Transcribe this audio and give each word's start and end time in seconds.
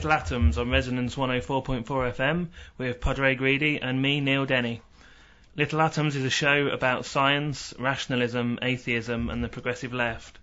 Little 0.00 0.12
Atoms 0.12 0.56
on 0.56 0.70
Resonance 0.70 1.14
104.4 1.14 1.84
FM 1.84 2.48
with 2.78 3.02
Padraig 3.02 3.42
Reidy 3.42 3.78
and 3.82 4.00
me, 4.00 4.18
Neil 4.22 4.46
Denny. 4.46 4.80
Little 5.56 5.82
Atoms 5.82 6.16
is 6.16 6.24
a 6.24 6.30
show 6.30 6.68
about 6.68 7.04
science, 7.04 7.74
rationalism, 7.78 8.58
atheism, 8.62 9.28
and 9.28 9.44
the 9.44 9.48
progressive 9.50 9.92
left. 9.92 10.38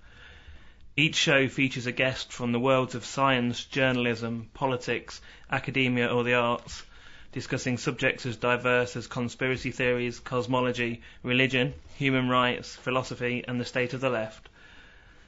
Each 0.95 1.15
show 1.15 1.47
features 1.47 1.87
a 1.87 1.91
guest 1.91 2.31
from 2.31 2.51
the 2.51 2.59
worlds 2.59 2.93
of 2.93 3.03
science, 3.03 3.65
journalism, 3.65 4.51
politics, 4.53 5.21
academia, 5.51 6.07
or 6.07 6.23
the 6.23 6.35
arts, 6.35 6.85
discussing 7.31 7.79
subjects 7.79 8.27
as 8.27 8.37
diverse 8.37 8.95
as 8.95 9.07
conspiracy 9.07 9.71
theories, 9.71 10.19
cosmology, 10.19 11.01
religion, 11.23 11.73
human 11.95 12.29
rights, 12.29 12.75
philosophy, 12.75 13.43
and 13.47 13.59
the 13.59 13.65
state 13.65 13.95
of 13.95 14.01
the 14.01 14.11
left. 14.11 14.49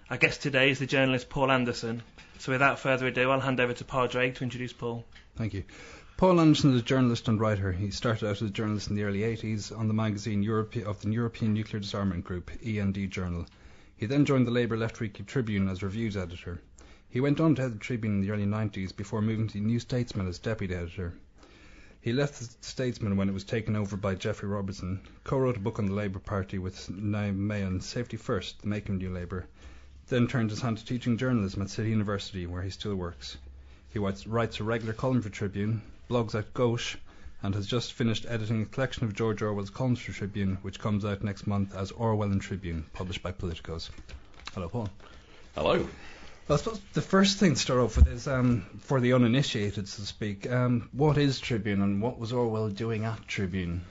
Our 0.10 0.18
guest 0.18 0.42
today 0.42 0.72
is 0.72 0.80
the 0.80 0.88
journalist 0.88 1.30
Paul 1.30 1.52
Anderson. 1.52 2.02
So 2.40 2.52
without 2.52 2.80
further 2.80 3.06
ado, 3.06 3.30
I'll 3.30 3.40
hand 3.40 3.60
over 3.60 3.74
to 3.74 3.86
Padraig 3.86 4.34
to 4.36 4.44
introduce 4.44 4.74
Paul. 4.74 5.06
Thank 5.36 5.54
you. 5.54 5.66
Paul 6.18 6.42
Anderson 6.42 6.74
is 6.74 6.82
a 6.82 6.84
journalist 6.84 7.28
and 7.28 7.40
writer. 7.40 7.72
He 7.72 7.92
started 7.92 8.26
out 8.26 8.38
as 8.38 8.42
a 8.42 8.50
journalist 8.50 8.90
in 8.90 8.96
the 8.96 9.04
early 9.04 9.20
80s 9.20 9.72
on 9.78 9.88
the 9.88 9.94
magazine 9.94 10.42
Europe 10.42 10.76
of 10.78 11.00
the 11.02 11.12
European 11.12 11.54
Nuclear 11.54 11.80
Disarmament 11.80 12.24
Group, 12.24 12.50
END 12.66 13.12
Journal. 13.12 13.46
He 13.98 14.08
then 14.08 14.26
joined 14.26 14.48
the 14.48 14.52
Labour 14.52 14.78
Left 14.78 15.00
Weekly 15.00 15.26
Tribune 15.26 15.70
as 15.70 15.84
reviews 15.84 16.18
editor. 16.18 16.60
He 17.08 17.20
went 17.20 17.40
on 17.40 17.54
to 17.54 17.62
head 17.62 17.76
the 17.76 17.78
Tribune 17.78 18.16
in 18.16 18.22
the 18.22 18.32
early 18.32 18.48
90s 18.48 18.96
before 18.96 19.22
moving 19.22 19.46
to 19.46 19.54
the 19.54 19.60
New 19.60 19.80
Statesman 19.80 20.28
as 20.28 20.40
deputy 20.40 20.74
editor. 20.74 21.14
He 22.02 22.14
left 22.14 22.40
the 22.40 22.50
Statesman 22.62 23.16
when 23.16 23.30
it 23.30 23.34
was 23.34 23.44
taken 23.44 23.76
over 23.76 23.96
by 23.96 24.16
Geoffrey 24.16 24.50
Robinson, 24.50 25.02
co-wrote 25.24 25.58
a 25.58 25.60
book 25.60 25.78
on 25.78 25.86
the 25.86 25.94
Labour 25.94 26.18
Party 26.18 26.58
with 26.58 26.88
Nyta 26.88 27.36
Mann, 27.36 27.80
Safety 27.82 28.18
First, 28.18 28.64
The 28.64 28.70
Making 28.70 28.96
of 28.96 29.02
New 29.02 29.14
Labour, 29.14 29.46
then 30.10 30.28
turned 30.28 30.50
his 30.50 30.62
hand 30.62 30.78
to 30.78 30.86
teaching 30.86 31.18
journalism 31.18 31.62
at 31.62 31.70
City 31.70 31.90
University, 31.90 32.46
where 32.48 32.62
he 32.62 32.70
still 32.70 32.96
works. 32.96 33.38
He 33.92 34.00
writes, 34.00 34.28
writes 34.28 34.60
a 34.60 34.64
regular 34.64 34.94
column 34.94 35.22
for 35.22 35.30
Tribune, 35.30 35.82
blogs 36.10 36.36
at 36.36 36.54
Gauche, 36.54 36.98
and 37.42 37.56
has 37.56 37.66
just 37.66 37.94
finished 37.94 38.26
editing 38.28 38.64
a 38.64 38.66
collection 38.66 39.06
of 39.06 39.14
George 39.14 39.42
Orwell's 39.42 39.70
columns 39.70 40.00
for 40.00 40.12
Tribune, 40.12 40.58
which 40.62 40.80
comes 40.80 41.06
out 41.06 41.24
next 41.24 41.48
month 41.48 41.76
as 41.76 41.92
Orwell 41.92 42.32
and 42.32 42.42
Tribune, 42.42 42.86
published 42.94 43.24
by 43.24 43.32
Politicos. 43.32 43.90
Hello, 44.54 44.68
Paul. 44.68 44.90
Hello. 45.56 45.88
Well, 46.48 46.58
I 46.58 46.62
suppose 46.62 46.82
the 46.94 47.02
first 47.02 47.38
thing 47.38 47.54
to 47.54 47.60
start 47.60 47.80
off 47.80 47.96
with 47.96 48.08
is, 48.08 48.28
um, 48.28 48.66
for 48.80 49.00
the 49.00 49.14
uninitiated, 49.14 49.88
so 49.88 50.02
to 50.02 50.08
speak, 50.08 50.52
um, 50.52 50.90
what 50.92 51.18
is 51.18 51.40
Tribune 51.40 51.82
and 51.82 52.02
what 52.02 52.20
was 52.20 52.34
Orwell 52.34 52.70
doing 52.70 53.06
at 53.06 53.28
Tribune? 53.28 53.86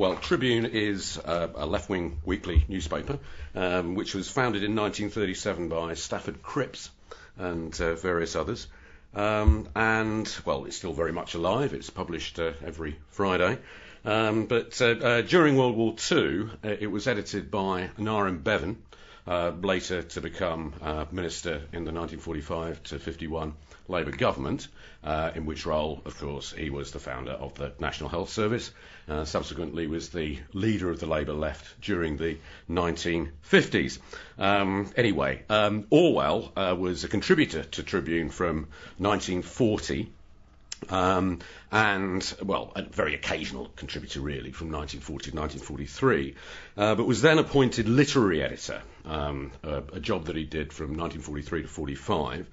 Well, 0.00 0.16
Tribune 0.16 0.64
is 0.64 1.18
uh, 1.18 1.48
a 1.54 1.66
left 1.66 1.90
wing 1.90 2.22
weekly 2.24 2.64
newspaper 2.68 3.18
um, 3.54 3.94
which 3.94 4.14
was 4.14 4.30
founded 4.30 4.64
in 4.64 4.74
1937 4.74 5.68
by 5.68 5.92
Stafford 5.92 6.42
Cripps 6.42 6.88
and 7.36 7.78
uh, 7.78 7.96
various 7.96 8.34
others. 8.34 8.66
Um, 9.14 9.68
and, 9.76 10.34
well, 10.46 10.64
it's 10.64 10.78
still 10.78 10.94
very 10.94 11.12
much 11.12 11.34
alive. 11.34 11.74
It's 11.74 11.90
published 11.90 12.38
uh, 12.38 12.52
every 12.64 12.96
Friday. 13.08 13.58
Um, 14.06 14.46
but 14.46 14.80
uh, 14.80 14.86
uh, 14.86 15.20
during 15.20 15.58
World 15.58 15.76
War 15.76 15.94
II, 16.10 16.48
uh, 16.64 16.68
it 16.80 16.90
was 16.90 17.06
edited 17.06 17.50
by 17.50 17.90
Aneurin 17.98 18.42
Bevan, 18.42 18.82
later 19.26 20.02
to 20.02 20.20
become 20.20 20.72
uh, 20.82 21.04
minister 21.10 21.62
in 21.72 21.84
the 21.84 21.92
1945 21.92 22.82
to 22.84 22.98
51 22.98 23.54
Labour 23.88 24.12
government, 24.12 24.68
uh, 25.02 25.30
in 25.34 25.46
which 25.46 25.66
role, 25.66 26.00
of 26.04 26.18
course, 26.18 26.52
he 26.52 26.70
was 26.70 26.92
the 26.92 26.98
founder 26.98 27.32
of 27.32 27.54
the 27.54 27.72
National 27.78 28.08
Health 28.08 28.30
Service. 28.30 28.70
Uh, 29.08 29.24
subsequently, 29.24 29.86
was 29.86 30.10
the 30.10 30.38
leader 30.52 30.90
of 30.90 31.00
the 31.00 31.06
Labour 31.06 31.32
left 31.32 31.80
during 31.80 32.16
the 32.16 32.38
1950s. 32.70 33.98
Um, 34.38 34.90
anyway, 34.96 35.42
um, 35.48 35.86
Orwell 35.90 36.52
uh, 36.56 36.76
was 36.78 37.04
a 37.04 37.08
contributor 37.08 37.64
to 37.64 37.82
Tribune 37.82 38.30
from 38.30 38.68
1940. 38.98 40.12
Um, 40.88 41.40
and, 41.70 42.34
well, 42.42 42.72
a 42.74 42.82
very 42.82 43.14
occasional 43.14 43.70
contributor 43.76 44.20
really 44.20 44.50
from 44.50 44.72
1940 44.72 45.30
to 45.30 45.36
1943, 45.36 46.34
uh, 46.76 46.94
but 46.94 47.06
was 47.06 47.22
then 47.22 47.38
appointed 47.38 47.88
literary 47.88 48.42
editor, 48.42 48.82
um, 49.04 49.52
a, 49.62 49.82
a, 49.92 50.00
job 50.00 50.24
that 50.26 50.36
he 50.36 50.44
did 50.44 50.72
from 50.72 50.96
1943 50.96 51.62
to 51.62 51.68
45. 51.68 52.46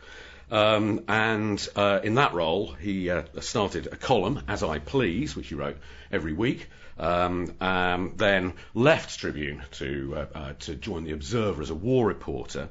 Um, 0.50 1.04
and 1.08 1.68
uh, 1.76 2.00
in 2.04 2.16
that 2.16 2.34
role, 2.34 2.74
he 2.74 3.10
uh, 3.10 3.24
started 3.40 3.88
a 3.88 3.96
column, 3.96 4.44
As 4.48 4.64
I 4.64 4.80
Please, 4.80 5.36
which 5.36 5.48
he 5.48 5.56
wrote 5.56 5.78
every 6.12 6.34
week. 6.34 6.68
Um, 7.00 7.54
um, 7.62 8.14
then 8.16 8.54
left 8.74 9.20
Tribune 9.20 9.62
to 9.74 10.16
uh, 10.16 10.26
uh, 10.34 10.54
to 10.62 10.74
join 10.74 11.04
the 11.04 11.12
Observer 11.12 11.62
as 11.62 11.70
a 11.70 11.76
war 11.76 12.08
reporter. 12.08 12.70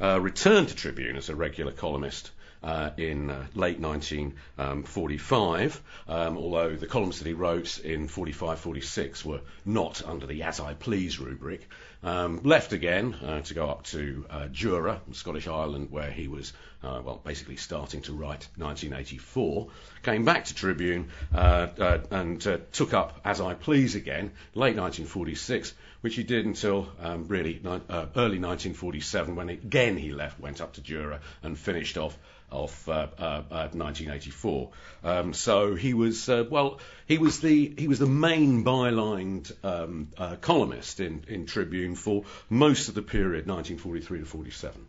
Uh, 0.00 0.20
returned 0.20 0.68
to 0.68 0.74
Tribune 0.74 1.16
as 1.16 1.28
a 1.28 1.36
regular 1.36 1.70
columnist 1.70 2.32
uh, 2.62 2.90
in 2.96 3.30
uh, 3.30 3.46
late 3.54 3.80
1945, 3.80 5.82
um, 6.08 6.36
although 6.36 6.74
the 6.74 6.86
columns 6.86 7.18
that 7.18 7.26
he 7.26 7.34
wrote 7.34 7.78
in 7.80 8.08
45 8.08 8.58
46 8.58 9.24
were 9.24 9.40
not 9.64 10.02
under 10.04 10.26
the 10.26 10.42
as 10.42 10.60
I 10.60 10.74
please 10.74 11.18
rubric. 11.18 11.66
Um, 12.00 12.42
left 12.44 12.72
again 12.72 13.14
uh, 13.14 13.40
to 13.40 13.54
go 13.54 13.68
up 13.68 13.82
to 13.86 14.24
uh, 14.30 14.46
Jura, 14.48 15.00
Scottish 15.12 15.48
Island, 15.48 15.90
where 15.90 16.12
he 16.12 16.28
was, 16.28 16.52
uh, 16.82 17.02
well, 17.04 17.20
basically 17.24 17.56
starting 17.56 18.02
to 18.02 18.12
write 18.12 18.46
1984. 18.56 19.68
Came 20.04 20.24
back 20.24 20.44
to 20.44 20.54
Tribune 20.54 21.08
uh, 21.34 21.66
uh, 21.78 21.98
and 22.12 22.46
uh, 22.46 22.58
took 22.70 22.94
up 22.94 23.20
As 23.24 23.40
I 23.40 23.54
Please 23.54 23.96
again, 23.96 24.30
late 24.54 24.76
1946, 24.76 25.74
which 26.02 26.14
he 26.14 26.22
did 26.22 26.46
until 26.46 26.88
um, 27.02 27.26
really 27.26 27.54
ni- 27.54 27.80
early 27.90 28.38
1947, 28.38 29.34
when 29.34 29.48
again 29.48 29.96
he 29.96 30.12
left, 30.12 30.38
went 30.38 30.60
up 30.60 30.74
to 30.74 30.80
Jura 30.80 31.20
and 31.42 31.58
finished 31.58 31.98
off 31.98 32.16
of 32.50 32.88
uh, 32.88 33.08
uh, 33.18 33.42
uh, 33.50 33.68
1984. 33.72 34.70
Um, 35.04 35.34
so 35.34 35.74
he 35.74 35.94
was 35.94 36.28
uh, 36.28 36.44
well, 36.48 36.80
he 37.06 37.18
was 37.18 37.40
the 37.40 37.74
he 37.76 37.88
was 37.88 37.98
the 37.98 38.06
main 38.06 38.64
bylined 38.64 39.52
um, 39.64 40.08
uh, 40.16 40.36
columnist 40.36 41.00
in, 41.00 41.24
in 41.28 41.46
Tribune 41.46 41.94
for 41.94 42.24
most 42.48 42.88
of 42.88 42.94
the 42.94 43.02
period 43.02 43.46
1943 43.46 44.20
to 44.20 44.24
47. 44.24 44.86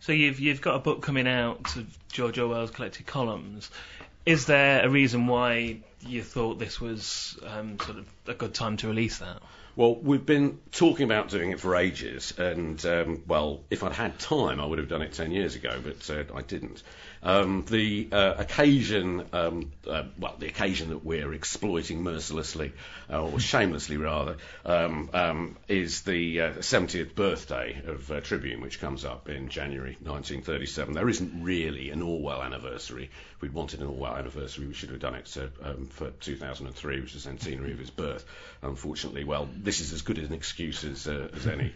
So 0.00 0.12
you've 0.12 0.38
you've 0.40 0.60
got 0.60 0.76
a 0.76 0.78
book 0.78 1.02
coming 1.02 1.26
out 1.26 1.76
of 1.76 1.98
George 2.08 2.38
Orwell's 2.38 2.70
collected 2.70 3.06
columns. 3.06 3.70
Is 4.24 4.46
there 4.46 4.84
a 4.84 4.88
reason 4.88 5.26
why 5.26 5.80
you 6.06 6.22
thought 6.22 6.58
this 6.58 6.80
was 6.80 7.38
um, 7.46 7.78
sort 7.80 7.98
of 7.98 8.08
a 8.26 8.34
good 8.34 8.54
time 8.54 8.76
to 8.78 8.88
release 8.88 9.18
that? 9.18 9.42
Well, 9.78 9.94
we've 9.94 10.26
been 10.26 10.58
talking 10.72 11.04
about 11.04 11.28
doing 11.28 11.52
it 11.52 11.60
for 11.60 11.76
ages, 11.76 12.36
and 12.36 12.84
um, 12.84 13.22
well, 13.28 13.60
if 13.70 13.84
I'd 13.84 13.92
had 13.92 14.18
time, 14.18 14.60
I 14.60 14.66
would 14.66 14.80
have 14.80 14.88
done 14.88 15.02
it 15.02 15.12
ten 15.12 15.30
years 15.30 15.54
ago, 15.54 15.80
but 15.80 16.10
uh, 16.10 16.24
I 16.34 16.42
didn't. 16.42 16.82
Um, 17.22 17.64
the 17.68 18.08
uh, 18.12 18.34
occasion, 18.38 19.26
um, 19.32 19.72
uh, 19.88 20.04
well, 20.18 20.36
the 20.38 20.46
occasion 20.46 20.90
that 20.90 21.04
we're 21.04 21.32
exploiting 21.32 22.02
mercilessly, 22.02 22.72
uh, 23.10 23.22
or 23.22 23.40
shamelessly 23.40 23.96
rather, 23.96 24.36
um, 24.64 25.10
um, 25.12 25.56
is 25.68 26.02
the 26.02 26.40
uh, 26.40 26.52
70th 26.54 27.14
birthday 27.14 27.80
of 27.86 28.10
uh, 28.10 28.20
Tribune, 28.20 28.60
which 28.60 28.80
comes 28.80 29.04
up 29.04 29.28
in 29.28 29.48
January 29.48 29.96
1937. 30.00 30.94
There 30.94 31.08
isn't 31.08 31.42
really 31.42 31.90
an 31.90 32.02
Orwell 32.02 32.42
anniversary. 32.42 33.10
If 33.36 33.42
we'd 33.42 33.52
wanted 33.52 33.80
an 33.80 33.86
Orwell 33.86 34.16
anniversary, 34.16 34.66
we 34.66 34.74
should 34.74 34.90
have 34.90 35.00
done 35.00 35.14
it 35.14 35.36
uh, 35.36 35.70
um, 35.70 35.86
for 35.86 36.10
2003, 36.10 37.00
which 37.00 37.14
is 37.14 37.24
the 37.24 37.30
centenary 37.30 37.72
of 37.72 37.78
his 37.78 37.90
birth. 37.90 38.24
Unfortunately, 38.62 39.24
well, 39.24 39.48
this 39.56 39.80
is 39.80 39.92
as 39.92 40.02
good 40.02 40.18
an 40.18 40.32
excuse 40.32 40.84
as, 40.84 41.06
uh, 41.08 41.28
as 41.34 41.46
any. 41.46 41.72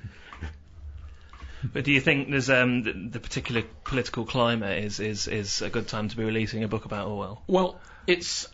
But 1.72 1.84
do 1.84 1.92
you 1.92 2.00
think 2.00 2.30
there's 2.30 2.50
um, 2.50 2.82
the, 2.82 2.92
the 2.92 3.20
particular 3.20 3.62
political 3.84 4.24
climate 4.24 4.84
is, 4.84 5.00
is 5.00 5.28
is 5.28 5.62
a 5.62 5.70
good 5.70 5.88
time 5.88 6.08
to 6.08 6.16
be 6.16 6.24
releasing 6.24 6.64
a 6.64 6.68
book 6.68 6.84
about 6.84 7.08
Orwell? 7.08 7.42
Well, 7.46 7.80
it's. 8.06 8.48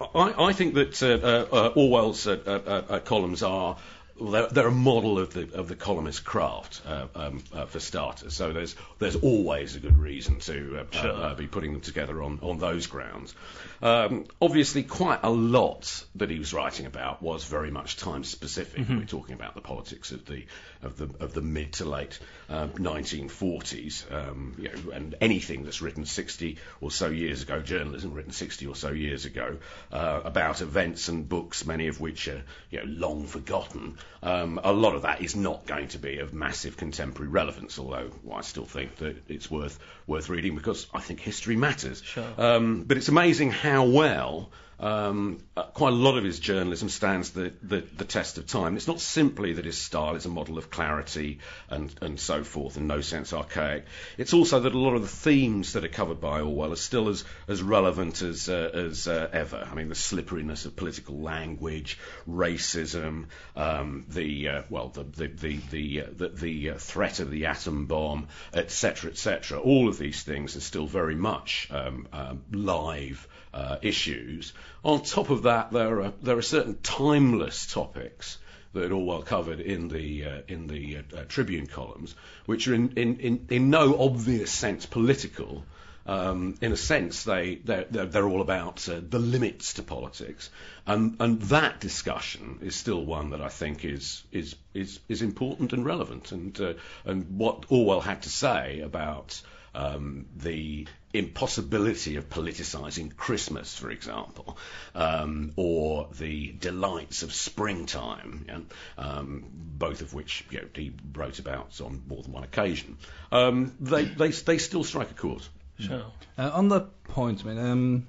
I, 0.00 0.34
I 0.48 0.52
think 0.54 0.74
that 0.74 1.02
uh, 1.02 1.06
uh, 1.06 1.46
uh, 1.66 1.72
Orwell's 1.76 2.26
uh, 2.26 2.38
uh, 2.46 2.92
uh, 2.94 2.98
columns 3.00 3.42
are. 3.42 3.76
Well, 4.18 4.32
they're, 4.32 4.46
they're 4.48 4.66
a 4.66 4.72
model 4.72 5.20
of 5.20 5.32
the 5.32 5.54
of 5.54 5.68
the 5.68 5.76
columnist 5.76 6.24
craft, 6.24 6.82
uh, 6.84 7.06
um, 7.14 7.44
uh, 7.54 7.66
for 7.66 7.78
starters. 7.78 8.34
So 8.34 8.52
there's 8.52 8.74
there's 8.98 9.14
always 9.14 9.76
a 9.76 9.78
good 9.80 9.96
reason 9.96 10.40
to 10.40 10.80
uh, 10.80 10.84
Sure. 10.90 11.10
uh, 11.12 11.14
uh, 11.14 11.34
be 11.36 11.46
putting 11.46 11.72
them 11.72 11.82
together 11.82 12.20
on, 12.22 12.40
on 12.42 12.58
those 12.58 12.88
grounds. 12.88 13.34
Um, 13.80 14.26
obviously, 14.40 14.82
quite 14.82 15.20
a 15.22 15.30
lot 15.30 16.04
that 16.16 16.30
he 16.30 16.38
was 16.38 16.52
writing 16.52 16.86
about 16.86 17.22
was 17.22 17.44
very 17.44 17.70
much 17.70 17.96
time 17.96 18.24
specific. 18.24 18.88
We're 18.88 19.04
talking 19.04 19.34
about 19.34 19.54
the 19.54 19.60
politics 19.60 20.12
of 20.12 20.24
the 20.26 20.46
of 20.82 20.96
the 20.96 21.10
of 21.20 21.34
the 21.34 21.42
mid 21.42 21.72
to 21.74 21.84
late 21.84 22.18
um, 22.48 22.70
1940s, 22.70 24.12
um, 24.12 24.54
you 24.58 24.68
know, 24.68 24.92
and 24.92 25.14
anything 25.20 25.64
that's 25.64 25.82
written 25.82 26.04
60 26.04 26.58
or 26.80 26.90
so 26.90 27.08
years 27.08 27.42
ago, 27.42 27.60
journalism 27.60 28.14
written 28.14 28.32
60 28.32 28.66
or 28.66 28.74
so 28.74 28.90
years 28.90 29.24
ago, 29.24 29.58
uh, 29.92 30.20
about 30.24 30.60
events 30.60 31.08
and 31.08 31.28
books, 31.28 31.66
many 31.66 31.88
of 31.88 32.00
which 32.00 32.28
are 32.28 32.42
you 32.70 32.78
know 32.78 32.84
long 32.86 33.26
forgotten. 33.26 33.96
Um, 34.22 34.60
a 34.62 34.72
lot 34.72 34.94
of 34.94 35.02
that 35.02 35.22
is 35.22 35.36
not 35.36 35.66
going 35.66 35.88
to 35.88 35.98
be 35.98 36.18
of 36.18 36.32
massive 36.32 36.76
contemporary 36.76 37.30
relevance, 37.30 37.78
although 37.78 38.10
I 38.32 38.40
still 38.40 38.66
think 38.66 38.96
that 38.96 39.16
it's 39.28 39.50
worth 39.50 39.78
worth 40.08 40.28
reading 40.28 40.56
because 40.56 40.86
I 40.92 41.00
think 41.00 41.20
history 41.20 41.54
matters. 41.56 42.02
Sure. 42.02 42.26
Um, 42.36 42.84
but 42.84 42.96
it's 42.96 43.08
amazing 43.08 43.50
how 43.50 43.84
well 43.84 44.50
um, 44.80 45.38
uh, 45.56 45.64
quite 45.64 45.92
a 45.92 45.96
lot 45.96 46.16
of 46.16 46.24
his 46.24 46.38
journalism 46.38 46.88
stands 46.88 47.30
the, 47.30 47.52
the, 47.62 47.80
the 47.96 48.04
test 48.04 48.38
of 48.38 48.46
time. 48.46 48.76
It's 48.76 48.86
not 48.86 49.00
simply 49.00 49.54
that 49.54 49.64
his 49.64 49.78
style 49.78 50.14
is 50.14 50.26
a 50.26 50.28
model 50.28 50.58
of 50.58 50.70
clarity 50.70 51.38
and, 51.68 51.94
and 52.00 52.18
so 52.20 52.44
forth, 52.44 52.76
in 52.76 52.86
no 52.86 53.00
sense 53.00 53.32
archaic. 53.32 53.86
It's 54.16 54.34
also 54.34 54.60
that 54.60 54.74
a 54.74 54.78
lot 54.78 54.94
of 54.94 55.02
the 55.02 55.08
themes 55.08 55.72
that 55.72 55.84
are 55.84 55.88
covered 55.88 56.20
by 56.20 56.40
Orwell 56.40 56.72
are 56.72 56.76
still 56.76 57.08
as, 57.08 57.24
as 57.48 57.62
relevant 57.62 58.22
as, 58.22 58.48
uh, 58.48 58.70
as 58.72 59.08
uh, 59.08 59.28
ever. 59.32 59.66
I 59.70 59.74
mean, 59.74 59.88
the 59.88 59.94
slipperiness 59.94 60.64
of 60.64 60.76
political 60.76 61.20
language, 61.20 61.98
racism, 62.28 63.26
um, 63.56 64.04
the 64.08 64.48
uh, 64.48 64.62
well, 64.70 64.88
the 64.88 65.04
the 65.04 65.26
the 65.26 65.56
the, 65.70 66.02
uh, 66.02 66.06
the, 66.12 66.28
the 66.28 66.70
uh, 66.70 66.74
threat 66.78 67.20
of 67.20 67.30
the 67.30 67.46
atom 67.46 67.86
bomb, 67.86 68.28
etc., 68.52 69.10
etc. 69.10 69.60
All 69.60 69.88
of 69.88 69.98
these 69.98 70.22
things 70.22 70.56
are 70.56 70.60
still 70.60 70.86
very 70.86 71.14
much 71.16 71.68
um, 71.70 72.08
um, 72.12 72.42
live 72.52 73.26
uh, 73.52 73.76
issues. 73.82 74.52
On 74.84 75.02
top 75.02 75.30
of 75.30 75.42
that, 75.42 75.72
there 75.72 76.02
are 76.02 76.12
there 76.22 76.38
are 76.38 76.42
certain 76.42 76.78
timeless 76.82 77.66
topics 77.66 78.38
that 78.74 78.92
Orwell 78.92 79.22
covered 79.22 79.60
in 79.60 79.88
the 79.88 80.24
uh, 80.24 80.40
in 80.48 80.66
the 80.66 80.98
uh, 80.98 81.18
uh, 81.18 81.24
Tribune 81.24 81.66
columns, 81.66 82.14
which 82.46 82.68
are 82.68 82.74
in, 82.74 82.92
in, 82.96 83.20
in, 83.20 83.46
in 83.50 83.70
no 83.70 83.98
obvious 84.00 84.50
sense 84.50 84.86
political. 84.86 85.64
Um, 86.06 86.56
in 86.62 86.72
a 86.72 86.76
sense, 86.76 87.24
they 87.24 87.56
they're, 87.56 87.84
they're, 87.84 88.26
all 88.26 88.40
about 88.40 88.88
uh, 88.88 89.00
the 89.06 89.18
limits 89.18 89.74
to 89.74 89.82
politics, 89.82 90.48
and 90.86 91.16
and 91.20 91.42
that 91.42 91.80
discussion 91.80 92.60
is 92.62 92.74
still 92.74 93.04
one 93.04 93.30
that 93.30 93.42
I 93.42 93.50
think 93.50 93.84
is 93.84 94.22
is 94.32 94.56
is, 94.72 95.00
is 95.08 95.20
important 95.20 95.74
and 95.74 95.84
relevant, 95.84 96.32
and 96.32 96.58
uh, 96.60 96.74
and 97.04 97.36
what 97.36 97.66
Orwell 97.68 98.00
had 98.00 98.22
to 98.22 98.30
say 98.30 98.80
about 98.80 99.42
um, 99.74 100.26
the 100.34 100.86
impossibility 101.12 102.16
of 102.16 102.28
politicising 102.28 103.16
Christmas, 103.16 103.76
for 103.76 103.90
example, 103.90 104.58
um, 104.94 105.52
or 105.56 106.08
the 106.18 106.52
delights 106.52 107.22
of 107.22 107.32
springtime, 107.32 108.44
yeah, 108.46 108.58
um, 108.98 109.44
both 109.52 110.02
of 110.02 110.12
which 110.12 110.44
you 110.50 110.60
know, 110.60 110.68
he 110.74 110.92
wrote 111.14 111.38
about 111.38 111.80
on 111.80 112.02
more 112.06 112.22
than 112.22 112.32
one 112.32 112.44
occasion. 112.44 112.98
Um, 113.32 113.74
they, 113.80 114.04
they 114.04 114.30
they 114.30 114.58
still 114.58 114.84
strike 114.84 115.10
a 115.10 115.14
chord. 115.14 115.42
Sure. 115.78 116.04
Uh, 116.36 116.50
on 116.52 116.68
the 116.68 116.80
point, 117.04 117.44
I 117.44 117.48
mean, 117.48 117.58
um, 117.58 118.08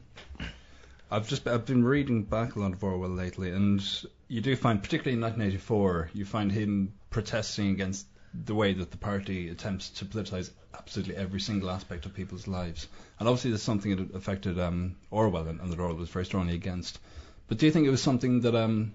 I've 1.12 1.28
just 1.28 1.48
I've 1.48 1.66
been 1.66 1.84
reading 1.84 2.24
back 2.24 2.56
a 2.56 2.60
lot 2.60 2.74
of 2.74 2.84
Orwell 2.84 3.10
lately, 3.10 3.52
and 3.52 3.82
you 4.28 4.42
do 4.42 4.56
find, 4.56 4.82
particularly 4.82 5.16
in 5.16 5.22
1984, 5.22 6.12
you 6.14 6.26
find 6.26 6.52
him 6.52 6.94
protesting 7.10 7.70
against 7.72 8.08
the 8.34 8.56
way 8.56 8.74
that 8.74 8.92
the 8.92 8.98
party 8.98 9.50
attempts 9.50 9.90
to 9.90 10.06
politicise 10.06 10.52
absolutely 10.74 11.16
every 11.16 11.40
single 11.40 11.70
aspect 11.70 12.06
of 12.06 12.14
people's 12.14 12.48
lives. 12.48 12.88
And 13.20 13.28
obviously, 13.28 13.52
that's 13.52 13.64
something 13.64 13.96
that 13.96 14.16
affected 14.16 14.60
um, 14.60 14.96
Orwell, 15.12 15.48
and, 15.48 15.60
and 15.60 15.72
that 15.72 15.80
Orwell 15.80 15.98
was 15.98 16.10
very 16.10 16.26
strongly 16.26 16.56
against. 16.56 17.00
But 17.48 17.58
do 17.58 17.66
you 17.66 17.72
think 17.72 17.88
it 17.88 17.92
was 17.92 18.02
something 18.02 18.42
that 18.42 18.56
um, 18.56 18.94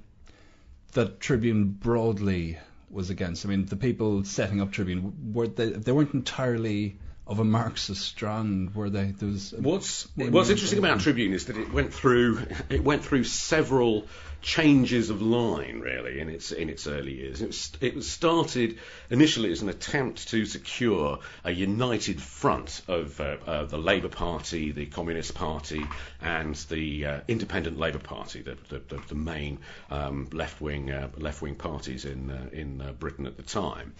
that 0.92 1.20
Tribune 1.20 1.68
broadly 1.70 2.58
was 2.90 3.10
against? 3.10 3.44
I 3.44 3.48
mean, 3.48 3.66
the 3.66 3.76
people 3.76 4.24
setting 4.24 4.60
up 4.60 4.72
Tribune 4.72 5.32
were 5.34 5.48
they 5.48 5.70
they 5.70 5.92
weren't 5.92 6.14
entirely 6.14 6.98
of 7.26 7.38
a 7.38 7.44
Marxist 7.44 8.02
strand, 8.02 8.74
were 8.74 8.90
they? 8.90 9.06
There 9.06 9.28
was 9.28 9.52
What's 9.52 10.08
what's 10.16 10.50
interesting 10.50 10.78
about 10.78 11.00
Tribune 11.00 11.32
is 11.32 11.46
that 11.46 11.56
it 11.56 11.72
went 11.72 11.92
through 11.92 12.46
it 12.68 12.84
went 12.84 13.04
through 13.04 13.24
several 13.24 14.06
changes 14.44 15.08
of 15.08 15.22
line 15.22 15.80
really 15.80 16.20
in 16.20 16.28
its 16.28 16.52
in 16.52 16.68
its 16.68 16.86
early 16.86 17.14
years. 17.14 17.40
It 17.40 17.46
was, 17.46 17.72
it 17.80 17.94
was 17.94 18.10
started 18.10 18.78
initially 19.08 19.50
as 19.50 19.62
an 19.62 19.70
attempt 19.70 20.28
to 20.28 20.44
secure 20.44 21.20
a 21.44 21.50
united 21.50 22.20
front 22.20 22.82
of 22.86 23.18
uh, 23.20 23.38
uh, 23.46 23.64
the 23.64 23.78
Labour 23.78 24.10
Party, 24.10 24.70
the 24.70 24.84
Communist 24.84 25.34
Party, 25.34 25.82
and 26.20 26.54
the 26.68 27.06
uh, 27.06 27.20
Independent 27.26 27.78
Labour 27.78 28.00
Party, 28.00 28.42
the 28.42 28.58
the, 28.68 28.82
the, 28.88 29.02
the 29.08 29.14
main 29.14 29.60
um, 29.90 30.28
left 30.30 30.60
wing 30.60 30.90
uh, 30.90 31.08
left 31.16 31.40
wing 31.40 31.54
parties 31.54 32.04
in 32.04 32.30
uh, 32.30 32.50
in 32.52 32.82
uh, 32.82 32.92
Britain 32.92 33.26
at 33.26 33.38
the 33.38 33.42
time. 33.42 33.94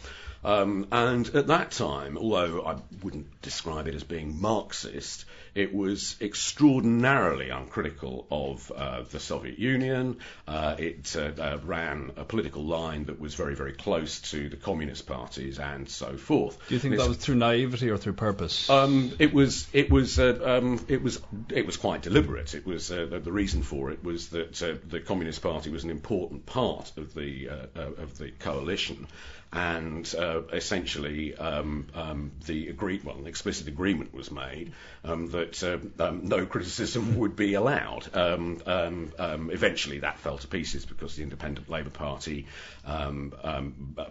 Um, 0.44 0.88
and 0.92 1.26
at 1.34 1.46
that 1.46 1.70
time, 1.70 2.18
although 2.18 2.66
I 2.66 2.76
wouldn't 3.02 3.40
describe 3.40 3.88
it 3.88 3.94
as 3.94 4.04
being 4.04 4.38
Marxist, 4.42 5.24
it 5.54 5.74
was 5.74 6.16
extraordinarily 6.20 7.50
uncritical 7.50 8.26
of 8.30 8.72
uh, 8.74 9.02
the 9.10 9.20
Soviet 9.20 9.58
Union. 9.58 10.18
Uh, 10.46 10.76
it 10.78 11.14
uh, 11.16 11.30
uh, 11.40 11.58
ran 11.64 12.12
a 12.16 12.24
political 12.24 12.64
line 12.64 13.04
that 13.04 13.20
was 13.20 13.34
very, 13.34 13.54
very 13.54 13.72
close 13.72 14.20
to 14.20 14.48
the 14.48 14.56
communist 14.56 15.06
parties 15.06 15.58
and 15.58 15.88
so 15.88 16.16
forth. 16.16 16.58
Do 16.68 16.74
you 16.74 16.80
think 16.80 16.96
that 16.96 17.08
was 17.08 17.16
through 17.16 17.36
naivety 17.36 17.90
or 17.90 17.96
through 17.96 18.14
purpose? 18.14 18.68
um, 18.84 19.12
it 19.18 19.32
was 19.32 19.66
it 19.72 19.90
was 19.90 20.18
uh, 20.18 20.38
um, 20.44 20.84
it 20.88 21.02
was 21.02 21.20
it 21.50 21.66
was 21.66 21.76
quite 21.76 22.02
deliberate. 22.02 22.54
It 22.54 22.66
was 22.66 22.90
uh, 22.90 23.06
the, 23.06 23.20
the 23.20 23.32
reason 23.32 23.62
for 23.62 23.90
it 23.90 24.02
was 24.04 24.28
that 24.30 24.62
uh, 24.62 24.74
the 24.88 25.00
Communist 25.00 25.42
Party 25.42 25.70
was 25.70 25.84
an 25.84 25.90
important 25.90 26.46
part 26.46 26.92
of 26.96 27.14
the 27.14 27.48
uh, 27.48 27.54
uh, 27.76 28.02
of 28.02 28.18
the 28.18 28.30
coalition, 28.30 29.06
and 29.54 30.12
uh, 30.18 30.42
essentially 30.52 31.36
um, 31.36 31.86
um, 31.94 32.32
the 32.46 32.68
agree- 32.68 33.00
well, 33.04 33.16
an 33.16 33.28
explicit 33.28 33.68
agreement 33.68 34.12
was 34.12 34.32
made 34.32 34.72
um, 35.04 35.28
that 35.30 35.62
uh, 35.62 35.78
um, 36.02 36.26
no 36.26 36.44
criticism 36.44 37.16
would 37.18 37.36
be 37.36 37.54
allowed. 37.54 38.04
Um, 38.16 38.60
um, 38.66 39.50
eventually, 39.52 40.00
that 40.00 40.18
fell 40.18 40.38
to 40.38 40.48
pieces 40.48 40.84
because 40.84 41.14
the 41.14 41.22
Independent 41.22 41.70
Labour 41.70 41.90
Party 41.90 42.46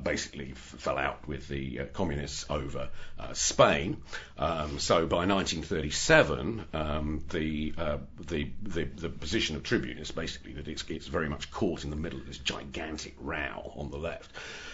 basically 0.02 0.52
f- 0.52 0.58
fell 0.58 0.98
out 0.98 1.28
with 1.28 1.50
the 1.50 1.82
uh, 1.82 1.86
communists 1.88 2.46
over 2.50 2.90
uh, 3.20 3.34
Spain. 3.34 3.98
so 4.78 5.06
by 5.08 5.26
1937, 5.26 6.66
the, 7.30 7.74
uh, 7.78 7.98
the, 8.28 8.50
the 8.62 8.84
the 8.86 9.10
position 9.10 9.58
of 9.58 9.64
Tribune 9.64 9.98
is 9.98 10.12
basically 10.12 10.54
that 10.54 10.70
it's, 10.70 10.86
it's 10.88 11.08
very 11.08 11.28
much 11.28 11.52
caught 11.52 11.84
in 11.84 11.90
the 11.90 11.96
middle 11.98 12.20
of 12.20 12.28
this 12.28 12.38
gigantic 12.38 13.16
row 13.20 13.74
on 13.76 13.92
the 13.92 13.98
left. 13.98 14.32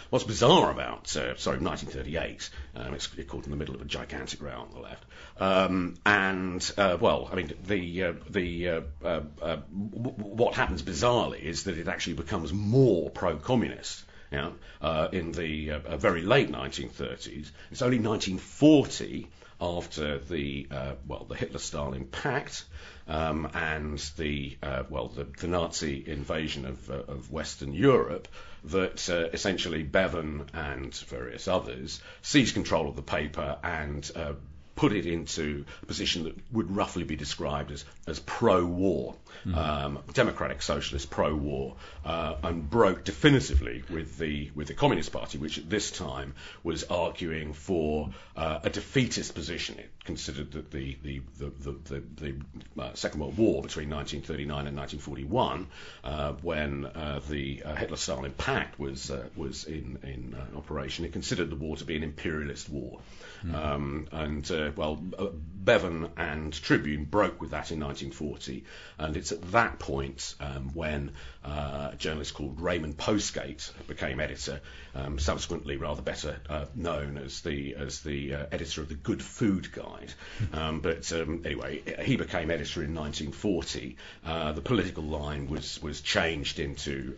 What's 0.10 0.26
bizarre 0.26 0.72
about, 0.72 1.16
uh, 1.16 1.38
sorry, 1.38 1.60
1938, 1.60 2.50
um, 2.76 2.96
it's 2.96 3.06
caught 3.06 3.46
in 3.46 3.52
the 3.52 3.58
middle 3.58 3.76
of 3.76 3.82
a 3.82 3.86
gigantic 3.86 4.42
row 4.42 4.62
on 4.62 4.72
the 4.72 4.80
left. 4.80 5.06
Um, 5.38 5.98
and, 6.04 6.72
uh, 6.80 6.98
well, 7.00 7.30
I 7.32 7.36
mean, 7.36 7.54
the, 7.68 8.04
uh, 8.04 8.14
the, 8.28 8.70
uh, 8.70 8.82
uh, 9.04 9.22
uh, 9.40 9.56
w- 9.70 10.16
what 10.16 10.56
happens 10.56 10.82
bizarrely 10.82 11.42
is 11.42 11.66
that 11.66 11.78
it 11.78 11.88
actually 11.88 12.14
becomes 12.14 12.52
more 12.52 13.12
pro-communist. 13.12 14.04
You 14.32 14.38
know, 14.82 15.10
in 15.12 15.32
the 15.32 15.82
very 15.98 16.22
late 16.22 16.52
1930s. 16.52 17.50
It's 17.72 17.82
only 17.82 17.98
1940 17.98 19.28
after 19.62 20.20
the 20.20 20.68
uh, 20.72 20.94
well 21.08 21.26
the 21.26 21.36
Hitler-Stalin 21.36 22.06
Pact 22.06 22.66
um, 23.08 23.50
and 23.54 23.98
the 24.18 24.58
uh, 24.64 24.84
well 24.90 25.08
the, 25.08 25.26
the, 25.40 25.48
Nazi 25.48 26.04
invasion 26.08 26.66
of, 26.66 26.90
uh, 26.90 27.04
of 27.08 27.32
Western 27.32 27.74
Europe 27.74 28.28
that 28.66 29.10
uh, 29.10 29.30
essentially 29.34 29.84
Bevan 29.84 30.46
and 30.54 30.94
various 30.94 31.48
others 31.48 32.02
seized 32.22 32.54
control 32.54 32.90
of 32.90 32.96
the 32.96 33.02
paper 33.02 33.58
and 33.64 34.10
uh, 34.16 34.34
put 34.80 34.94
it 34.94 35.06
into 35.06 35.66
a 35.84 35.86
position 35.86 36.24
that 36.24 36.36
would 36.54 36.74
roughly 36.74 37.04
be 37.04 37.18
described 37.18 37.70
as, 37.70 37.84
as 38.08 38.20
pro-war, 38.20 39.14
mm-hmm. 39.46 39.58
um, 39.58 40.00
democratic 40.14 40.62
socialist 40.62 41.10
pro-war, 41.10 41.76
uh, 42.06 42.36
and 42.44 42.70
broke 42.70 43.04
definitively 43.04 43.84
with 43.90 44.18
the 44.18 44.50
with 44.56 44.68
the 44.68 44.74
Communist 44.74 45.12
Party, 45.12 45.38
which 45.38 45.58
at 45.58 45.70
this 45.70 45.92
time 45.92 46.34
was 46.64 46.84
arguing 46.86 47.54
for 47.54 48.10
uh, 48.36 48.60
a 48.64 48.70
defeatist 48.70 49.36
position. 49.36 49.80
It 49.80 49.90
considered 50.10 50.52
that 50.54 50.72
the 50.72 50.98
the 51.04 51.22
the 51.38 51.52
the, 51.66 51.72
the, 51.90 52.04
the 52.16 52.82
uh, 52.82 52.94
Second 52.96 53.20
World 53.20 53.38
War 53.38 53.62
between 53.62 53.92
1939 53.92 54.66
and 54.66 54.76
1941, 54.76 55.68
uh, 56.04 56.34
when 56.42 56.86
uh, 56.86 57.22
the 57.30 57.62
uh, 57.64 57.76
Hitler-Stalin 57.76 58.32
Pact 58.32 58.80
was 58.80 59.12
was 59.36 59.66
in 59.66 60.00
in 60.02 60.36
operation, 60.56 61.06
it 61.06 61.14
considered 61.14 61.52
the 61.52 61.56
war 61.56 61.78
to 61.78 61.86
be 61.86 61.96
an 61.96 62.04
imperialist 62.04 62.70
war. 62.70 63.02
Mm. 63.46 63.56
Um, 63.56 64.08
and 64.12 64.52
uh, 64.52 64.72
well, 64.76 65.00
uh, 65.18 65.28
Bevan 65.32 66.10
and 66.18 66.52
Tribune 66.52 67.06
broke 67.06 67.40
with 67.40 67.52
that 67.52 67.72
in 67.72 67.80
1940, 67.80 68.66
and 68.98 69.16
it's 69.16 69.32
at 69.32 69.52
that 69.52 69.80
point 69.80 70.36
um, 70.40 70.72
when 70.74 71.12
uh, 71.46 71.92
a 71.94 71.96
journalist 71.98 72.34
called 72.34 72.60
Raymond 72.60 72.98
Postgate 72.98 73.72
became 73.88 74.20
editor, 74.20 74.60
um, 74.96 75.20
subsequently 75.20 75.78
rather 75.78 76.02
better 76.02 76.40
uh, 76.50 76.66
known 76.76 77.18
as 77.18 77.42
the 77.42 77.76
as 77.76 78.02
the 78.02 78.34
uh, 78.34 78.46
editor 78.52 78.82
of 78.82 78.90
the 78.90 78.96
Good 78.96 79.22
Food 79.22 79.72
Guide. 79.72 79.99
Hmm. 80.06 80.56
Um, 80.56 80.80
but 80.82 81.12
um, 81.14 81.42
anyway, 81.46 81.82
he 82.04 82.18
became 82.18 82.52
editor 82.52 82.84
in 82.84 82.96
1940. 82.96 83.98
Uh, 84.26 84.52
the 84.54 84.62
political 84.62 85.04
line 85.04 85.48
was 85.50 85.82
was 85.82 86.02
changed 86.02 86.60
into 86.60 87.16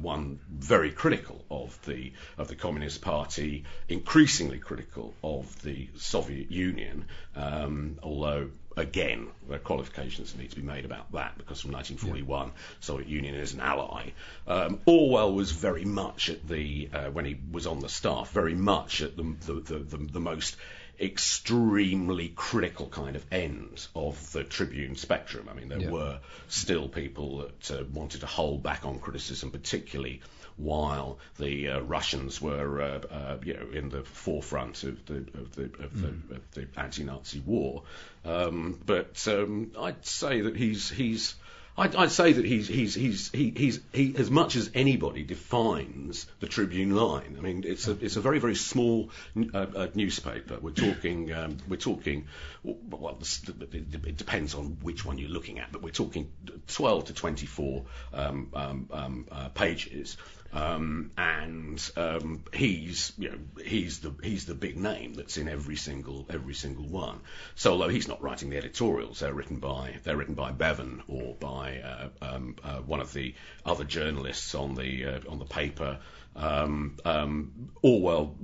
one 0.00 0.38
very 0.50 0.90
critical 0.90 1.44
of 1.50 1.78
the 1.86 2.12
of 2.38 2.48
the 2.48 2.56
Communist 2.56 3.00
Party, 3.00 3.64
increasingly 3.88 4.58
critical 4.58 5.14
of 5.22 5.62
the 5.62 5.88
Soviet 5.96 6.50
Union, 6.50 7.06
um, 7.36 7.98
although 8.02 8.50
again, 8.76 9.28
the 9.48 9.58
qualifications 9.58 10.34
need 10.36 10.50
to 10.50 10.56
be 10.56 10.62
made 10.62 10.84
about 10.84 11.12
that 11.12 11.36
because 11.38 11.60
from 11.60 11.72
1941, 11.72 12.46
yeah. 12.46 12.52
Soviet 12.80 13.08
Union 13.08 13.34
is 13.34 13.54
an 13.54 13.60
ally. 13.60 14.10
Um, 14.46 14.80
Orwell 14.86 15.32
was 15.32 15.52
very 15.52 15.84
much 15.84 16.30
at 16.30 16.46
the 16.46 16.88
uh, 16.92 17.10
when 17.10 17.24
he 17.24 17.38
was 17.50 17.66
on 17.66 17.80
the 17.80 17.88
staff, 17.88 18.30
very 18.30 18.54
much 18.54 19.02
at 19.02 19.16
the 19.16 19.22
the, 19.46 19.54
the, 19.54 19.78
the, 19.78 19.96
the 19.96 20.20
most 20.20 20.56
extremely 21.00 22.28
critical 22.28 22.86
kind 22.86 23.16
of 23.16 23.24
end 23.32 23.86
of 23.94 24.32
the 24.32 24.44
Tribune 24.44 24.96
spectrum. 24.96 25.48
I 25.50 25.54
mean, 25.54 25.68
there 25.68 25.80
yeah. 25.80 25.90
were 25.90 26.20
still 26.48 26.88
people 26.88 27.38
that 27.38 27.70
uh, 27.70 27.84
wanted 27.92 28.20
to 28.20 28.26
hold 28.26 28.62
back 28.62 28.84
on 28.84 28.98
criticism, 28.98 29.50
particularly 29.50 30.20
while 30.56 31.18
the 31.38 31.68
uh, 31.68 31.80
Russians 31.80 32.40
were, 32.40 32.80
uh, 32.80 33.00
uh, 33.12 33.38
you 33.44 33.54
know, 33.54 33.66
in 33.72 33.88
the 33.88 34.02
forefront 34.02 34.84
of 34.84 35.04
the 35.06 35.16
of 35.16 35.54
the, 35.56 35.64
of 35.64 36.00
the, 36.00 36.08
mm. 36.08 36.30
of 36.30 36.50
the 36.52 36.68
anti-Nazi 36.76 37.40
war. 37.40 37.82
Um, 38.24 38.80
but 38.86 39.26
um, 39.28 39.72
I'd 39.78 40.06
say 40.06 40.42
that 40.42 40.56
he's 40.56 40.88
he's 40.88 41.34
I'd, 41.76 41.96
I'd, 41.96 42.12
say 42.12 42.32
that 42.32 42.44
he's 42.44 42.68
he's 42.68 42.94
he's 42.94 43.30
he, 43.32 43.50
he's 43.50 43.80
he 43.92 44.14
as 44.16 44.30
much 44.30 44.54
as 44.54 44.70
anybody 44.74 45.24
defines 45.24 46.26
the 46.38 46.46
Tribune 46.46 46.94
line. 46.94 47.34
I 47.36 47.40
mean, 47.40 47.64
it's 47.66 47.88
a 47.88 47.92
it's 48.00 48.14
a 48.14 48.20
very 48.20 48.38
very 48.38 48.54
small 48.54 49.10
uh, 49.52 49.58
uh, 49.58 49.88
newspaper. 49.94 50.58
We're 50.60 50.70
talking 50.70 51.32
um, 51.32 51.56
we're 51.68 51.76
talking 51.76 52.28
well, 52.62 53.18
it 53.20 54.16
depends 54.16 54.54
on 54.54 54.78
which 54.82 55.04
one 55.04 55.18
you're 55.18 55.30
looking 55.30 55.58
at, 55.58 55.72
but 55.72 55.82
we're 55.82 55.90
talking 55.90 56.30
12 56.68 57.06
to 57.06 57.14
24 57.14 57.84
um, 58.12 58.50
um, 58.54 58.88
um 58.92 59.26
uh, 59.32 59.48
pages. 59.48 60.16
Um, 60.54 61.10
and 61.18 61.90
um, 61.96 62.44
he's 62.52 63.12
you 63.18 63.30
know 63.30 63.38
he's 63.64 63.98
the 63.98 64.14
he's 64.22 64.46
the 64.46 64.54
big 64.54 64.76
name 64.76 65.14
that's 65.14 65.36
in 65.36 65.48
every 65.48 65.74
single 65.74 66.26
every 66.30 66.54
single 66.54 66.84
one. 66.84 67.20
So 67.56 67.72
although 67.72 67.88
he's 67.88 68.06
not 68.06 68.22
writing 68.22 68.50
the 68.50 68.56
editorials, 68.56 69.18
they're 69.18 69.34
written 69.34 69.56
by 69.56 69.96
they're 70.04 70.16
written 70.16 70.34
by 70.34 70.52
Bevan 70.52 71.02
or 71.08 71.34
by 71.34 71.80
uh, 71.80 72.08
um, 72.22 72.54
uh, 72.62 72.78
one 72.78 73.00
of 73.00 73.12
the 73.12 73.34
other 73.66 73.82
journalists 73.82 74.54
on 74.54 74.76
the 74.76 75.04
uh, 75.04 75.20
on 75.28 75.40
the 75.40 75.44
paper. 75.44 75.98
Um, 76.36 76.96
um, 77.04 77.70
Orwell 77.82 78.34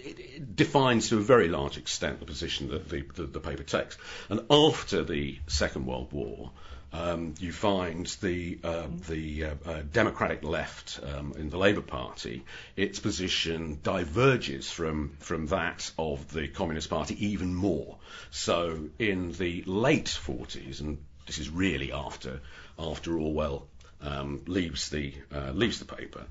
it, 0.00 0.18
it 0.18 0.56
defines 0.56 1.08
to 1.10 1.18
a 1.18 1.20
very 1.20 1.48
large 1.48 1.78
extent 1.78 2.18
the 2.18 2.26
position 2.26 2.70
that 2.70 2.88
the, 2.88 3.02
the, 3.14 3.22
the 3.24 3.40
paper 3.40 3.62
takes. 3.62 3.96
And 4.28 4.40
after 4.50 5.04
the 5.04 5.38
Second 5.46 5.86
World 5.86 6.12
War, 6.12 6.50
um, 6.96 7.34
you 7.38 7.52
find 7.52 8.06
the 8.22 8.58
uh, 8.64 8.86
the 9.08 9.44
uh, 9.44 9.54
uh, 9.66 9.82
Democratic 9.92 10.42
left 10.42 11.00
um, 11.02 11.34
in 11.36 11.50
the 11.50 11.58
Labour 11.58 11.82
Party, 11.82 12.44
its 12.76 12.98
position 12.98 13.78
diverges 13.82 14.70
from 14.70 15.16
from 15.18 15.46
that 15.48 15.90
of 15.98 16.32
the 16.32 16.48
Communist 16.48 16.88
Party 16.90 17.26
even 17.26 17.54
more. 17.54 17.96
So 18.30 18.88
in 18.98 19.32
the 19.32 19.62
late 19.66 20.06
40s, 20.06 20.80
and 20.80 20.98
this 21.26 21.38
is 21.38 21.50
really 21.50 21.92
after 21.92 22.40
after 22.78 23.18
Orwell 23.18 23.66
um, 24.00 24.42
leaves 24.46 24.88
the 24.88 25.14
uh, 25.34 25.50
leaves 25.52 25.78
the 25.78 25.84
paper. 25.84 26.24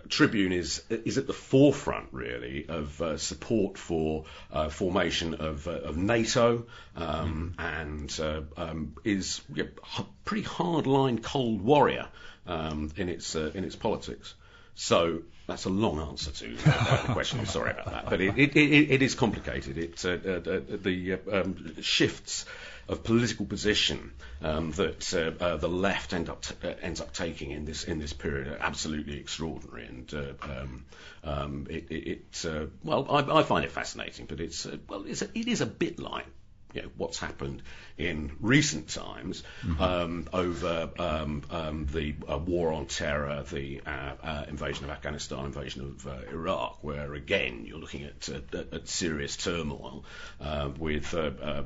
Uh, 0.00 0.06
Tribune 0.08 0.52
is 0.52 0.82
is 0.90 1.18
at 1.18 1.26
the 1.26 1.32
forefront 1.32 2.08
really 2.12 2.66
of 2.68 3.00
uh, 3.00 3.16
support 3.16 3.78
for 3.78 4.24
uh, 4.52 4.68
formation 4.68 5.34
of, 5.34 5.66
uh, 5.68 5.72
of 5.72 5.96
NATO 5.96 6.66
um, 6.96 7.54
and 7.58 8.20
uh, 8.20 8.42
um, 8.56 8.96
is 9.04 9.40
a 9.58 10.02
pretty 10.24 10.46
hardline 10.46 11.22
Cold 11.22 11.62
Warrior 11.62 12.08
um, 12.46 12.90
in 12.96 13.08
its 13.08 13.34
in 13.34 13.64
its 13.64 13.76
politics. 13.76 14.34
So 14.74 15.22
that's 15.46 15.64
a 15.64 15.70
long 15.70 16.00
answer 16.00 16.30
to 16.30 16.56
the 16.56 16.70
question. 17.12 17.44
Sorry 17.46 17.72
about 17.72 17.90
that, 17.90 18.08
but 18.08 18.20
it, 18.20 18.38
it, 18.38 18.56
it, 18.56 18.90
it 18.92 19.02
is 19.02 19.14
complicated. 19.14 19.78
It 19.78 19.96
the 19.96 21.18
um, 21.30 21.82
shifts 21.82 22.46
of 22.90 23.04
political 23.04 23.46
position 23.46 24.12
um, 24.42 24.72
that 24.72 25.14
uh, 25.14 25.44
uh, 25.44 25.56
the 25.56 25.68
left 25.68 26.12
end 26.12 26.28
up 26.28 26.42
t- 26.42 26.54
uh, 26.66 26.72
ends 26.82 27.00
up 27.00 27.12
taking 27.12 27.52
in 27.52 27.64
this 27.64 27.84
in 27.84 28.00
this 28.00 28.12
period 28.12 28.48
are 28.48 28.58
absolutely 28.58 29.18
extraordinary, 29.18 29.86
and 29.86 30.12
uh, 30.12 30.32
um, 30.42 30.84
um, 31.22 31.66
it, 31.70 31.86
it, 31.90 32.08
it 32.08 32.44
uh, 32.46 32.66
well, 32.82 33.06
I, 33.08 33.38
I, 33.38 33.42
find 33.44 33.64
it 33.64 33.70
fascinating, 33.70 34.26
but 34.26 34.40
it's 34.40 34.66
well, 34.88 35.04
it's 35.06 35.22
a, 35.22 35.28
it 35.38 35.46
is 35.46 35.60
a 35.60 35.66
bit 35.66 36.00
like 36.00 36.26
you 36.72 36.82
know, 36.82 36.88
what's 36.96 37.18
happened 37.18 37.62
in 37.98 38.32
recent 38.40 38.88
times 38.88 39.42
mm-hmm. 39.62 39.82
um, 39.82 40.28
over 40.32 40.90
um, 40.98 41.42
um, 41.50 41.86
the 41.90 42.14
uh, 42.30 42.38
war 42.38 42.72
on 42.72 42.86
terror, 42.86 43.44
the 43.50 43.80
uh, 43.86 44.12
uh, 44.22 44.44
invasion 44.48 44.84
of 44.84 44.90
Afghanistan, 44.90 45.44
invasion 45.44 45.82
of 45.82 46.06
uh, 46.06 46.16
Iraq, 46.30 46.78
where 46.82 47.14
again 47.14 47.64
you're 47.66 47.78
looking 47.78 48.04
at, 48.04 48.28
uh, 48.28 48.56
at, 48.56 48.72
at 48.72 48.88
serious 48.88 49.36
turmoil 49.36 50.04
uh, 50.40 50.70
with 50.78 51.14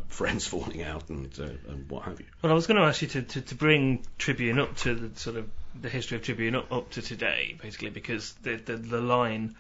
friends 0.09 0.47
falling 0.55 0.83
out 0.83 1.09
and, 1.09 1.39
and, 1.39 1.89
what 1.89 2.05
have 2.05 2.19
you. 2.21 2.27
Well, 2.43 2.51
I 2.51 2.55
was 2.55 2.67
going 2.67 2.81
to 2.81 2.87
ask 2.87 3.03
you 3.03 3.09
to, 3.09 3.23
to, 3.23 3.41
to, 3.41 3.55
bring 3.55 4.05
Tribune 4.19 4.59
up 4.59 4.77
to 4.79 4.95
the 4.95 5.19
sort 5.19 5.37
of 5.37 5.49
the 5.81 5.89
history 5.89 6.17
of 6.17 6.23
Tribune 6.23 6.55
up, 6.55 6.73
up 6.73 6.91
to 6.93 7.03
today, 7.03 7.57
basically, 7.61 7.91
because 7.91 8.33
the, 8.43 8.57
the, 8.57 8.77
the 8.77 9.01
line 9.01 9.55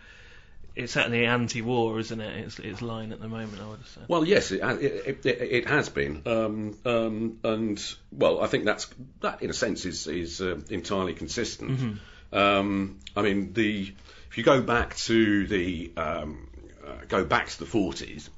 it's 0.76 0.93
certainly 0.93 1.25
anti-war, 1.25 1.99
isn't 2.00 2.21
it? 2.21 2.45
It's, 2.45 2.59
it's 2.59 2.83
line 2.83 3.12
at 3.12 3.21
the 3.21 3.28
moment, 3.28 3.61
I 3.62 3.69
would 3.69 3.87
say. 3.87 4.00
Well, 4.09 4.25
yes, 4.25 4.50
it, 4.50 4.61
it, 4.61 5.26
it, 5.26 5.40
it 5.40 5.69
has 5.69 5.88
been, 5.88 6.23
um, 6.26 6.78
um, 6.85 7.38
and 7.45 7.95
well, 8.11 8.40
I 8.40 8.49
think 8.49 8.64
that's 8.64 8.88
that 9.21 9.43
in 9.43 9.50
a 9.50 9.54
sense 9.54 9.85
is 9.85 10.07
is 10.07 10.40
uh, 10.40 10.61
entirely 10.71 11.14
consistent. 11.14 11.71
Mm-hmm. 11.71 12.37
Um, 12.37 13.00
I 13.14 13.23
mean, 13.23 13.52
the 13.52 13.95
if 14.31 14.38
you 14.38 14.43
go 14.43 14.61
back 14.62 14.97
to 14.97 15.47
the 15.47 15.93
um, 15.97 16.49
uh, 16.85 17.04
go 17.07 17.25
back 17.25 17.49
to 17.49 17.59
the 17.61 17.66
40s, 17.66 18.28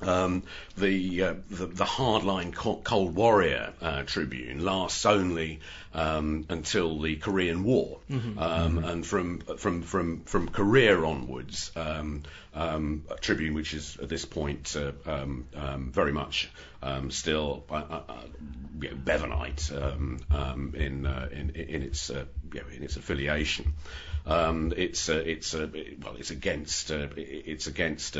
um, 0.00 0.42
the, 0.76 1.22
uh, 1.22 1.34
the, 1.50 1.66
the 1.66 1.84
hardline 1.84 2.54
Cold 2.54 3.14
Warrior 3.14 3.72
uh, 3.80 4.02
Tribune 4.04 4.64
lasts 4.64 5.04
only 5.06 5.60
um, 5.94 6.46
until 6.48 7.00
the 7.00 7.16
Korean 7.16 7.64
War, 7.64 7.98
mm-hmm. 8.10 8.38
Um, 8.38 8.76
mm-hmm. 8.76 8.84
and 8.84 9.06
from 9.06 9.40
from 9.40 9.82
from 9.82 10.20
from 10.24 10.48
Korea 10.48 10.96
onwards, 11.02 11.72
um, 11.74 12.22
um, 12.54 13.04
Tribune, 13.20 13.54
which 13.54 13.74
is 13.74 13.96
at 14.00 14.08
this 14.08 14.24
point 14.24 14.76
uh, 14.76 14.92
um, 15.10 15.90
very 15.92 16.12
much 16.12 16.50
still 17.08 17.64
uh, 17.70 17.74
uh, 17.74 18.02
uh, 18.08 18.22
you 18.80 18.90
know, 18.90 18.96
Bevanite 18.96 19.70
in, 19.70 21.06
uh, 21.06 21.28
in 21.32 21.50
in 21.50 21.82
its 21.82 22.10
you 22.10 22.26
know, 22.60 22.66
in 22.74 22.82
its 22.82 22.96
affiliation. 22.96 23.72
Um, 24.28 24.74
it's 24.76 25.08
uh, 25.08 25.22
it's 25.24 25.54
uh, 25.54 25.68
well, 26.02 26.16
it's 26.18 26.30
against 26.30 26.90
uh, 26.90 27.08
it's 27.16 27.66
against 27.66 28.16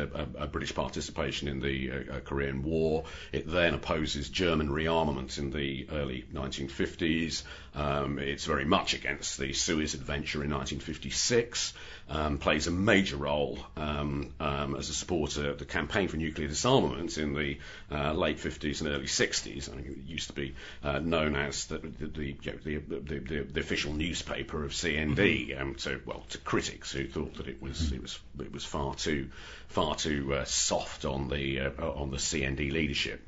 British 0.50 0.75
participation 0.75 1.49
in 1.49 1.61
the 1.61 1.93
uh, 1.93 2.21
Korean 2.21 2.62
War. 2.62 3.05
It 3.31 3.47
then 3.47 3.75
opposes 3.75 4.31
German 4.31 4.71
rearmament 4.71 5.38
in 5.38 5.50
the 5.50 5.87
early 5.93 6.25
1950s. 6.33 7.43
Um, 7.75 8.19
it's 8.19 8.47
very 8.47 8.65
much 8.65 8.95
against 8.95 9.38
the 9.38 9.53
Suez 9.53 9.93
Adventure 9.93 10.43
in 10.43 10.50
1956 10.50 11.75
um, 12.11 12.38
plays 12.38 12.67
a 12.67 12.71
major 12.71 13.17
role 13.17 13.59
um, 13.77 14.33
um, 14.41 14.77
as 14.77 14.88
a 14.88 14.95
supporter 14.95 15.50
of 15.50 15.59
the 15.59 15.65
campaign 15.65 16.09
for 16.09 16.17
nuclear 16.17 16.49
disarmament 16.49 17.19
in 17.19 17.35
the 17.35 17.59
uh, 17.91 18.12
late 18.12 18.38
50s 18.38 18.81
and 18.81 18.91
early 18.91 19.07
60s. 19.07 19.71
I 19.71 19.77
think 19.77 19.87
it 19.87 19.99
used 20.07 20.29
to 20.29 20.33
be 20.33 20.55
uh, 20.83 20.99
known 20.99 21.37
as 21.37 21.67
the 21.67 21.79
the, 21.79 22.07
the, 22.07 22.79
the, 22.79 23.00
the, 23.00 23.47
the 23.53 23.61
official 23.61 23.93
newspaper 23.93 24.65
of 24.65 24.73
CND. 24.73 25.50
Mm-hmm. 25.50 25.62
Um, 25.62 25.75
to 25.77 26.00
well, 26.07 26.25
to 26.31 26.38
critics 26.38 26.93
who 26.93 27.07
thought 27.07 27.35
that 27.37 27.49
it 27.49 27.61
was 27.61 27.93
it 27.93 28.00
was 28.00 28.19
it 28.41 28.53
was 28.53 28.65
far 28.65 28.95
too 28.95 29.29
far 29.69 29.95
too 29.95 30.35
uh, 30.35 30.45
soft 30.45 31.05
on 31.05 31.29
the 31.29 31.61
uh, 31.61 31.91
on 31.91 32.11
the 32.11 32.17
CND 32.17 32.73
leadership. 32.73 33.23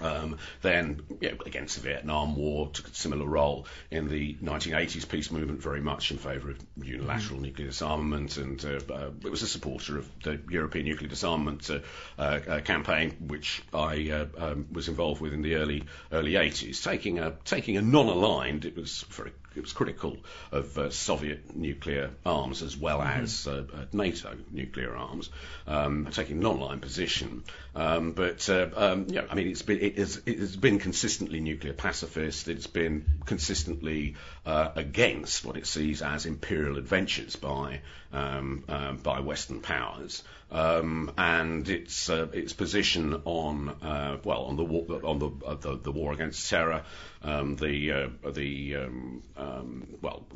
Um, 0.00 0.38
then, 0.62 1.02
you 1.20 1.30
know, 1.30 1.36
against 1.44 1.76
the 1.76 1.82
Vietnam 1.82 2.36
War, 2.36 2.68
took 2.68 2.88
a 2.88 2.94
similar 2.94 3.26
role 3.26 3.66
in 3.90 4.08
the 4.08 4.34
1980s 4.34 5.08
peace 5.08 5.30
movement, 5.30 5.60
very 5.60 5.80
much 5.80 6.10
in 6.10 6.18
favour 6.18 6.50
of 6.50 6.58
unilateral 6.76 7.40
mm. 7.40 7.42
nuclear 7.42 7.68
disarmament, 7.68 8.36
and 8.36 8.64
uh, 8.64 8.80
uh, 8.92 9.10
it 9.24 9.30
was 9.30 9.42
a 9.42 9.48
supporter 9.48 9.98
of 9.98 10.08
the 10.22 10.40
European 10.50 10.86
nuclear 10.86 11.08
disarmament 11.08 11.68
uh, 11.70 11.80
uh 12.18 12.60
campaign, 12.60 13.16
which 13.26 13.62
I 13.74 14.10
uh, 14.10 14.26
um, 14.36 14.66
was 14.72 14.88
involved 14.88 15.20
with 15.20 15.32
in 15.32 15.42
the 15.42 15.56
early 15.56 15.84
early 16.12 16.32
80s, 16.32 16.82
taking 16.82 17.18
a 17.18 17.32
taking 17.44 17.76
a 17.76 17.82
non-aligned. 17.82 18.64
It 18.64 18.76
was 18.76 19.04
very 19.10 19.32
it 19.58 19.62
was 19.62 19.72
critical 19.72 20.16
of 20.52 20.78
uh, 20.78 20.90
Soviet 20.90 21.54
nuclear 21.54 22.10
arms 22.24 22.62
as 22.62 22.76
well 22.76 23.00
mm-hmm. 23.00 23.22
as 23.22 23.46
uh, 23.46 23.64
uh, 23.72 23.84
NATO 23.92 24.36
nuclear 24.50 24.96
arms, 24.96 25.30
um, 25.66 26.08
taking 26.10 26.40
non-aligned 26.40 26.80
position. 26.80 27.42
Um, 27.74 28.12
but 28.12 28.48
uh, 28.48 28.68
um, 28.76 29.06
yeah, 29.08 29.24
I 29.28 29.34
mean, 29.34 29.48
it's 29.48 29.62
been 29.62 29.80
it 29.80 29.98
has, 29.98 30.22
it 30.24 30.38
has 30.38 30.56
been 30.56 30.78
consistently 30.78 31.40
nuclear 31.40 31.72
pacifist. 31.72 32.48
It's 32.48 32.66
been 32.66 33.04
consistently 33.26 34.16
uh, 34.46 34.70
against 34.74 35.44
what 35.44 35.56
it 35.56 35.66
sees 35.66 36.02
as 36.02 36.26
imperial 36.26 36.78
adventures 36.78 37.36
by 37.36 37.80
um, 38.12 38.64
um, 38.68 38.96
by 38.98 39.20
Western 39.20 39.60
powers, 39.60 40.22
um, 40.50 41.12
and 41.18 41.68
its 41.68 42.08
uh, 42.08 42.28
its 42.32 42.52
position 42.52 43.22
on 43.24 43.68
uh, 43.68 44.18
well 44.24 44.44
on 44.44 44.56
the 44.56 44.64
war, 44.64 44.86
on 45.04 45.18
the, 45.18 45.30
uh, 45.46 45.54
the, 45.54 45.76
the 45.76 45.92
war 45.92 46.12
against 46.12 46.48
terror, 46.48 46.82
um, 47.22 47.56
the 47.56 47.92
uh, 47.92 48.30
the 48.30 48.76
um, 48.76 49.22
um, 49.36 49.88
well 50.00 50.26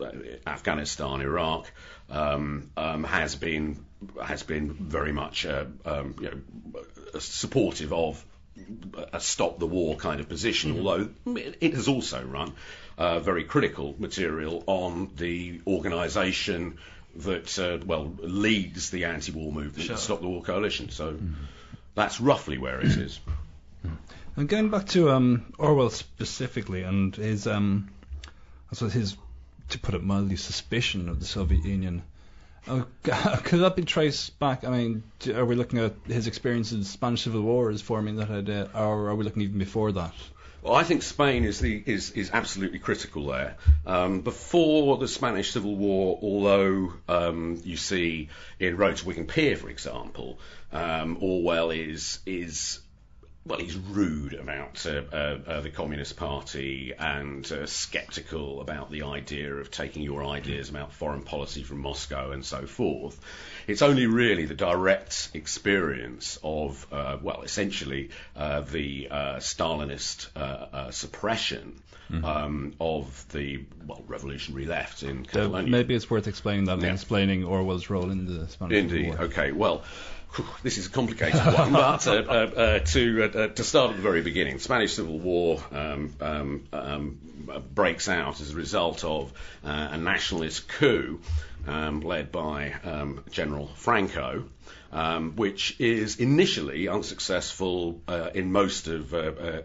Afghanistan, 0.47 1.21
Iraq 1.21 1.71
has 2.09 3.37
been 3.37 3.85
has 4.23 4.43
been 4.43 4.73
very 4.73 5.13
much 5.13 5.47
uh, 5.47 5.65
you 5.87 6.31
know, 6.31 6.41
supportive 7.19 7.93
of 7.93 8.25
a 9.13 9.21
stop 9.21 9.59
the 9.59 9.67
war 9.67 9.97
kind 9.97 10.21
of 10.21 10.29
position, 10.29 10.75
mm-hmm. 10.75 10.87
although 10.87 11.09
it 11.61 11.75
has 11.75 11.89
also 11.89 12.23
run 12.23 12.53
uh, 12.99 13.21
very 13.21 13.45
critical 13.45 13.95
material 13.99 14.63
on 14.67 15.11
the 15.17 15.61
organisation 15.67 16.79
that, 17.17 17.59
uh, 17.59 17.85
well, 17.85 18.13
leads 18.19 18.91
the 18.91 19.05
anti-war 19.05 19.53
movement, 19.53 19.87
sure. 19.87 19.97
Stop 19.97 20.21
the 20.21 20.29
War 20.29 20.43
Coalition. 20.43 20.91
So 20.91 21.13
mm-hmm. 21.13 21.35
that's 21.95 22.21
roughly 22.21 22.59
where 22.59 22.81
it 22.81 22.87
is. 22.87 23.21
And 24.37 24.49
going 24.49 24.71
back 24.71 24.87
to 24.89 25.11
um, 25.11 25.53
Orwell 25.59 25.91
specifically 25.91 26.83
and 26.83 27.15
his, 27.15 27.47
um, 27.47 27.91
I 28.71 28.75
suppose 28.75 28.95
his, 28.95 29.17
to 29.71 29.79
put 29.79 29.95
it 29.95 30.03
mildly, 30.03 30.37
suspicion 30.37 31.09
of 31.09 31.21
the 31.21 31.27
Soviet 31.27 31.65
Union. 31.65 32.03
Uh, 32.67 32.85
could 33.45 33.61
that 33.61 33.77
be 33.77 33.85
traced 33.85 34.39
back? 34.39 34.65
I 34.65 34.71
mean, 34.71 35.03
are 35.35 35.45
we 35.45 35.55
looking 35.55 35.81
at 35.81 35.95
his 36.07 36.27
experience 36.27 36.73
in 36.73 36.79
the 36.79 36.85
Spanish 36.85 37.23
Civil 37.23 37.43
War 37.43 37.71
as 37.71 37.83
forming 37.83 38.17
that 38.17 38.31
idea, 38.31 38.71
or 38.75 39.09
are 39.09 39.15
we 39.15 39.25
looking 39.25 39.43
even 39.43 39.59
before 39.59 39.93
that? 39.93 40.15
Well, 40.63 40.77
I 40.77 40.85
think 40.85 41.03
Spain 41.03 41.43
is 41.43 41.59
the 41.59 41.83
is, 41.85 42.13
is 42.13 42.31
absolutely 42.33 42.79
critical 42.79 43.27
there. 43.27 43.57
Um, 43.85 44.21
before 44.21 44.97
the 44.97 45.09
Spanish 45.09 45.51
Civil 45.51 45.75
War, 45.75 46.17
although 46.23 46.93
um, 47.09 47.61
you 47.65 47.77
see 47.77 48.29
in 48.61 48.77
Road 48.77 48.97
to 48.99 49.07
Wigan 49.07 49.27
Pier, 49.27 49.57
for 49.57 49.69
example, 49.69 50.39
um, 50.73 51.19
Orwell 51.21 51.73
is 51.73 52.21
is 52.27 52.79
well, 53.45 53.59
he's 53.59 53.77
rude 53.77 54.35
about 54.35 54.87
uh, 54.87 55.03
uh, 55.13 55.39
uh, 55.47 55.61
the 55.63 55.71
Communist 55.71 56.17
Party 56.17 56.93
and 56.97 57.51
uh, 57.51 57.67
sceptical 57.67 58.61
about 58.61 58.89
the 58.89 59.03
idea 59.03 59.53
of 59.53 59.69
taking 59.71 60.03
your 60.03 60.25
ideas 60.25 60.69
about 60.69 60.93
foreign 60.93 61.23
policy 61.23 61.65
from 61.65 61.81
Moscow 61.81 62.31
and 62.31 62.45
so 62.45 62.67
forth. 62.67 63.21
It's 63.67 63.83
only 63.83 64.07
really 64.07 64.47
the 64.47 64.55
direct 64.55 65.31
experience 65.35 66.39
of, 66.45 66.87
uh, 66.93 67.19
well, 67.21 67.43
essentially 67.43 68.11
uh, 68.37 68.61
the 68.61 69.09
Stalinist 69.11 70.29
suppression 70.93 71.83
mm-hmm. 72.13 72.25
um, 72.25 72.75
of 72.81 73.27
the 73.33 73.65
well 73.87 74.05
revolutionary 74.07 74.67
left 74.67 75.03
in 75.03 75.25
Catalonia. 75.25 75.69
maybe 75.69 75.95
it's 75.97 76.09
worth 76.09 76.29
explaining 76.29 76.67
that 76.67 76.79
yeah. 76.79 76.87
and 76.87 76.95
explaining 76.95 77.45
Orwell's 77.45 77.91
role 77.91 78.11
in 78.11 78.25
the 78.27 78.47
Spanish 78.49 78.79
Indeed. 78.79 79.09
War. 79.09 79.23
Okay. 79.23 79.51
Well 79.51 79.83
this 80.63 80.79
is 80.79 80.87
a 80.87 80.91
complicated 80.91 81.41
one, 81.41 81.73
but 81.73 82.07
uh, 82.07 82.11
uh, 82.13 82.33
uh, 82.33 82.79
to 82.81 83.25
uh, 83.25 83.47
to 83.49 83.65
start 83.65 83.91
at 83.91 83.97
the 83.97 84.03
very 84.03 84.23
beginning, 84.23 84.55
the 84.55 84.63
Spanish 84.63 84.95
Civil 84.95 85.19
War 85.19 85.63
um, 85.73 86.15
um, 86.21 86.65
um, 86.73 87.19
breaks 87.75 88.09
out 88.09 88.41
as 88.41 88.53
a 88.53 88.57
result 88.57 89.05
of 89.05 89.33
uh, 89.65 89.89
a 89.93 89.99
nationalist 89.99 90.69
coup 90.69 91.21
um, 91.67 92.01
led 92.01 92.33
by 92.33 92.73
um, 92.85 93.25
General 93.31 93.69
Franco. 93.77 94.45
Um, 94.95 95.37
which 95.37 95.81
is 95.81 96.17
initially 96.17 96.87
unsuccessful 96.87 98.03
uh, 98.07 98.29
in 98.35 98.53
most 98.53 98.89
of 98.89 99.15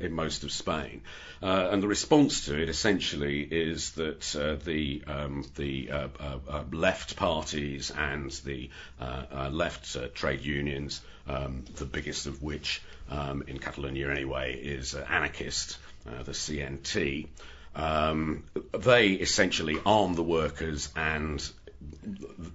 in 0.01 0.13
most 0.13 0.45
of 0.45 0.53
Spain. 0.53 1.01
Uh, 1.41 1.69
and 1.71 1.83
the 1.83 1.87
response 1.87 2.45
to 2.45 2.59
it 2.59 2.67
essentially 2.67 3.41
is 3.41 3.91
that 3.91 4.35
uh, 4.35 4.55
the 4.63 5.03
um, 5.05 5.45
the 5.55 5.91
uh, 5.91 6.07
uh, 6.19 6.39
uh 6.49 6.63
left 6.71 7.15
parties 7.15 7.91
and 7.91 8.31
the 8.43 8.69
uh, 8.99 9.49
left 9.51 9.95
trade 10.15 10.41
unions, 10.41 11.01
um, 11.27 11.63
the 11.75 11.85
biggest 11.85 12.25
of 12.25 12.41
which 12.41 12.81
um, 13.09 13.43
in 13.47 13.59
Catalonia 13.59 14.09
anyway 14.09 14.55
is 14.55 14.95
anarchist, 14.95 15.77
the 16.05 16.31
CNT. 16.31 17.27
Um, 17.75 18.43
they 18.71 19.09
essentially 19.09 19.77
arm 19.85 20.15
the 20.15 20.23
workers 20.23 20.89
and 20.95 21.47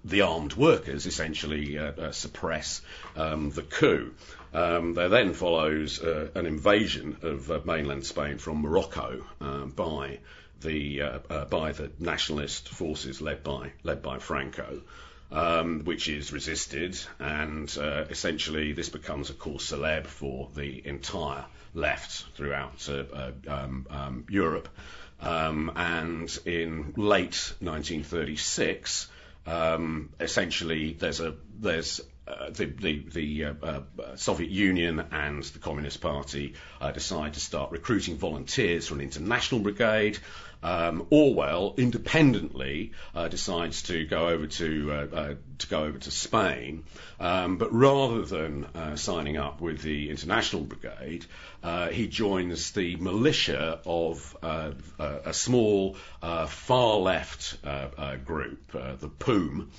the 0.05 0.23
armed 0.23 0.55
workers 0.55 1.07
essentially 1.07 1.79
suppress 2.11 2.83
um, 3.16 3.51
the 3.51 3.62
coup. 3.62 4.12
Um, 4.55 4.95
there 4.95 5.09
then 5.09 5.33
follows 5.33 6.03
uh, 6.03 6.29
an 6.35 6.47
invasion 6.47 7.17
of 7.23 7.51
uh, 7.51 7.61
mainland 7.65 8.05
Spain 8.05 8.38
from 8.38 8.61
Morocco 8.61 9.25
uh, 9.41 9.65
by 9.65 10.19
the 10.61 11.03
uh, 11.03 11.45
by 11.47 11.73
the 11.73 11.91
nationalist 11.99 12.69
forces 12.69 13.21
led 13.21 13.43
by 13.43 13.73
led 13.83 14.03
by 14.03 14.19
Franco. 14.19 14.83
Um, 15.31 15.85
which 15.85 16.11
is 16.11 16.31
resisted, 16.31 16.95
and 17.19 17.67
essentially 18.11 18.75
this 18.75 18.91
becomes 18.91 19.31
a 19.31 19.33
cause 19.33 19.73
célèbre 19.73 20.07
for 20.07 20.51
the 20.55 20.87
entire 20.87 21.47
left 21.73 22.27
throughout 22.37 22.87
um, 23.49 23.87
um, 23.88 24.27
Europe. 24.29 24.69
Um, 25.23 25.73
and 25.75 26.38
in 26.45 26.93
late 26.97 27.55
1936, 27.61 29.09
um, 29.47 30.11
essentially 30.21 30.93
there's 30.93 31.21
a 31.21 31.35
there's 31.59 32.03
uh, 32.27 32.51
the 32.51 32.67
the, 32.67 33.05
the 33.13 33.45
uh, 33.45 33.55
uh, 33.63 33.81
Soviet 34.17 34.51
Union 34.51 35.01
and 35.11 35.43
the 35.43 35.59
Communist 35.59 36.01
Party 36.01 36.55
uh, 36.81 36.93
decide 36.93 37.35
to 37.35 37.41
start 37.41 37.73
recruiting 37.73 38.17
volunteers 38.17 38.87
for 38.87 38.95
an 38.95 39.01
international 39.01 39.61
brigade. 39.61 40.19
um, 40.63 41.09
Orwell 41.11 41.75
independently 41.77 42.93
uh, 43.13 43.27
decides 43.27 43.83
to 43.85 44.05
go 44.07 44.29
over 44.29 44.47
to 44.47 45.37
to 45.59 45.67
go 45.67 45.83
over 45.83 45.99
to 45.99 46.11
Spain, 46.13 46.85
um, 47.19 47.59
but 47.59 47.73
rather 47.73 48.25
than 48.25 48.69
signing 48.97 49.37
up 49.37 49.61
with 49.61 49.83
the 49.83 50.09
International 50.09 50.63
Brigade, 50.63 51.27
he 51.91 52.07
joins 52.07 52.71
the 52.71 52.95
militia 52.97 53.81
of 53.85 54.37
a 54.43 55.35
small 55.35 55.97
far 56.47 56.99
left 56.99 57.61
group, 58.25 58.73
the 58.73 59.09
POUM. 59.09 59.73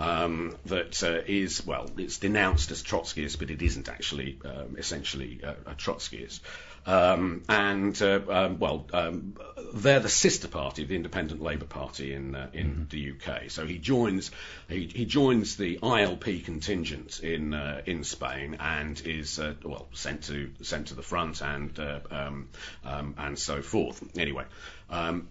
Um, 0.00 0.56
that 0.64 1.02
uh, 1.02 1.20
is 1.26 1.66
well, 1.66 1.90
it's 1.98 2.16
denounced 2.16 2.70
as 2.70 2.82
Trotskyist, 2.82 3.38
but 3.38 3.50
it 3.50 3.60
isn't 3.60 3.88
actually 3.88 4.38
um, 4.46 4.76
essentially 4.78 5.40
uh, 5.44 5.54
a 5.66 5.74
Trotskyist. 5.74 6.40
Um, 6.86 7.42
and 7.48 8.00
uh, 8.00 8.20
um, 8.28 8.58
well, 8.58 8.86
um, 8.94 9.36
they're 9.74 10.00
the 10.00 10.08
sister 10.08 10.48
party 10.48 10.82
of 10.82 10.88
the 10.88 10.96
Independent 10.96 11.42
Labour 11.42 11.66
Party 11.66 12.14
in 12.14 12.34
uh, 12.34 12.48
in 12.54 12.70
mm-hmm. 12.70 12.82
the 12.88 13.12
UK. 13.12 13.50
So 13.50 13.66
he 13.66 13.76
joins 13.76 14.30
he, 14.68 14.86
he 14.86 15.04
joins 15.04 15.56
the 15.56 15.78
ILP 15.82 16.46
contingent 16.46 17.20
in 17.20 17.52
uh, 17.52 17.82
in 17.84 18.02
Spain 18.02 18.56
and 18.58 19.00
is 19.04 19.38
uh, 19.38 19.52
well 19.62 19.88
sent 19.92 20.24
to 20.24 20.50
sent 20.62 20.88
to 20.88 20.94
the 20.94 21.02
front 21.02 21.42
and 21.42 21.78
uh, 21.78 22.00
um, 22.10 22.48
um, 22.84 23.14
and 23.18 23.38
so 23.38 23.60
forth. 23.60 24.02
Anyway. 24.18 24.44
Um, 24.88 25.28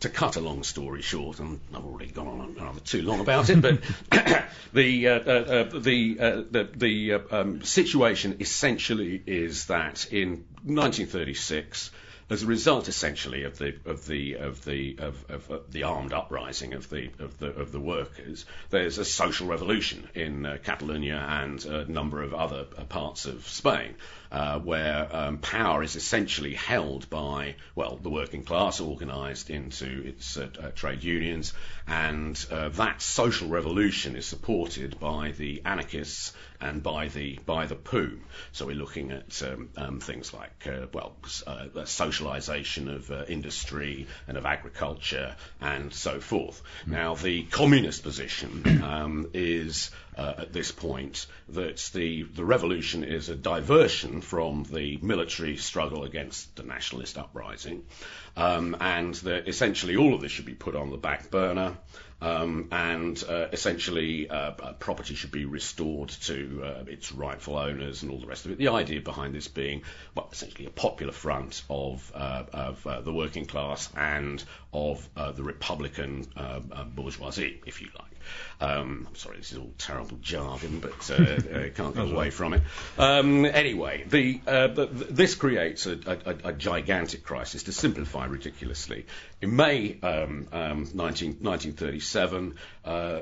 to 0.00 0.08
cut 0.08 0.36
a 0.36 0.40
long 0.40 0.62
story 0.62 1.02
short, 1.02 1.40
and 1.40 1.60
I've 1.74 1.84
already 1.84 2.10
gone 2.10 2.28
on 2.28 2.54
rather 2.54 2.80
too 2.80 3.02
long 3.02 3.20
about 3.20 3.50
it, 3.50 3.60
but 3.60 3.80
the, 4.72 5.08
uh, 5.08 5.12
uh, 5.12 5.32
uh, 5.72 5.78
the, 5.78 6.16
uh, 6.20 6.42
the, 6.50 6.68
the 6.74 7.12
um, 7.30 7.62
situation 7.62 8.36
essentially 8.40 9.20
is 9.26 9.66
that 9.66 10.12
in 10.12 10.44
1936, 10.64 11.90
as 12.30 12.42
a 12.42 12.46
result 12.46 12.88
essentially 12.88 13.44
of 13.44 13.56
the 13.58 13.74
of 13.86 14.06
the 14.06 14.34
of 14.34 14.64
the 14.64 14.96
of, 14.98 15.30
of, 15.30 15.50
of 15.50 15.72
the 15.72 15.84
armed 15.84 16.12
uprising 16.12 16.74
of 16.74 16.90
the 16.90 17.10
of 17.18 17.38
the 17.38 17.48
of 17.48 17.72
the 17.72 17.80
workers, 17.80 18.44
there's 18.70 18.98
a 18.98 19.04
social 19.04 19.46
revolution 19.46 20.08
in 20.14 20.44
uh, 20.44 20.58
Catalonia 20.62 21.16
and 21.16 21.64
a 21.64 21.90
number 21.90 22.22
of 22.22 22.34
other 22.34 22.66
uh, 22.76 22.84
parts 22.84 23.26
of 23.26 23.46
Spain. 23.48 23.94
Uh, 24.30 24.58
where 24.58 25.08
um, 25.16 25.38
power 25.38 25.82
is 25.82 25.96
essentially 25.96 26.52
held 26.52 27.08
by, 27.08 27.54
well, 27.74 27.96
the 27.96 28.10
working 28.10 28.44
class 28.44 28.78
organised 28.78 29.48
into 29.48 30.02
its 30.04 30.36
uh, 30.36 30.50
uh, 30.62 30.70
trade 30.72 31.02
unions, 31.02 31.54
and 31.86 32.46
uh, 32.50 32.68
that 32.68 33.00
social 33.00 33.48
revolution 33.48 34.16
is 34.16 34.26
supported 34.26 35.00
by 35.00 35.30
the 35.30 35.62
anarchists 35.64 36.34
and 36.60 36.82
by 36.82 37.08
the 37.08 37.38
by 37.46 37.66
the 37.66 37.74
POUM. 37.74 38.20
So 38.52 38.66
we're 38.66 38.76
looking 38.76 39.12
at 39.12 39.42
um, 39.42 39.70
um, 39.76 40.00
things 40.00 40.32
like 40.32 40.66
uh, 40.66 40.86
well, 40.92 41.16
uh, 41.46 41.66
socialisation 41.84 42.94
of 42.94 43.10
uh, 43.10 43.24
industry 43.28 44.06
and 44.26 44.36
of 44.36 44.46
agriculture 44.46 45.36
and 45.60 45.92
so 45.92 46.20
forth. 46.20 46.62
Mm. 46.86 46.92
Now 46.92 47.14
the 47.14 47.42
communist 47.44 48.02
position 48.02 48.82
um, 48.82 49.30
is 49.34 49.90
uh, 50.18 50.34
at 50.38 50.52
this 50.52 50.72
point 50.72 51.26
that 51.50 51.78
the, 51.94 52.24
the 52.24 52.44
revolution 52.44 53.04
is 53.04 53.28
a 53.28 53.36
diversion 53.36 54.20
from 54.20 54.64
the 54.64 54.98
military 55.00 55.56
struggle 55.56 56.02
against 56.02 56.56
the 56.56 56.64
nationalist 56.64 57.16
uprising, 57.16 57.84
um, 58.36 58.76
and 58.80 59.14
that 59.16 59.48
essentially 59.48 59.96
all 59.96 60.14
of 60.14 60.20
this 60.20 60.32
should 60.32 60.44
be 60.44 60.54
put 60.54 60.74
on 60.74 60.90
the 60.90 60.96
back 60.96 61.30
burner. 61.30 61.76
Um, 62.20 62.68
and 62.72 63.22
uh, 63.28 63.48
essentially, 63.52 64.28
uh, 64.28 64.52
uh, 64.60 64.72
property 64.74 65.14
should 65.14 65.30
be 65.30 65.44
restored 65.44 66.08
to 66.08 66.62
uh, 66.64 66.84
its 66.88 67.12
rightful 67.12 67.56
owners 67.56 68.02
and 68.02 68.10
all 68.10 68.18
the 68.18 68.26
rest 68.26 68.44
of 68.44 68.50
it. 68.50 68.58
The 68.58 68.68
idea 68.68 69.00
behind 69.00 69.34
this 69.34 69.46
being, 69.46 69.82
well, 70.14 70.28
essentially 70.32 70.66
a 70.66 70.70
popular 70.70 71.12
front 71.12 71.62
of, 71.70 72.10
uh, 72.14 72.44
of 72.52 72.86
uh, 72.86 73.00
the 73.02 73.12
working 73.12 73.46
class 73.46 73.88
and 73.96 74.42
of 74.72 75.08
the 75.14 75.42
Republican 75.42 76.26
bourgeoisie, 76.94 77.60
if 77.66 77.80
you 77.80 77.88
like. 77.98 78.17
Um, 78.60 79.06
I'm 79.08 79.14
sorry, 79.14 79.38
this 79.38 79.52
is 79.52 79.58
all 79.58 79.72
terrible 79.78 80.18
jargon, 80.20 80.80
but 80.80 81.10
uh, 81.10 81.14
uh, 81.58 81.68
can't 81.74 81.94
get 81.94 82.10
away 82.10 82.30
from 82.30 82.54
it. 82.54 82.62
Um, 82.98 83.44
anyway, 83.44 84.04
the, 84.08 84.40
uh, 84.46 84.66
the, 84.68 84.86
this 84.86 85.34
creates 85.34 85.86
a, 85.86 85.98
a, 86.06 86.48
a, 86.48 86.52
gigantic 86.52 87.24
crisis. 87.24 87.64
To 87.64 87.72
simplify 87.72 88.26
ridiculously, 88.26 89.06
in 89.40 89.54
May 89.54 89.98
um, 90.02 90.48
19, 90.52 90.52
um, 90.52 90.78
1937, 91.42 92.54
uh, 92.84 93.20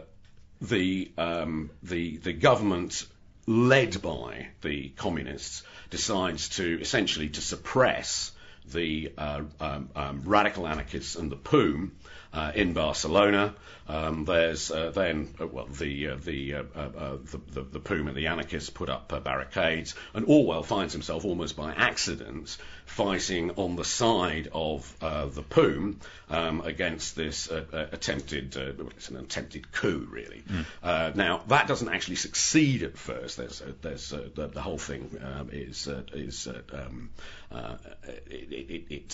the, 0.60 1.12
um, 1.18 1.70
the 1.82 2.16
the 2.16 2.32
government 2.32 3.06
led 3.46 4.00
by 4.02 4.48
the 4.62 4.88
communists 4.90 5.62
decides 5.90 6.48
to 6.50 6.80
essentially 6.80 7.28
to 7.28 7.40
suppress 7.40 8.32
the 8.72 9.12
uh, 9.16 9.42
um, 9.60 9.88
um, 9.94 10.22
radical 10.24 10.66
anarchists 10.66 11.14
and 11.14 11.30
the 11.30 11.36
POUM 11.36 11.92
uh, 12.36 12.52
in 12.54 12.74
Barcelona. 12.74 13.54
Um, 13.88 14.24
there's 14.24 14.70
uh, 14.70 14.90
then 14.90 15.32
uh, 15.40 15.46
well 15.46 15.66
the 15.66 16.08
uh, 16.08 16.16
the, 16.16 16.54
uh, 16.54 16.62
uh, 16.74 17.16
the, 17.24 17.40
the 17.52 17.62
the 17.62 17.80
POUM 17.80 18.08
and 18.08 18.16
the 18.16 18.26
anarchists 18.26 18.68
put 18.68 18.88
up 18.88 19.08
barricades, 19.24 19.94
and 20.12 20.26
Orwell 20.26 20.64
finds 20.64 20.92
himself 20.92 21.24
almost 21.24 21.56
by 21.56 21.72
accident 21.72 22.56
fighting 22.84 23.52
on 23.52 23.76
the 23.76 23.84
side 23.84 24.48
of 24.52 24.94
the 25.00 25.42
POUM 25.42 26.00
um, 26.30 26.60
against 26.62 27.16
this 27.16 27.48
attempted 27.48 28.56
it's 28.96 29.08
an 29.08 29.16
attempted 29.16 29.70
coup 29.72 30.06
really. 30.10 30.42
Mm. 30.82 31.16
now 31.16 31.42
that 31.48 31.68
doesn't 31.68 31.88
actually 31.88 32.16
succeed 32.16 32.82
at 32.82 32.98
first. 32.98 33.36
There's 33.36 33.62
there's 33.82 34.10
the, 34.10 34.48
the, 34.48 34.60
whole 34.60 34.78
thing 34.78 35.16
um, 35.22 35.50
is 35.52 35.88
is 36.12 36.48
um, 37.50 37.78
it, 38.04 38.52
it, 38.52 38.84
it 38.90 39.08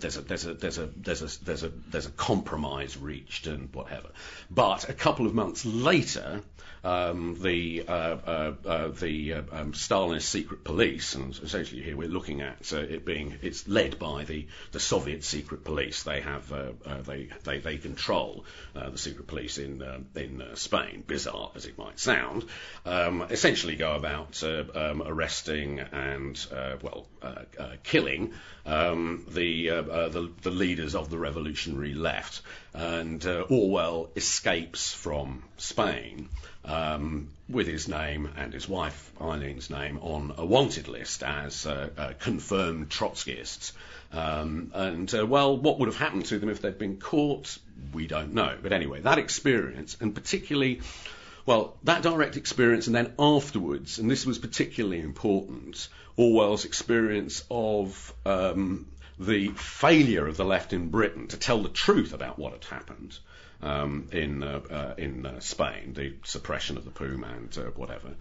there's 0.00 0.16
a 0.16 0.20
there's 0.22 0.46
a 0.46 0.54
there's 0.54 0.78
a 0.78 0.86
there's 0.86 1.22
a 1.22 1.44
there's 1.44 1.62
a 1.62 1.68
there's 1.88 2.06
a 2.06 2.10
compromise 2.10 2.96
reached 2.96 3.46
and 3.46 3.72
whatever. 3.74 4.08
But 4.50 4.88
a 4.88 4.92
couple 4.92 5.26
of 5.26 5.34
months 5.34 5.64
later, 5.64 6.42
um, 6.88 7.36
the 7.40 7.84
uh, 7.86 7.92
uh, 7.92 8.54
uh, 8.64 8.88
the 8.88 9.34
uh, 9.34 9.42
um, 9.52 9.72
Stalinist 9.72 10.22
secret 10.22 10.64
police, 10.64 11.14
and 11.14 11.38
essentially 11.42 11.82
here 11.82 11.96
we're 11.96 12.08
looking 12.08 12.40
at 12.40 12.72
uh, 12.72 12.78
it 12.78 13.04
being 13.04 13.38
it's 13.42 13.68
led 13.68 13.98
by 13.98 14.24
the, 14.24 14.46
the 14.72 14.80
Soviet 14.80 15.22
secret 15.22 15.64
police. 15.64 16.02
They 16.02 16.20
have 16.20 16.48
they, 17.06 17.28
they 17.44 17.58
they 17.58 17.76
control 17.76 18.44
the 18.74 18.96
secret 18.96 19.26
police 19.26 19.58
in 19.58 19.82
in 20.14 20.42
Spain. 20.54 21.04
Bizarre 21.06 21.50
as 21.54 21.66
it 21.66 21.76
might 21.76 21.98
sound, 21.98 22.44
um, 22.86 23.26
essentially 23.30 23.76
go 23.76 23.94
about 23.94 24.42
um, 24.42 25.02
arresting 25.04 25.80
and 25.80 26.46
well 26.82 27.06
killing 27.82 28.32
um, 28.64 29.26
the, 29.28 29.68
the 29.68 30.32
the 30.42 30.50
leaders 30.50 30.94
of 30.94 31.10
the 31.10 31.18
revolutionary 31.18 31.94
left. 31.94 32.42
And 32.74 33.24
Orwell 33.26 34.10
escapes 34.14 34.92
from 34.92 35.42
Spain 35.56 36.28
um, 36.64 37.30
with 37.48 37.66
his 37.66 37.88
name 37.88 38.30
and 38.36 38.52
his 38.52 38.68
wife 38.68 39.10
Eileen's 39.20 39.70
name 39.70 39.98
on 40.02 40.34
a 40.36 40.44
wanted 40.44 40.86
list 40.86 41.22
as 41.22 41.66
uh, 41.66 41.88
uh, 41.96 42.12
confirmed 42.18 42.90
Trotskyists. 42.90 43.72
Um, 44.12 44.70
and 44.74 45.12
uh, 45.14 45.26
well, 45.26 45.56
what 45.56 45.78
would 45.78 45.86
have 45.86 45.96
happened 45.96 46.26
to 46.26 46.38
them 46.38 46.50
if 46.50 46.60
they'd 46.60 46.78
been 46.78 46.98
caught? 46.98 47.58
We 47.92 48.06
don't 48.06 48.34
know. 48.34 48.56
But 48.62 48.72
anyway, 48.72 49.00
that 49.00 49.18
experience, 49.18 49.96
and 50.00 50.14
particularly, 50.14 50.82
well, 51.46 51.76
that 51.84 52.02
direct 52.02 52.36
experience, 52.36 52.86
and 52.86 52.94
then 52.94 53.14
afterwards, 53.18 53.98
and 53.98 54.10
this 54.10 54.26
was 54.26 54.38
particularly 54.38 55.00
important, 55.00 55.88
Orwell's 56.16 56.64
experience 56.64 57.44
of 57.50 58.12
um, 58.26 58.86
the 59.18 59.48
failure 59.48 60.26
of 60.26 60.36
the 60.36 60.44
left 60.44 60.72
in 60.72 60.88
Britain 60.90 61.28
to 61.28 61.36
tell 61.36 61.62
the 61.62 61.68
truth 61.68 62.12
about 62.12 62.38
what 62.38 62.52
had 62.52 62.64
happened 62.64 63.18
um, 63.62 64.08
in 64.12 64.42
uh, 64.42 64.60
uh, 64.70 64.94
in 64.96 65.26
uh, 65.26 65.40
Spain, 65.40 65.92
the 65.94 66.14
suppression 66.24 66.76
of 66.76 66.84
the 66.84 66.90
POUM 66.90 67.24
and 67.24 67.58
uh, 67.58 67.62
whatever. 67.74 68.14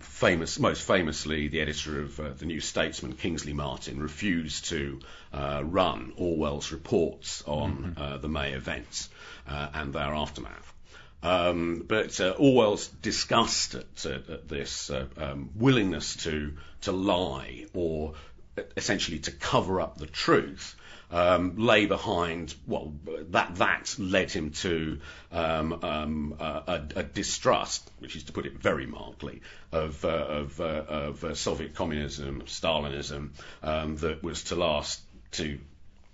Famous, 0.00 0.58
most 0.58 0.84
famously, 0.84 1.46
the 1.46 1.60
editor 1.60 2.00
of 2.00 2.18
uh, 2.18 2.30
the 2.36 2.46
New 2.46 2.60
Statesman, 2.60 3.12
Kingsley 3.12 3.52
Martin, 3.52 4.02
refused 4.02 4.64
to 4.66 4.98
uh, 5.32 5.62
run 5.64 6.12
Orwell's 6.16 6.72
reports 6.72 7.44
on 7.46 7.94
mm-hmm. 7.96 8.20
the 8.20 8.28
May 8.28 8.54
events 8.54 9.08
and 9.46 9.92
their 9.92 10.12
aftermath. 10.12 10.74
Um, 11.24 11.86
but 11.88 12.20
uh, 12.20 12.34
Orwell's 12.36 12.86
disgust 12.86 13.74
at, 13.74 14.04
at 14.04 14.46
this 14.46 14.90
uh, 14.90 15.06
um, 15.16 15.50
willingness 15.54 16.16
to 16.24 16.52
to 16.82 16.92
lie 16.92 17.64
or 17.72 18.12
essentially 18.76 19.18
to 19.20 19.30
cover 19.30 19.80
up 19.80 19.98
the 19.98 20.06
truth 20.06 20.76
um, 21.10 21.54
lay 21.56 21.86
behind, 21.86 22.54
well, 22.66 22.92
that 23.30 23.56
that 23.56 23.94
led 23.98 24.30
him 24.32 24.50
to 24.50 24.98
um, 25.30 25.78
um, 25.84 26.36
a, 26.40 26.82
a, 26.96 27.02
distrust, 27.02 27.88
which 28.00 28.16
is 28.16 28.24
to 28.24 28.32
put 28.32 28.46
it 28.46 28.54
very 28.54 28.86
mildly, 28.86 29.42
of, 29.70 30.04
uh, 30.04 30.08
of, 30.08 30.60
uh, 30.60 30.64
of 30.64 31.24
uh, 31.24 31.34
Soviet 31.34 31.74
communism, 31.74 32.42
Stalinism, 32.46 33.30
um, 33.62 33.96
that 33.96 34.22
was 34.22 34.44
to 34.44 34.56
last 34.56 35.00
to 35.32 35.58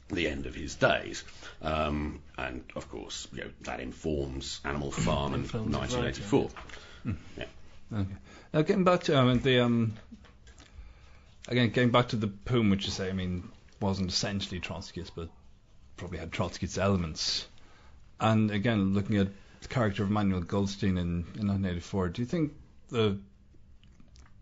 the 0.09 0.29
end 0.29 0.47
of 0.47 0.55
his 0.55 0.75
days. 0.75 1.25
Um, 1.63 2.21
and 2.37 2.63
of 2.77 2.91
course, 2.91 3.27
you 3.33 3.45
know, 3.45 3.51
that 3.63 3.81
informs 3.81 4.61
Animal 4.65 4.91
Farm 4.91 5.35
in 5.35 5.43
1984. 5.43 6.41
Right, 7.05 7.17
yeah. 7.37 7.45
yeah. 7.93 7.99
Okay. 8.01 8.17
Now 8.53 8.63
getting 8.63 8.85
back 8.85 9.05
to 9.05 9.17
I 9.17 9.25
mean, 9.25 9.41
the 9.41 9.61
um, 9.61 9.95
again 11.51 11.71
going 11.71 11.91
back 11.91 12.09
to 12.09 12.17
the 12.17 12.29
POUM, 12.29 12.71
which 12.71 12.87
you 12.87 12.93
say, 12.93 13.09
I 13.09 13.13
mean, 13.13 13.49
wasn't 13.81 14.11
essentially 14.11 14.61
Trotskyist, 14.61 15.11
but 15.15 15.29
probably 15.97 16.19
had 16.19 16.31
Trotskyist 16.31 16.79
elements. 16.79 17.47
And 18.21 18.51
again, 18.51 18.95
looking 18.95 19.17
at 19.17 19.29
the 19.61 19.69
character 19.69 20.03
of 20.03 20.11
Manuel 20.11 20.41
Goldstein 20.41 20.97
in, 20.97 21.25
in 21.39 21.49
1984, 21.49 22.09
do 22.11 22.23
you 22.23 22.27
think 22.27 22.53
the 22.89 23.19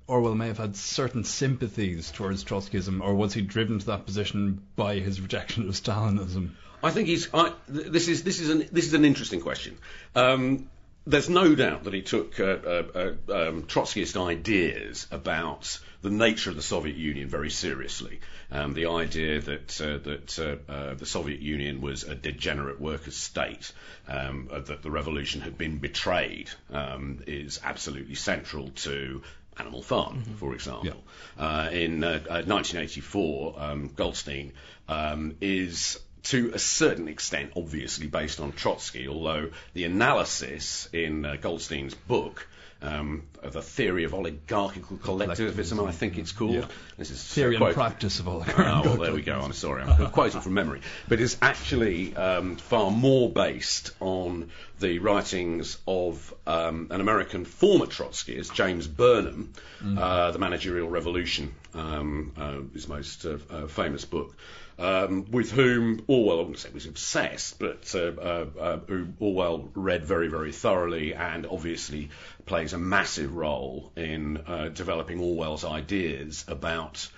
Orwell 0.07 0.35
may 0.35 0.47
have 0.47 0.59
had 0.59 0.75
certain 0.77 1.25
sympathies 1.25 2.11
towards 2.11 2.45
Trotskyism, 2.45 3.03
or 3.03 3.15
was 3.15 3.35
he 3.35 3.43
driven 3.43 3.79
to 3.79 3.87
that 3.87 4.07
position 4.07 4.63
by 4.75 4.97
his 4.97 5.21
rejection 5.21 5.69
of 5.69 5.75
Stalinism? 5.75 6.53
I 6.83 6.91
think 6.91 7.09
he's. 7.09 7.29
I, 7.35 7.53
this 7.67 8.09
is 8.09 8.23
this 8.23 8.41
is 8.41 8.51
an 8.51 8.69
this 8.71 8.87
is 8.87 8.95
an 8.95 9.05
interesting 9.05 9.41
question. 9.41 9.77
Um, 10.15 10.71
there's 11.09 11.31
no 11.31 11.55
doubt 11.55 11.85
that 11.85 11.95
he 11.95 12.03
took 12.03 12.39
uh, 12.39 12.45
uh, 12.45 12.83
uh, 12.95 13.49
um, 13.49 13.63
Trotskyist 13.63 14.21
ideas 14.21 15.07
about 15.11 15.81
the 16.03 16.11
nature 16.11 16.51
of 16.51 16.57
the 16.57 16.63
Soviet 16.63 16.97
Union 16.97 17.29
very 17.29 17.51
seriously. 17.51 18.21
Um, 18.53 18.75
the 18.75 18.87
idea 18.87 19.41
that 19.41 19.81
uh, 19.81 19.99
that 19.99 20.39
uh, 20.39 20.73
uh, 20.73 20.95
the 20.95 21.07
Soviet 21.07 21.41
Union 21.41 21.81
was 21.81 22.05
a 22.05 22.15
degenerate 22.15 22.79
workers' 22.79 23.17
state, 23.17 23.73
um, 24.07 24.49
that 24.67 24.83
the 24.83 24.91
revolution 24.91 25.41
had 25.41 25.57
been 25.57 25.79
betrayed, 25.79 26.51
um, 26.71 27.23
is 27.27 27.59
absolutely 27.65 28.15
central 28.15 28.69
to 28.69 29.23
Animal 29.57 29.83
Farm, 29.83 30.19
mm-hmm. 30.19 30.35
for 30.35 30.55
example. 30.55 31.05
Yeah. 31.39 31.71
in 31.71 32.01
1984, 32.01 33.55
um, 33.59 33.89
Goldstein 33.97 34.53
um, 34.89 35.37
is 35.41 35.99
to 36.25 36.53
a 36.55 36.59
certain 36.59 37.09
extent, 37.09 37.53
obviously 37.57 38.07
based 38.07 38.41
on 38.41 38.53
Trotsky, 38.53 39.09
although 39.09 39.51
the 39.75 39.85
analysis 39.85 40.89
in 40.93 41.25
uh, 41.25 41.37
Goldstein's 41.41 41.95
book 41.95 42.47
um, 42.81 43.25
of 43.43 43.53
the 43.53 43.63
theory 43.63 44.05
of 44.05 44.15
oligarchical 44.15 44.99
collectivism, 44.99 45.81
I 45.81 45.91
think 45.91 46.17
it's 46.17 46.31
called. 46.31 46.55
Yeah. 46.55 46.67
This 46.97 47.11
is 47.11 47.23
theory 47.23 47.57
and 47.57 47.75
practice 47.75 48.21
of 48.21 48.29
oligarchical. 48.29 48.65
Oh, 48.67 48.83
well, 48.85 48.97
there 48.99 49.13
we 49.13 49.23
go. 49.23 49.41
I'm 49.41 49.53
sorry, 49.53 49.83
I'm 49.83 50.11
quoting 50.11 50.41
from 50.41 50.55
memory, 50.55 50.83
but 51.09 51.21
it's 51.21 51.37
actually 51.43 52.15
um, 52.15 52.57
far 52.57 52.91
more 52.91 53.31
based 53.31 53.91
on 53.99 54.51
the 54.79 55.01
writings 55.01 55.79
of 55.89 56.33
um, 56.47 56.89
an 56.91 57.01
American 57.01 57.45
former 57.45 57.87
Trotskyist, 57.87 58.55
James 58.55 58.87
Burnham, 58.87 59.53
mm. 59.83 59.99
uh, 59.99 60.31
The 60.31 60.39
Managerial 60.39 60.89
Revolution, 60.89 61.55
um, 61.75 62.33
uh, 62.37 62.61
his 62.73 62.87
most 62.87 63.25
uh, 63.25 63.39
uh 63.51 63.67
famous 63.67 64.05
book 64.05 64.37
um, 64.79 65.27
with 65.31 65.51
whom 65.51 66.05
Orwell, 66.07 66.37
I 66.37 66.43
wouldn't 66.43 66.59
say 66.59 66.71
was 66.73 66.87
obsessed, 66.87 67.59
but 67.59 67.93
uh, 67.95 67.99
uh, 67.99 68.47
uh, 68.59 68.79
who 68.87 69.09
Orwell 69.19 69.71
read 69.75 70.05
very, 70.05 70.29
very 70.29 70.53
thoroughly 70.53 71.15
and 71.15 71.47
obviously 71.47 72.11
plays 72.47 72.73
a 72.73 72.79
massive 72.79 73.35
role 73.35 73.93
in 73.97 74.39
uh, 74.47 74.69
developing 74.69 75.21
Orwell's 75.21 75.65
ideas 75.65 76.45
about 76.47 77.09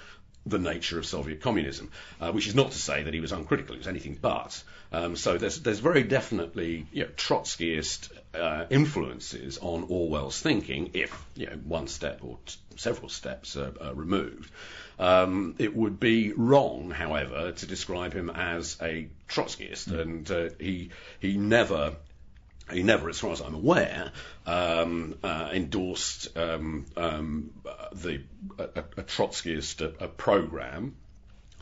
the 0.46 0.58
nature 0.58 0.98
of 0.98 1.04
Soviet 1.04 1.42
communism, 1.42 1.90
uh, 2.18 2.32
which 2.32 2.46
is 2.46 2.54
not 2.54 2.72
to 2.72 2.78
say 2.78 3.02
that 3.02 3.12
he 3.12 3.20
was 3.20 3.30
uncritical, 3.30 3.74
he 3.74 3.78
was 3.78 3.88
anything 3.88 4.18
but. 4.20 4.62
Um, 4.90 5.14
so 5.14 5.36
there's, 5.36 5.60
there's 5.60 5.80
very 5.80 6.02
definitely 6.02 6.86
you 6.92 7.04
know, 7.04 7.10
Trotskyist 7.10 8.10
uh, 8.34 8.64
influences 8.70 9.58
on 9.58 9.84
Orwell's 9.88 10.40
thinking, 10.40 10.90
if 10.94 11.26
you 11.34 11.46
know, 11.46 11.56
one 11.64 11.88
step 11.88 12.20
or 12.24 12.38
t- 12.46 12.56
several 12.76 13.10
steps 13.10 13.56
are 13.56 13.72
removed. 13.94 14.50
Um, 15.00 15.54
it 15.58 15.74
would 15.74 15.98
be 15.98 16.34
wrong, 16.34 16.90
however, 16.90 17.52
to 17.52 17.66
describe 17.66 18.12
him 18.12 18.28
as 18.28 18.76
a 18.82 19.08
Trotskyist, 19.28 19.88
mm. 19.88 20.00
and 20.00 20.30
uh, 20.30 20.48
he 20.58 20.90
he 21.20 21.38
never 21.38 21.96
he 22.70 22.82
never, 22.82 23.08
as 23.08 23.18
far 23.18 23.32
as 23.32 23.40
I'm 23.40 23.54
aware, 23.54 24.12
um, 24.46 25.18
uh, 25.24 25.48
endorsed 25.52 26.36
um, 26.36 26.84
um, 26.98 27.50
the 27.92 28.22
a, 28.58 28.64
a 28.98 29.02
Trotskyist 29.02 29.80
a, 29.80 30.04
a 30.04 30.08
program. 30.08 30.96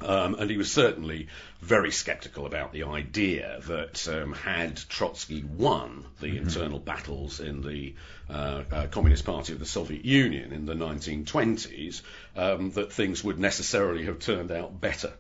Um, 0.01 0.37
and 0.37 0.49
he 0.49 0.57
was 0.57 0.71
certainly 0.71 1.27
very 1.61 1.91
sceptical 1.91 2.47
about 2.47 2.73
the 2.73 2.85
idea 2.85 3.61
that 3.67 4.09
um, 4.09 4.33
had 4.33 4.77
Trotsky 4.77 5.43
won 5.43 6.07
the 6.21 6.29
mm-hmm. 6.29 6.37
internal 6.39 6.79
battles 6.79 7.41
in 7.41 7.63
the 7.63 7.95
uh, 8.31 8.63
uh, 8.71 8.87
Communist 8.87 9.25
Party 9.25 9.53
of 9.53 9.59
the 9.59 9.67
Soviet 9.67 10.05
Union 10.05 10.53
in 10.53 10.67
the 10.67 10.75
1920s, 10.75 12.03
um, 12.37 12.71
that 12.73 12.93
things 12.93 13.25
would 13.25 13.41
necessarily 13.41 14.05
have 14.05 14.21
turned 14.21 14.53
out 14.53 14.81
better. 14.81 15.13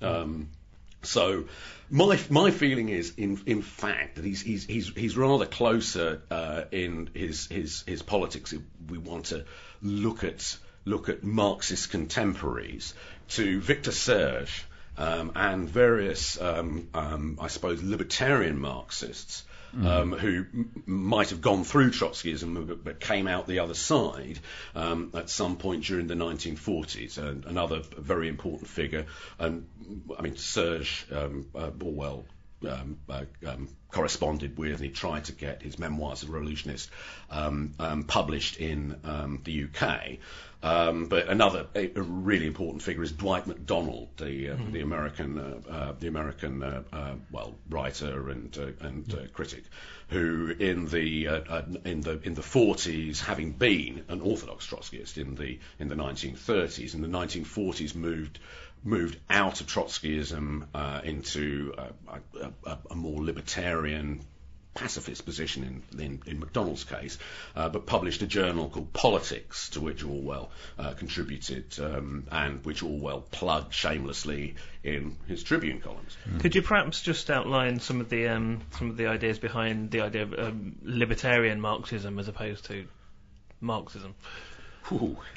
Um, 0.00 0.50
so 1.02 1.44
my 1.90 2.18
my 2.30 2.50
feeling 2.50 2.88
is, 2.88 3.14
in 3.16 3.40
in 3.46 3.62
fact, 3.62 4.16
that 4.16 4.24
he's 4.24 4.42
he's 4.42 4.64
he's, 4.64 4.88
he's 4.94 5.16
rather 5.16 5.46
closer 5.46 6.22
uh, 6.30 6.62
in 6.70 7.10
his 7.14 7.46
his 7.46 7.82
his 7.86 8.02
politics. 8.02 8.52
If 8.52 8.62
we 8.88 8.98
want 8.98 9.26
to 9.26 9.44
look 9.82 10.24
at 10.24 10.56
look 10.84 11.08
at 11.08 11.22
Marxist 11.22 11.90
contemporaries 11.90 12.94
to 13.30 13.60
Victor 13.60 13.92
Serge 13.92 14.64
um, 14.96 15.32
and 15.34 15.68
various, 15.68 16.40
um, 16.40 16.88
um, 16.94 17.38
I 17.40 17.48
suppose, 17.48 17.82
libertarian 17.82 18.58
Marxists. 18.58 19.44
Mm. 19.74 19.86
Um, 19.86 20.12
who 20.12 20.46
m- 20.54 20.82
might 20.86 21.30
have 21.30 21.40
gone 21.40 21.64
through 21.64 21.90
Trotskyism 21.90 22.68
but, 22.68 22.84
but 22.84 23.00
came 23.00 23.26
out 23.26 23.48
the 23.48 23.58
other 23.58 23.74
side 23.74 24.38
um, 24.76 25.10
at 25.14 25.28
some 25.28 25.56
point 25.56 25.82
during 25.82 26.06
the 26.06 26.14
1940s. 26.14 27.18
And 27.18 27.44
another 27.44 27.82
very 27.98 28.28
important 28.28 28.68
figure, 28.68 29.06
and 29.36 29.66
I 30.16 30.22
mean, 30.22 30.36
Serge 30.36 31.04
um, 31.10 31.48
uh, 31.56 31.70
Orwell 31.82 32.24
um, 32.68 32.98
uh, 33.08 33.24
um, 33.46 33.68
corresponded 33.90 34.56
with, 34.56 34.76
and 34.76 34.84
he 34.84 34.90
tried 34.90 35.24
to 35.24 35.32
get 35.32 35.62
his 35.62 35.78
memoirs 35.78 36.22
of 36.22 36.28
a 36.28 36.32
revolutionist 36.32 36.90
um, 37.30 37.72
um 37.78 38.04
published 38.04 38.56
in 38.56 39.00
um, 39.04 39.40
the 39.44 39.64
UK. 39.64 40.18
Um, 40.64 41.08
but 41.08 41.28
another 41.28 41.66
a, 41.74 41.90
a 41.94 42.00
really 42.00 42.46
important 42.46 42.82
figure 42.82 43.02
is 43.02 43.12
Dwight 43.12 43.46
Macdonald, 43.46 44.08
the 44.16 44.48
uh, 44.48 44.56
mm-hmm. 44.56 44.72
the 44.72 44.80
American 44.80 45.38
uh, 45.38 45.70
uh, 45.70 45.92
the 46.00 46.08
American 46.08 46.62
uh, 46.62 46.82
uh, 46.90 47.14
well 47.30 47.54
writer 47.68 48.30
and 48.30 48.56
uh, 48.56 48.86
and 48.86 49.30
critic, 49.34 49.64
who 50.08 50.54
in 50.58 50.86
the 50.86 51.26
in 51.84 52.00
the 52.00 52.18
in 52.22 52.32
the 52.32 52.40
40s, 52.40 53.20
having 53.20 53.52
been 53.52 54.06
an 54.08 54.22
orthodox 54.22 54.66
Trotskyist 54.66 55.18
in 55.18 55.34
the 55.34 55.58
in 55.78 55.88
the 55.88 55.96
1930s, 55.96 56.94
in 56.94 57.02
the 57.02 57.08
1940s 57.08 57.94
moved 57.94 58.38
moved 58.84 59.18
out 59.28 59.60
of 59.60 59.66
Trotskyism 59.66 60.66
uh, 60.74 61.00
into 61.04 61.74
uh, 61.76 61.88
a, 62.40 62.70
a, 62.70 62.78
a, 62.90 62.94
more 62.94 63.22
libertarian 63.22 64.20
pacifist 64.74 65.24
position 65.24 65.84
in, 65.92 66.00
in, 66.00 66.22
in 66.26 66.40
Macdonald's 66.40 66.84
case, 66.84 67.18
uh, 67.56 67.68
but 67.68 67.86
published 67.86 68.22
a 68.22 68.26
journal 68.26 68.68
called 68.68 68.92
Politics, 68.92 69.70
to 69.70 69.80
which 69.80 70.04
Orwell 70.04 70.50
uh, 70.78 70.92
contributed, 70.92 71.78
um, 71.78 72.26
and 72.30 72.64
which 72.64 72.82
Orwell 72.82 73.20
plugged 73.30 73.72
shamelessly 73.72 74.56
in 74.82 75.16
his 75.26 75.42
Tribune 75.42 75.80
columns. 75.80 76.16
Mm. 76.28 76.40
Could 76.40 76.54
you 76.54 76.62
perhaps 76.62 77.00
just 77.00 77.30
outline 77.30 77.80
some 77.80 78.00
of 78.00 78.08
the 78.08 78.28
um, 78.28 78.60
some 78.78 78.90
of 78.90 78.96
the 78.96 79.06
ideas 79.06 79.38
behind 79.38 79.90
the 79.90 80.02
idea 80.02 80.22
of 80.22 80.34
um, 80.38 80.76
libertarian 80.82 81.60
Marxism 81.60 82.18
as 82.18 82.28
opposed 82.28 82.66
to 82.66 82.86
Marxism? 83.60 84.14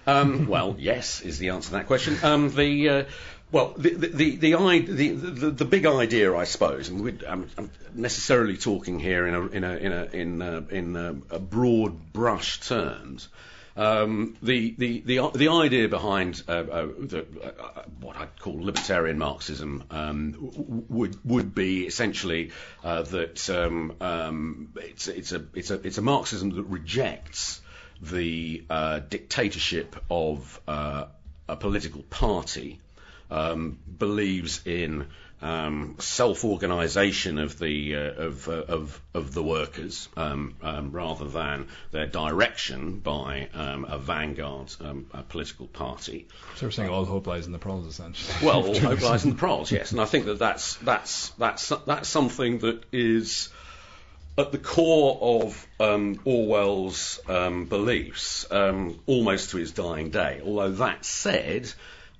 Um, 0.05 0.47
well, 0.47 0.75
yes, 0.79 1.21
is 1.21 1.39
the 1.39 1.49
answer 1.49 1.69
to 1.69 1.75
that 1.75 1.87
question. 1.87 2.17
Um, 2.21 2.49
the 2.49 2.89
uh, 2.89 3.03
well, 3.51 3.73
the 3.77 3.91
the 3.91 4.35
the, 4.35 4.55
the, 4.81 5.11
the, 5.13 5.51
the 5.51 5.65
big 5.65 5.85
idea, 5.85 6.35
I 6.35 6.43
suppose, 6.43 6.89
and 6.89 7.23
I'm, 7.23 7.49
I'm, 7.57 7.71
necessarily 7.93 8.57
talking 8.57 8.99
here 8.99 9.25
in 9.25 9.33
a 9.33 9.47
in 9.47 9.63
a 9.63 9.75
in 9.75 9.91
a 9.93 10.03
in 10.05 10.41
a, 10.41 10.57
in 10.69 10.95
a, 10.95 11.35
a 11.35 11.39
broad 11.39 12.11
brush 12.11 12.59
terms. 12.59 13.29
Um, 13.77 14.35
the, 14.41 14.73
the, 14.75 15.01
the, 15.01 15.29
the 15.35 15.49
idea 15.49 15.87
behind 15.87 16.41
uh, 16.47 16.51
uh, 16.51 16.87
the, 16.97 17.27
uh, 17.43 17.83
what 17.99 18.17
I'd 18.17 18.39
call 18.39 18.59
libertarian 18.59 19.19
Marxism 19.19 19.83
um, 19.91 20.85
would 20.89 21.23
would 21.23 21.53
be 21.53 21.85
essentially 21.85 22.51
uh, 22.83 23.03
that 23.03 23.47
um, 23.51 23.95
um, 24.01 24.73
it's 24.77 25.07
it's 25.07 25.31
a 25.31 25.45
it's 25.53 25.69
a 25.69 25.75
it's 25.75 25.99
a 25.99 26.01
Marxism 26.01 26.49
that 26.55 26.63
rejects 26.63 27.61
the 28.01 28.65
uh, 28.67 28.99
dictatorship 28.99 29.95
of 30.09 30.59
uh, 30.67 31.05
a 31.47 31.55
political 31.55 32.01
party 32.01 32.79
um, 33.29 33.77
believes 33.97 34.65
in 34.65 35.07
um, 35.41 35.95
self-organisation 35.99 37.37
of 37.37 37.59
the 37.59 37.95
uh, 37.95 37.99
of, 37.99 38.47
uh, 38.47 38.53
of 38.53 39.01
of 39.13 39.33
the 39.33 39.43
workers 39.43 40.09
um, 40.17 40.55
um, 40.63 40.91
rather 40.91 41.25
than 41.25 41.67
their 41.91 42.07
direction 42.07 42.99
by 42.99 43.47
um, 43.53 43.85
a 43.85 43.99
vanguard 43.99 44.73
um, 44.81 45.05
a 45.13 45.21
political 45.21 45.67
party. 45.67 46.27
So 46.55 46.65
we're 46.65 46.71
saying 46.71 46.89
all 46.89 47.05
hope 47.05 47.27
lies 47.27 47.45
in 47.45 47.51
the 47.51 47.59
proles, 47.59 47.85
essentially. 47.85 48.33
Well, 48.47 48.65
all 48.65 48.79
hope 48.79 49.01
lies 49.01 49.25
in 49.25 49.31
the 49.31 49.37
proles, 49.37 49.71
yes, 49.71 49.91
and 49.91 50.01
I 50.01 50.05
think 50.05 50.25
that 50.25 50.39
that's 50.39 50.75
that's 50.77 51.29
that's 51.31 51.71
that's 51.85 52.09
something 52.09 52.59
that 52.59 52.83
is 52.91 53.49
at 54.39 54.51
the 54.51 54.57
core 54.57 55.43
of 55.43 55.67
um, 55.79 56.19
Orwell's 56.25 57.19
um, 57.27 57.65
beliefs, 57.65 58.51
um, 58.51 58.99
almost 59.05 59.51
to 59.51 59.57
his 59.57 59.71
dying 59.71 60.09
day. 60.09 60.41
Although 60.43 60.71
that 60.73 61.05
said, 61.05 61.71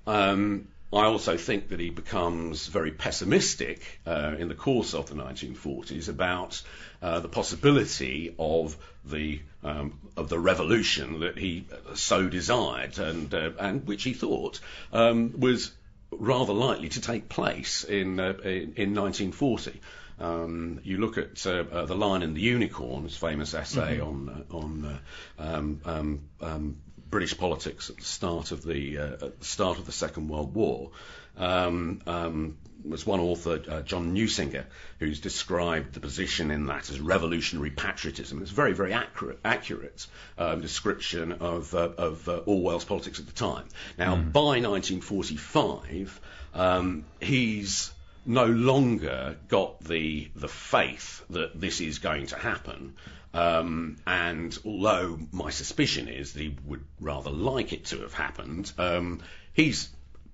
um, 0.06 0.68
I 0.92 1.04
also 1.04 1.36
think 1.36 1.68
that 1.68 1.80
he 1.80 1.90
becomes 1.90 2.66
very 2.66 2.92
pessimistic 2.92 4.00
uh, 4.06 4.36
in 4.38 4.48
the 4.48 4.54
course 4.54 4.94
of 4.94 5.08
the 5.08 5.16
1940s 5.16 6.08
about 6.08 6.62
uh, 7.02 7.20
the 7.20 7.28
possibility 7.28 8.34
of 8.38 8.76
the 9.04 9.40
um, 9.62 9.98
of 10.16 10.28
the 10.28 10.38
revolution 10.38 11.20
that 11.20 11.36
he 11.36 11.66
so 11.94 12.28
desired 12.28 12.98
and 12.98 13.34
uh, 13.34 13.50
and 13.58 13.86
which 13.86 14.02
he 14.04 14.14
thought 14.14 14.60
um, 14.92 15.38
was 15.38 15.72
rather 16.10 16.54
likely 16.54 16.88
to 16.88 17.00
take 17.00 17.28
place 17.28 17.84
in 17.84 18.18
uh, 18.18 18.32
in, 18.42 18.72
in 18.76 18.94
1940. 18.94 19.80
Um, 20.20 20.80
you 20.82 20.98
look 20.98 21.16
at 21.16 21.46
uh, 21.46 21.64
uh, 21.70 21.86
the 21.86 21.94
Lion 21.94 22.22
and 22.22 22.36
the 22.36 22.40
Unicorn, 22.40 23.04
his 23.04 23.16
famous 23.16 23.54
essay 23.54 23.98
mm-hmm. 23.98 24.08
on 24.08 24.46
uh, 24.50 24.56
on 24.56 24.84
uh, 25.38 25.56
um, 25.56 25.80
um, 25.84 26.20
um, 26.40 26.76
British 27.10 27.36
politics 27.36 27.90
at 27.90 27.96
the 27.96 28.04
start 28.04 28.52
of 28.52 28.62
the 28.62 28.98
uh, 28.98 29.12
at 29.26 29.38
the 29.40 29.44
start 29.44 29.78
of 29.78 29.86
the 29.86 29.92
Second 29.92 30.28
World 30.28 30.54
War. 30.54 30.90
Um, 31.36 32.00
um, 32.06 32.58
was 32.84 33.06
one 33.06 33.20
author, 33.20 33.60
uh, 33.68 33.82
John 33.82 34.14
Newsinger, 34.14 34.64
who's 34.98 35.20
described 35.20 35.94
the 35.94 36.00
position 36.00 36.50
in 36.50 36.66
that 36.66 36.90
as 36.90 37.00
revolutionary 37.00 37.70
patriotism. 37.70 38.40
It's 38.40 38.50
a 38.50 38.54
very, 38.54 38.72
very 38.72 38.92
accurate, 38.92 39.40
accurate 39.44 40.06
um, 40.36 40.60
description 40.60 41.32
of, 41.32 41.74
uh, 41.74 41.90
of 41.98 42.28
uh, 42.28 42.38
Orwell's 42.46 42.84
politics 42.84 43.18
at 43.18 43.26
the 43.26 43.32
time. 43.32 43.66
Now, 43.98 44.14
mm. 44.14 44.32
by 44.32 44.60
1945, 44.60 46.20
um, 46.54 47.04
he's 47.20 47.90
no 48.24 48.44
longer 48.44 49.36
got 49.48 49.82
the 49.82 50.28
the 50.36 50.48
faith 50.48 51.24
that 51.30 51.58
this 51.58 51.80
is 51.80 51.98
going 51.98 52.26
to 52.26 52.36
happen. 52.36 52.94
Um, 53.38 53.98
and 54.04 54.58
although 54.64 55.16
my 55.30 55.50
suspicion 55.50 56.08
is 56.08 56.32
that 56.32 56.40
he 56.40 56.56
would 56.66 56.84
rather 57.00 57.30
like 57.30 57.72
it 57.72 57.84
to 57.86 58.00
have 58.00 58.12
happened, 58.12 58.72
um, 58.78 59.20
he's 59.52 59.90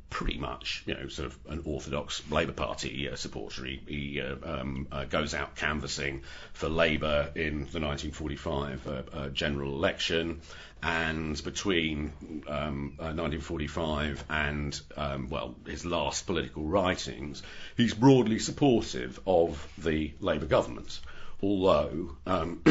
pretty 0.09 0.39
much, 0.39 0.83
you 0.87 0.95
know, 0.95 1.09
sort 1.09 1.27
of 1.27 1.39
an 1.51 1.63
orthodox 1.67 2.23
Labour 2.31 2.53
Party 2.53 3.11
uh, 3.11 3.17
supporter. 3.17 3.67
He, 3.67 3.81
he 3.87 4.21
uh, 4.23 4.37
um, 4.45 4.87
uh, 4.91 5.05
goes 5.05 5.35
out 5.35 5.55
canvassing 5.55 6.23
for 6.55 6.71
Labour 6.71 7.31
in 7.35 7.67
the 7.73 7.81
1945 7.81 8.87
uh, 8.87 8.91
uh, 9.13 9.29
general 9.31 9.75
election, 9.75 10.41
and 10.83 11.43
between 11.45 12.13
um, 12.47 12.95
1945 12.97 14.21
uh, 14.31 14.33
and 14.33 14.81
um, 14.97 15.29
well, 15.29 15.57
his 15.67 15.85
last 15.85 16.27
political 16.27 16.63
writings, 16.63 17.43
he's 17.77 17.93
broadly 17.93 18.39
supportive 18.39 19.21
of 19.27 19.69
the 19.77 20.13
Labour 20.21 20.47
government. 20.47 21.01
Although, 21.45 22.17
um, 22.27 22.63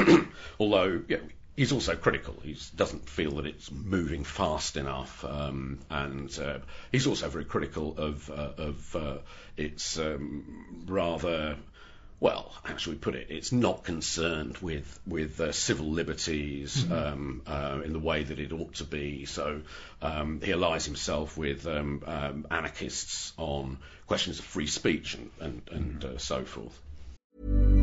although 0.59 1.03
yeah, 1.07 1.17
he's 1.55 1.71
also 1.71 1.95
critical. 1.95 2.35
He 2.41 2.57
doesn't 2.75 3.07
feel 3.07 3.35
that 3.35 3.45
it's 3.45 3.71
moving 3.71 4.23
fast 4.23 4.77
enough, 4.77 5.23
um, 5.23 5.77
and 5.91 6.39
uh, 6.39 6.57
he's 6.91 7.05
also 7.05 7.29
very 7.29 7.45
critical 7.45 7.95
of 7.99 8.31
uh, 8.31 8.49
of 8.57 8.95
uh, 8.95 9.17
its 9.57 9.99
um, 9.99 10.85
rather. 10.87 11.57
Well, 12.19 12.51
how 12.63 12.77
should 12.77 12.93
we 12.93 12.99
put 12.99 13.13
it? 13.13 13.27
It's 13.29 13.51
not 13.51 13.83
concerned 13.83 14.57
with 14.57 14.99
with 15.05 15.39
uh, 15.39 15.51
civil 15.51 15.91
liberties 15.91 16.83
mm-hmm. 16.83 16.93
um, 16.93 17.41
uh, 17.45 17.81
in 17.85 17.93
the 17.93 17.99
way 17.99 18.23
that 18.23 18.39
it 18.39 18.51
ought 18.53 18.73
to 18.75 18.85
be. 18.85 19.25
So 19.25 19.61
um, 20.01 20.41
he 20.43 20.51
allies 20.51 20.85
himself 20.85 21.37
with 21.37 21.67
um, 21.67 22.01
um, 22.07 22.47
anarchists 22.49 23.33
on 23.37 23.77
questions 24.07 24.39
of 24.39 24.45
free 24.45 24.67
speech 24.67 25.13
and 25.13 25.29
and, 25.39 25.61
and 25.69 25.99
mm-hmm. 25.99 26.15
Uh, 26.15 26.17
so 26.17 26.43
forth. 26.43 27.82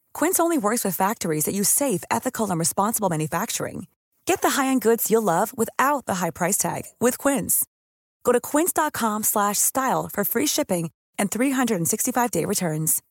Quince 0.13 0.39
only 0.39 0.57
works 0.57 0.83
with 0.83 0.95
factories 0.95 1.45
that 1.45 1.53
use 1.53 1.69
safe, 1.69 2.03
ethical, 2.09 2.49
and 2.49 2.57
responsible 2.57 3.09
manufacturing. 3.09 3.85
Get 4.25 4.41
the 4.41 4.61
high-end 4.61 4.81
goods 4.81 5.11
you'll 5.11 5.21
love 5.21 5.55
without 5.55 6.05
the 6.07 6.15
high 6.15 6.31
price 6.31 6.57
tag 6.57 6.83
with 6.99 7.17
Quince. 7.19 7.65
Go 8.23 8.31
to 8.31 8.41
quince.com/style 8.41 10.09
for 10.09 10.23
free 10.25 10.47
shipping 10.47 10.89
and 11.19 11.29
365-day 11.29 12.45
returns. 12.45 13.01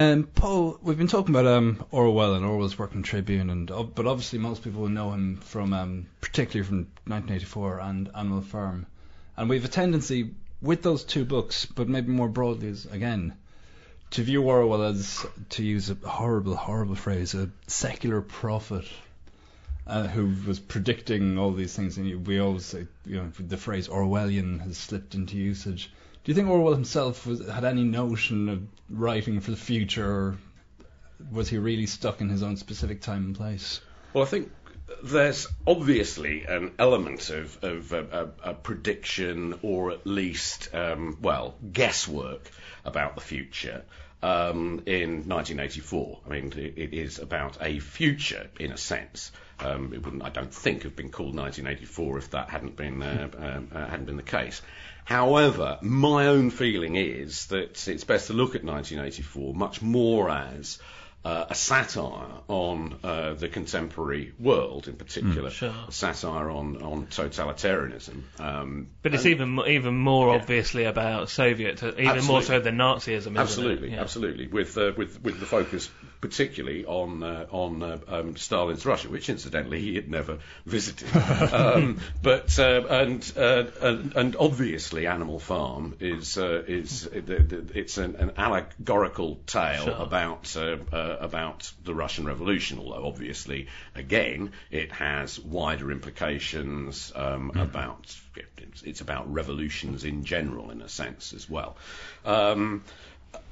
Um, 0.00 0.24
Paul, 0.24 0.78
we've 0.82 0.98
been 0.98 1.06
talking 1.06 1.34
about 1.34 1.46
um, 1.46 1.84
Orwell 1.92 2.34
and 2.34 2.44
Orwell's 2.44 2.76
work 2.76 2.94
in 2.94 3.04
Tribune, 3.04 3.50
and 3.50 3.68
but 3.68 4.06
obviously 4.06 4.38
most 4.40 4.62
people 4.62 4.88
know 4.88 5.12
him 5.12 5.36
from, 5.36 5.72
um, 5.72 6.06
particularly 6.20 6.66
from 6.66 6.78
1984 7.06 7.78
and 7.78 8.10
Animal 8.16 8.40
Farm, 8.40 8.86
and 9.36 9.48
we 9.48 9.56
have 9.56 9.64
a 9.64 9.68
tendency 9.68 10.34
with 10.60 10.82
those 10.82 11.04
two 11.04 11.24
books, 11.24 11.66
but 11.66 11.88
maybe 11.88 12.10
more 12.10 12.28
broadly 12.28 12.68
as 12.68 12.86
again 12.86 13.34
to 14.12 14.22
view 14.22 14.42
Orwell 14.42 14.82
as, 14.82 15.24
to 15.50 15.64
use 15.64 15.90
a 15.90 15.94
horrible, 15.94 16.54
horrible 16.54 16.94
phrase, 16.94 17.34
a 17.34 17.50
secular 17.66 18.20
prophet 18.20 18.84
uh, 19.86 20.06
who 20.06 20.34
was 20.46 20.60
predicting 20.60 21.38
all 21.38 21.52
these 21.52 21.74
things. 21.74 21.96
And 21.96 22.26
we 22.26 22.38
always 22.38 22.66
say, 22.66 22.86
you 23.06 23.16
know, 23.16 23.32
the 23.38 23.56
phrase 23.56 23.88
Orwellian 23.88 24.60
has 24.60 24.76
slipped 24.76 25.14
into 25.14 25.36
usage. 25.36 25.90
Do 26.24 26.30
you 26.30 26.34
think 26.34 26.48
Orwell 26.48 26.74
himself 26.74 27.26
was, 27.26 27.48
had 27.48 27.64
any 27.64 27.84
notion 27.84 28.48
of 28.48 28.62
writing 28.90 29.40
for 29.40 29.50
the 29.50 29.56
future, 29.56 30.06
or 30.06 30.38
was 31.30 31.48
he 31.48 31.58
really 31.58 31.86
stuck 31.86 32.20
in 32.20 32.28
his 32.28 32.42
own 32.42 32.56
specific 32.56 33.00
time 33.00 33.24
and 33.24 33.36
place? 33.36 33.80
Well, 34.12 34.24
I 34.24 34.26
think 34.26 34.52
there's 35.02 35.48
obviously 35.66 36.44
an 36.44 36.72
element 36.78 37.30
of, 37.30 37.58
of 37.64 37.92
uh, 37.92 38.04
a, 38.12 38.50
a 38.50 38.54
prediction 38.54 39.58
or 39.62 39.90
at 39.90 40.06
least, 40.06 40.68
um, 40.74 41.18
well, 41.22 41.54
guesswork 41.72 42.50
about 42.84 43.14
the 43.14 43.20
future. 43.20 43.84
Um, 44.22 44.84
in 44.86 45.28
1984, 45.28 46.20
I 46.24 46.28
mean, 46.28 46.52
it, 46.56 46.74
it 46.76 46.94
is 46.94 47.18
about 47.18 47.58
a 47.60 47.80
future 47.80 48.48
in 48.60 48.70
a 48.70 48.76
sense. 48.76 49.32
Um, 49.58 49.92
it 49.92 50.04
wouldn't, 50.04 50.22
I 50.22 50.28
don't 50.30 50.54
think, 50.54 50.84
have 50.84 50.94
been 50.94 51.10
called 51.10 51.34
1984 51.34 52.18
if 52.18 52.30
that 52.30 52.48
hadn't 52.48 52.76
been 52.76 53.02
uh, 53.02 53.28
um, 53.36 53.68
uh, 53.74 53.86
hadn't 53.86 54.06
been 54.06 54.16
the 54.16 54.22
case. 54.22 54.62
However, 55.04 55.78
my 55.82 56.28
own 56.28 56.50
feeling 56.50 56.94
is 56.94 57.46
that 57.46 57.88
it's 57.88 58.04
best 58.04 58.28
to 58.28 58.32
look 58.32 58.54
at 58.54 58.64
1984 58.64 59.54
much 59.54 59.82
more 59.82 60.30
as 60.30 60.78
uh, 61.24 61.44
a 61.50 61.54
satire 61.54 62.26
on 62.48 62.98
uh, 63.04 63.34
the 63.34 63.48
contemporary 63.48 64.32
world, 64.40 64.88
in 64.88 64.96
particular, 64.96 65.50
Mm, 65.50 65.52
sure. 65.52 65.74
a 65.88 65.92
satire 65.92 66.50
on 66.50 66.82
on 66.82 67.06
totalitarianism. 67.06 68.22
Um, 68.40 68.88
But 69.02 69.14
it's 69.14 69.26
even 69.26 69.58
even 69.68 69.94
more 69.94 70.34
Yeah. 70.34 70.40
obviously 70.40 70.84
about 70.84 71.28
Soviet, 71.30 71.82
even 71.82 72.24
more 72.24 72.42
so 72.42 72.58
than 72.60 72.76
Nazism. 72.76 73.12
Isn't 73.18 73.36
Absolutely, 73.36 73.88
it? 73.88 73.94
Yeah. 73.94 74.00
absolutely. 74.00 74.48
With 74.48 74.76
uh, 74.76 74.92
with 74.96 75.22
with 75.22 75.38
the 75.38 75.46
focus 75.46 75.88
particularly 76.22 76.86
on 76.86 77.22
uh, 77.22 77.46
on 77.50 77.82
uh, 77.82 77.98
um, 78.08 78.36
Stalin's 78.36 78.86
Russia, 78.86 79.10
which 79.10 79.28
incidentally 79.28 79.80
he 79.80 79.96
had 79.96 80.08
never 80.08 80.38
visited. 80.64 81.14
um, 81.52 82.00
but 82.22 82.58
uh, 82.58 82.86
and, 82.88 83.32
uh, 83.36 83.64
and 83.82 84.16
and 84.16 84.36
obviously 84.36 85.06
Animal 85.06 85.38
Farm 85.40 85.96
is 86.00 86.38
uh, 86.38 86.62
is 86.66 87.06
it's 87.12 87.98
an, 87.98 88.16
an 88.16 88.32
allegorical 88.38 89.40
tale 89.46 89.84
Sure. 89.84 89.96
about 89.98 90.56
uh, 90.56 90.76
uh, 90.92 91.16
about 91.20 91.70
the 91.84 91.92
Russian 91.92 92.24
Revolution. 92.24 92.78
Although 92.78 93.04
obviously, 93.06 93.66
again, 93.96 94.52
it 94.70 94.92
has 94.92 95.40
wider 95.40 95.90
implications 95.90 97.12
um, 97.16 97.50
about 97.56 98.16
it's, 98.36 98.82
it's 98.82 99.00
about 99.00 99.32
revolutions 99.32 100.04
in 100.04 100.24
general, 100.24 100.70
in 100.70 100.82
a 100.82 100.88
sense 100.88 101.32
as 101.32 101.50
well. 101.50 101.76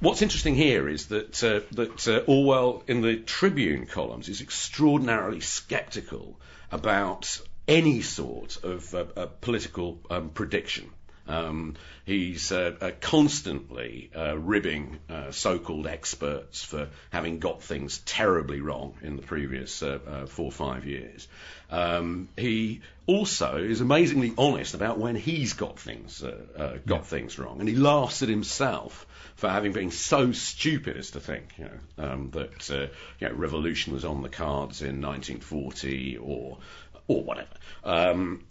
What's 0.00 0.22
interesting 0.22 0.54
here 0.54 0.88
is 0.88 1.06
that 1.06 1.44
uh, 1.44 1.60
that 1.72 2.08
uh, 2.08 2.22
Orwell 2.26 2.82
in 2.86 3.02
the 3.02 3.16
Tribune 3.16 3.86
columns 3.86 4.28
is 4.28 4.40
extraordinarily 4.40 5.40
sceptical 5.40 6.40
about 6.72 7.40
any 7.68 8.00
sort 8.00 8.62
of 8.64 8.94
uh, 8.94 9.04
uh, 9.16 9.26
political 9.40 9.98
um, 10.10 10.30
prediction. 10.30 10.90
Um, 11.30 11.76
he's 12.04 12.50
uh, 12.50 12.74
uh, 12.80 12.90
constantly 13.00 14.10
uh, 14.16 14.36
ribbing 14.36 14.98
uh, 15.08 15.30
so-called 15.30 15.86
experts 15.86 16.64
for 16.64 16.88
having 17.10 17.38
got 17.38 17.62
things 17.62 17.98
terribly 17.98 18.60
wrong 18.60 18.94
in 19.02 19.16
the 19.16 19.22
previous 19.22 19.78
four 19.78 20.46
or 20.46 20.52
five 20.52 20.84
years. 20.86 21.28
Um, 21.70 22.28
he 22.36 22.80
also 23.06 23.58
is 23.58 23.80
amazingly 23.80 24.32
honest 24.36 24.74
about 24.74 24.98
when 24.98 25.14
he's 25.14 25.52
got 25.52 25.78
things 25.78 26.22
uh, 26.22 26.36
uh, 26.56 26.78
got 26.86 27.06
things 27.06 27.38
wrong, 27.38 27.60
and 27.60 27.68
he 27.68 27.76
laughs 27.76 28.22
at 28.22 28.28
himself 28.28 29.06
for 29.36 29.48
having 29.48 29.72
been 29.72 29.90
so 29.90 30.32
stupid 30.32 30.96
as 30.96 31.12
to 31.12 31.20
think 31.20 31.54
you 31.58 31.64
know, 31.64 32.04
um, 32.04 32.30
that 32.30 32.70
uh, 32.70 32.92
you 33.20 33.28
know, 33.28 33.34
revolution 33.34 33.92
was 33.92 34.04
on 34.04 34.22
the 34.22 34.28
cards 34.28 34.82
in 34.82 35.00
1940 35.00 36.18
or 36.18 36.58
or 37.06 37.22
whatever. 37.22 37.48
Um, 37.84 38.44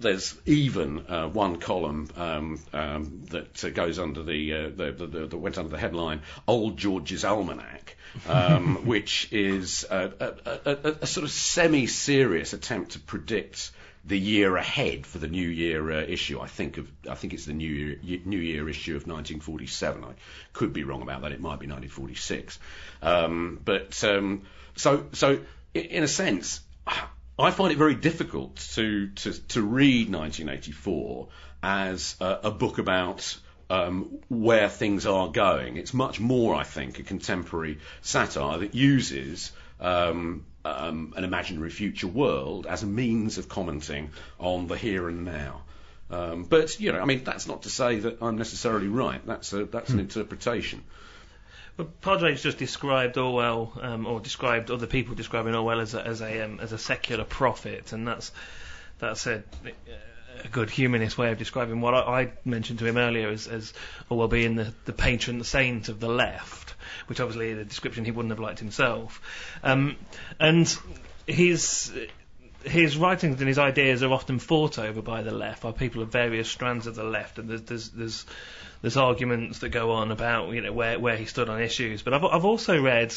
there's 0.00 0.34
even 0.44 1.06
uh, 1.08 1.28
one 1.28 1.56
column 1.56 2.08
um, 2.16 2.60
um, 2.72 3.22
that 3.30 3.64
uh, 3.64 3.70
goes 3.70 3.98
under 3.98 4.22
the, 4.22 4.52
uh, 4.52 4.62
the, 4.74 4.92
the, 4.92 5.06
the 5.06 5.26
that 5.26 5.38
went 5.38 5.56
under 5.56 5.70
the 5.70 5.78
headline 5.78 6.22
"Old 6.46 6.76
George's 6.76 7.24
Almanac," 7.24 7.96
um, 8.28 8.76
which 8.86 9.32
is 9.32 9.84
a, 9.88 10.12
a, 10.20 10.70
a, 10.70 10.96
a, 11.02 11.06
sort 11.06 11.24
of 11.24 11.30
semi-serious 11.30 12.52
attempt 12.52 12.92
to 12.92 12.98
predict 12.98 13.70
the 14.04 14.18
year 14.18 14.56
ahead 14.56 15.06
for 15.06 15.18
the 15.18 15.28
New 15.28 15.48
Year 15.48 15.90
uh, 15.90 16.02
issue. 16.02 16.40
I 16.40 16.48
think 16.48 16.76
of 16.76 16.90
I 17.08 17.14
think 17.14 17.32
it's 17.32 17.46
the 17.46 17.54
New 17.54 17.70
Year 18.02 18.20
New 18.24 18.38
Year 18.38 18.68
issue 18.68 18.96
of 18.96 19.06
1947. 19.06 20.04
I 20.04 20.08
could 20.52 20.72
be 20.72 20.84
wrong 20.84 21.02
about 21.02 21.22
that. 21.22 21.32
It 21.32 21.40
might 21.40 21.60
be 21.60 21.66
1946. 21.66 22.58
Um, 23.00 23.60
but 23.64 24.02
um, 24.04 24.42
so 24.76 25.06
so 25.12 25.40
in 25.72 26.02
a 26.02 26.08
sense. 26.08 26.60
I 27.38 27.50
find 27.50 27.72
it 27.72 27.78
very 27.78 27.94
difficult 27.94 28.56
to 28.74 29.08
to, 29.08 29.32
to 29.48 29.62
read 29.62 30.12
1984 30.12 31.28
as 31.62 32.16
a, 32.20 32.40
a 32.44 32.50
book 32.50 32.78
about 32.78 33.36
um, 33.70 34.18
where 34.28 34.68
things 34.68 35.06
are 35.06 35.28
going. 35.28 35.76
It's 35.76 35.94
much 35.94 36.20
more, 36.20 36.54
I 36.54 36.64
think, 36.64 36.98
a 36.98 37.02
contemporary 37.02 37.78
satire 38.02 38.58
that 38.58 38.74
uses 38.74 39.52
um, 39.80 40.44
um, 40.64 41.14
an 41.16 41.24
imaginary 41.24 41.70
future 41.70 42.06
world 42.06 42.66
as 42.66 42.82
a 42.82 42.86
means 42.86 43.38
of 43.38 43.48
commenting 43.48 44.10
on 44.38 44.66
the 44.66 44.76
here 44.76 45.08
and 45.08 45.24
now. 45.24 45.62
Um, 46.10 46.44
but 46.44 46.78
you 46.78 46.92
know, 46.92 47.00
I 47.00 47.04
mean, 47.04 47.24
that's 47.24 47.48
not 47.48 47.62
to 47.62 47.70
say 47.70 47.98
that 48.00 48.22
I'm 48.22 48.36
necessarily 48.36 48.88
right. 48.88 49.24
That's 49.26 49.52
a, 49.52 49.64
that's 49.64 49.90
an 49.90 50.00
interpretation. 50.00 50.84
But 51.76 52.00
Padraig's 52.00 52.42
just 52.42 52.58
described 52.58 53.18
Orwell, 53.18 53.72
um, 53.80 54.06
or 54.06 54.20
described 54.20 54.70
other 54.70 54.86
people 54.86 55.14
describing 55.14 55.54
Orwell 55.54 55.80
as 55.80 55.94
a 55.94 56.06
as 56.06 56.20
a 56.20 56.44
um, 56.44 56.60
as 56.60 56.72
a 56.72 56.78
secular 56.78 57.24
prophet, 57.24 57.92
and 57.92 58.06
that's 58.06 58.30
that's 58.98 59.26
a, 59.26 59.42
a 60.44 60.48
good 60.48 60.70
humanist 60.70 61.18
way 61.18 61.32
of 61.32 61.38
describing 61.38 61.80
what 61.80 61.94
I, 61.94 62.22
I 62.22 62.32
mentioned 62.44 62.78
to 62.78 62.86
him 62.86 62.96
earlier 62.96 63.28
as, 63.28 63.48
as 63.48 63.72
Orwell 64.08 64.28
being 64.28 64.54
the, 64.54 64.72
the 64.84 64.92
patron 64.92 65.42
saint 65.42 65.88
of 65.88 65.98
the 65.98 66.08
left, 66.08 66.74
which 67.08 67.20
obviously 67.20 67.50
is 67.50 67.58
a 67.58 67.64
description 67.64 68.04
he 68.04 68.12
wouldn't 68.12 68.30
have 68.30 68.40
liked 68.40 68.60
himself. 68.60 69.20
Um, 69.64 69.96
and 70.38 70.72
his 71.26 71.92
his 72.64 72.96
writings 72.96 73.40
and 73.40 73.48
his 73.48 73.58
ideas 73.58 74.02
are 74.02 74.12
often 74.12 74.38
fought 74.38 74.78
over 74.78 75.02
by 75.02 75.22
the 75.22 75.32
left, 75.32 75.62
by 75.62 75.72
people 75.72 76.02
of 76.02 76.08
various 76.10 76.48
strands 76.48 76.86
of 76.86 76.94
the 76.94 77.04
left, 77.04 77.38
and 77.38 77.48
there's 77.48 77.90
there's, 77.90 78.26
there's 78.84 78.98
arguments 78.98 79.60
that 79.60 79.70
go 79.70 79.92
on 79.92 80.12
about 80.12 80.50
you 80.50 80.60
know 80.60 80.70
where 80.70 80.98
where 80.98 81.16
he 81.16 81.24
stood 81.24 81.48
on 81.48 81.58
issues. 81.62 82.02
But 82.02 82.12
I've 82.12 82.24
I've 82.24 82.44
also 82.44 82.78
read 82.82 83.14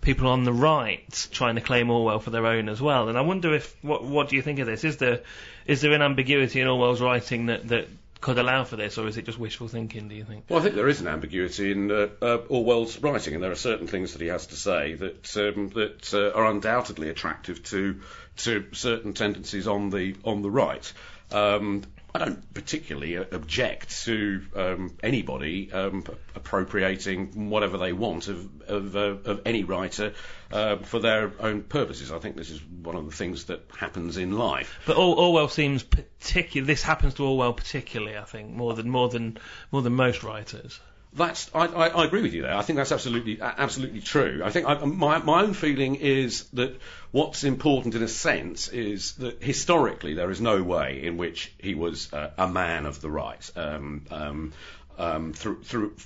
people 0.00 0.28
on 0.28 0.44
the 0.44 0.54
right 0.54 1.28
trying 1.32 1.56
to 1.56 1.60
claim 1.60 1.90
Orwell 1.90 2.18
for 2.18 2.30
their 2.30 2.46
own 2.46 2.70
as 2.70 2.80
well, 2.80 3.10
and 3.10 3.18
I 3.18 3.20
wonder 3.20 3.54
if 3.54 3.76
what 3.84 4.02
what 4.02 4.30
do 4.30 4.36
you 4.36 4.42
think 4.42 4.58
of 4.58 4.66
this? 4.66 4.84
Is 4.84 4.96
there 4.96 5.20
is 5.66 5.82
there 5.82 5.92
an 5.92 6.00
ambiguity 6.00 6.62
in 6.62 6.66
Orwell's 6.66 7.02
writing 7.02 7.46
that 7.46 7.68
that 7.68 7.88
could 8.22 8.38
allow 8.38 8.64
for 8.64 8.76
this, 8.76 8.96
or 8.96 9.06
is 9.06 9.18
it 9.18 9.26
just 9.26 9.38
wishful 9.38 9.68
thinking? 9.68 10.08
Do 10.08 10.14
you 10.14 10.24
think? 10.24 10.46
Well, 10.48 10.60
I 10.60 10.62
think 10.62 10.76
there 10.76 10.88
is 10.88 11.02
an 11.02 11.08
ambiguity 11.08 11.72
in 11.72 11.90
uh, 11.90 12.08
uh, 12.22 12.38
Orwell's 12.48 12.98
writing, 12.98 13.34
and 13.34 13.42
there 13.42 13.52
are 13.52 13.54
certain 13.54 13.88
things 13.88 14.14
that 14.14 14.22
he 14.22 14.28
has 14.28 14.46
to 14.46 14.56
say 14.56 14.94
that 14.94 15.36
um, 15.36 15.68
that 15.74 16.14
uh, 16.14 16.30
are 16.30 16.46
undoubtedly 16.46 17.10
attractive 17.10 17.62
to 17.64 18.00
to 18.38 18.64
certain 18.72 19.12
tendencies 19.12 19.68
on 19.68 19.90
the 19.90 20.16
on 20.24 20.40
the 20.40 20.50
right. 20.50 20.90
Um, 21.32 21.82
I 22.16 22.24
don't 22.24 22.54
particularly 22.54 23.18
uh, 23.18 23.24
object 23.32 24.04
to 24.04 24.42
um, 24.56 24.96
anybody 25.02 25.70
um, 25.70 26.02
appropriating 26.34 27.50
whatever 27.50 27.76
they 27.76 27.92
want 27.92 28.28
of 28.28 28.62
of, 28.62 28.96
uh, 28.96 29.16
of 29.30 29.42
any 29.44 29.64
writer 29.64 30.14
uh, 30.50 30.76
for 30.76 30.98
their 30.98 31.32
own 31.40 31.62
purposes. 31.62 32.10
I 32.10 32.18
think 32.18 32.36
this 32.36 32.50
is 32.50 32.64
one 32.64 32.96
of 32.96 33.04
the 33.04 33.14
things 33.14 33.44
that 33.44 33.60
happens 33.76 34.16
in 34.16 34.32
life. 34.32 34.80
But 34.86 34.96
Or- 34.96 35.16
Orwell 35.18 35.48
seems 35.48 35.82
particular. 35.82 36.66
This 36.66 36.82
happens 36.82 37.14
to 37.14 37.24
Orwell 37.24 37.52
particularly, 37.52 38.16
I 38.16 38.24
think, 38.24 38.50
more 38.50 38.72
than 38.72 38.88
more 38.88 39.10
than 39.10 39.38
more 39.70 39.82
than 39.82 39.92
most 39.92 40.22
writers. 40.22 40.80
That's 41.16 41.50
I, 41.54 41.66
I, 41.66 41.88
I 41.88 42.04
agree 42.04 42.20
with 42.20 42.34
you 42.34 42.42
there. 42.42 42.54
I 42.54 42.62
think 42.62 42.76
that's 42.76 42.92
absolutely 42.92 43.40
absolutely 43.40 44.00
true. 44.00 44.42
I 44.44 44.50
think 44.50 44.66
I, 44.66 44.74
my 44.84 45.18
my 45.18 45.42
own 45.42 45.54
feeling 45.54 45.94
is 45.94 46.44
that 46.52 46.78
what's 47.10 47.42
important 47.42 47.94
in 47.94 48.02
a 48.02 48.08
sense 48.08 48.68
is 48.68 49.12
that 49.14 49.42
historically 49.42 50.12
there 50.12 50.30
is 50.30 50.42
no 50.42 50.62
way 50.62 51.02
in 51.02 51.16
which 51.16 51.54
he 51.58 51.74
was 51.74 52.12
uh, 52.12 52.30
a 52.36 52.48
man 52.48 52.84
of 52.84 53.00
the 53.00 53.10
right. 53.10 53.50
Um, 53.56 54.04
um, 54.10 54.52
um, 54.98 55.32
through 55.32 55.62
through 55.62 55.96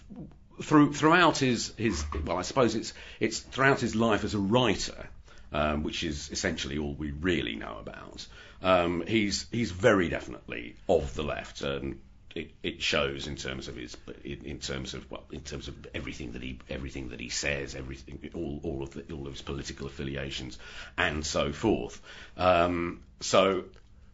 through 0.62 0.92
throughout 0.92 1.38
his 1.38 1.72
his 1.76 2.04
well, 2.24 2.38
I 2.38 2.42
suppose 2.42 2.76
it's 2.76 2.92
it's 3.18 3.40
throughout 3.40 3.80
his 3.80 3.96
life 3.96 4.22
as 4.22 4.34
a 4.34 4.38
writer, 4.38 5.08
um, 5.52 5.82
which 5.82 6.04
is 6.04 6.30
essentially 6.30 6.78
all 6.78 6.94
we 6.94 7.10
really 7.10 7.56
know 7.56 7.78
about. 7.80 8.26
Um, 8.62 9.02
he's 9.06 9.46
he's 9.50 9.72
very 9.72 10.08
definitely 10.08 10.76
of 10.88 11.14
the 11.14 11.24
left, 11.24 11.62
and 11.62 11.98
it, 12.34 12.52
it 12.62 12.82
shows 12.82 13.26
in 13.26 13.36
terms 13.36 13.68
of 13.68 13.76
his 13.76 13.96
in, 14.24 14.58
terms 14.58 14.94
of 14.94 15.10
well 15.10 15.24
in 15.32 15.40
terms 15.40 15.68
of 15.68 15.74
everything 15.94 16.32
that 16.32 16.42
he 16.42 16.58
everything 16.68 17.10
that 17.10 17.20
he 17.20 17.28
says, 17.28 17.74
everything 17.74 18.30
all 18.34 18.60
all 18.62 18.82
of 18.82 18.90
the, 18.90 19.02
all 19.12 19.26
of 19.26 19.32
his 19.32 19.42
political 19.42 19.86
affiliations, 19.86 20.58
and 20.96 21.24
so 21.24 21.52
forth. 21.52 22.00
Um, 22.36 23.02
so 23.20 23.64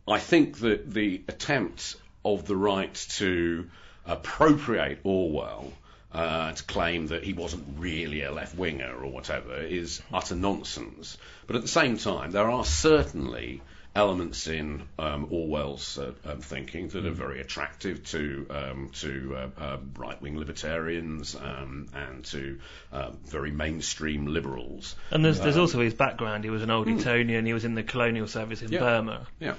I 0.08 0.18
think 0.18 0.58
that 0.58 0.92
the 0.92 1.22
attempt 1.28 1.96
of 2.24 2.46
the 2.46 2.56
right 2.56 2.94
to 3.10 3.68
appropriate 4.04 5.00
Orwell 5.04 5.72
uh, 6.12 6.52
to 6.52 6.62
claim 6.64 7.08
that 7.08 7.22
he 7.22 7.32
wasn't 7.32 7.64
really 7.78 8.22
a 8.22 8.32
left 8.32 8.56
winger 8.56 8.94
or 8.94 9.10
whatever 9.10 9.56
is 9.56 10.00
utter 10.12 10.34
nonsense. 10.34 11.18
But 11.46 11.56
at 11.56 11.62
the 11.62 11.68
same 11.68 11.98
time, 11.98 12.30
there 12.30 12.50
are 12.50 12.64
certainly 12.64 13.60
elements 13.96 14.46
in 14.46 14.82
um, 14.98 15.26
Orwell's 15.30 15.98
uh, 15.98 16.12
um, 16.26 16.40
thinking 16.40 16.88
that 16.88 17.06
are 17.06 17.10
very 17.10 17.40
attractive 17.40 18.04
to 18.04 18.46
um, 18.50 18.90
to 19.00 19.36
uh, 19.36 19.60
uh, 19.60 19.78
right-wing 19.96 20.38
libertarians 20.38 21.34
um, 21.34 21.88
and 21.94 22.24
to 22.26 22.58
uh, 22.92 23.10
very 23.24 23.50
mainstream 23.50 24.26
liberals. 24.26 24.94
And 25.10 25.24
there's, 25.24 25.40
there's 25.40 25.56
Um, 25.56 25.62
also 25.62 25.80
his 25.80 25.94
background. 25.94 26.44
He 26.44 26.50
was 26.50 26.62
an 26.62 26.70
old 26.70 26.88
Etonian. 26.88 27.46
He 27.46 27.54
was 27.54 27.64
in 27.64 27.74
the 27.74 27.82
colonial 27.82 28.28
service 28.28 28.62
in 28.62 28.70
Yeah. 28.70 28.80
Burma. 28.80 29.26
Yeah. 29.40 29.54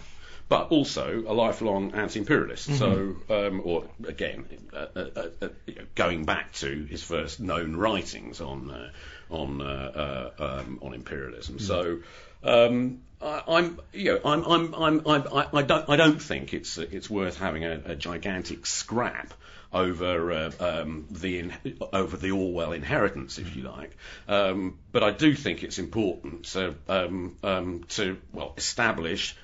But 0.49 0.71
also 0.71 1.23
a 1.27 1.33
lifelong 1.33 1.91
anti-imperialist. 1.93 2.77
So, 2.77 3.15
um, 3.29 3.61
or 3.65 3.83
again, 4.07 4.45
uh, 4.71 4.85
uh, 4.95 5.29
uh, 5.41 5.47
going 5.95 6.25
back 6.25 6.53
to 6.53 6.85
his 6.85 7.03
first 7.03 7.39
known 7.39 7.75
writings 7.75 8.39
on 8.39 8.71
uh, 8.71 8.91
on 9.29 9.61
um, 9.61 10.79
on 10.81 10.93
imperialism. 10.93 11.59
So, 11.59 11.99
um, 12.43 13.01
I'm, 13.21 13.79
you 13.93 14.13
know, 14.13 14.19
I'm, 14.23 14.43
I'm, 14.43 14.73
I'm, 14.75 15.07
I'm, 15.07 15.27
I, 15.33 15.47
I 15.53 15.61
don't, 15.63 15.89
I 15.89 15.95
don't 15.95 16.21
think 16.21 16.53
it's 16.53 16.77
it's 16.77 17.09
worth 17.09 17.37
having 17.37 17.65
a, 17.65 17.81
a 17.85 17.95
gigantic 17.95 18.65
scrap 18.65 19.33
over 19.73 20.31
uh, 20.31 20.51
um, 20.59 21.07
the 21.11 21.39
in, 21.39 21.53
over 21.93 22.15
the 22.15 22.31
Orwell 22.31 22.71
inheritance, 22.73 23.37
if 23.37 23.55
you 23.55 23.63
like. 23.63 23.95
Um, 24.27 24.77
but 24.91 25.03
I 25.03 25.11
do 25.11 25.33
think 25.33 25.63
it's 25.63 25.79
important 25.79 26.45
to 26.45 26.75
um, 26.87 27.37
um, 27.43 27.85
to 27.89 28.17
well 28.31 28.53
establish 28.57 29.35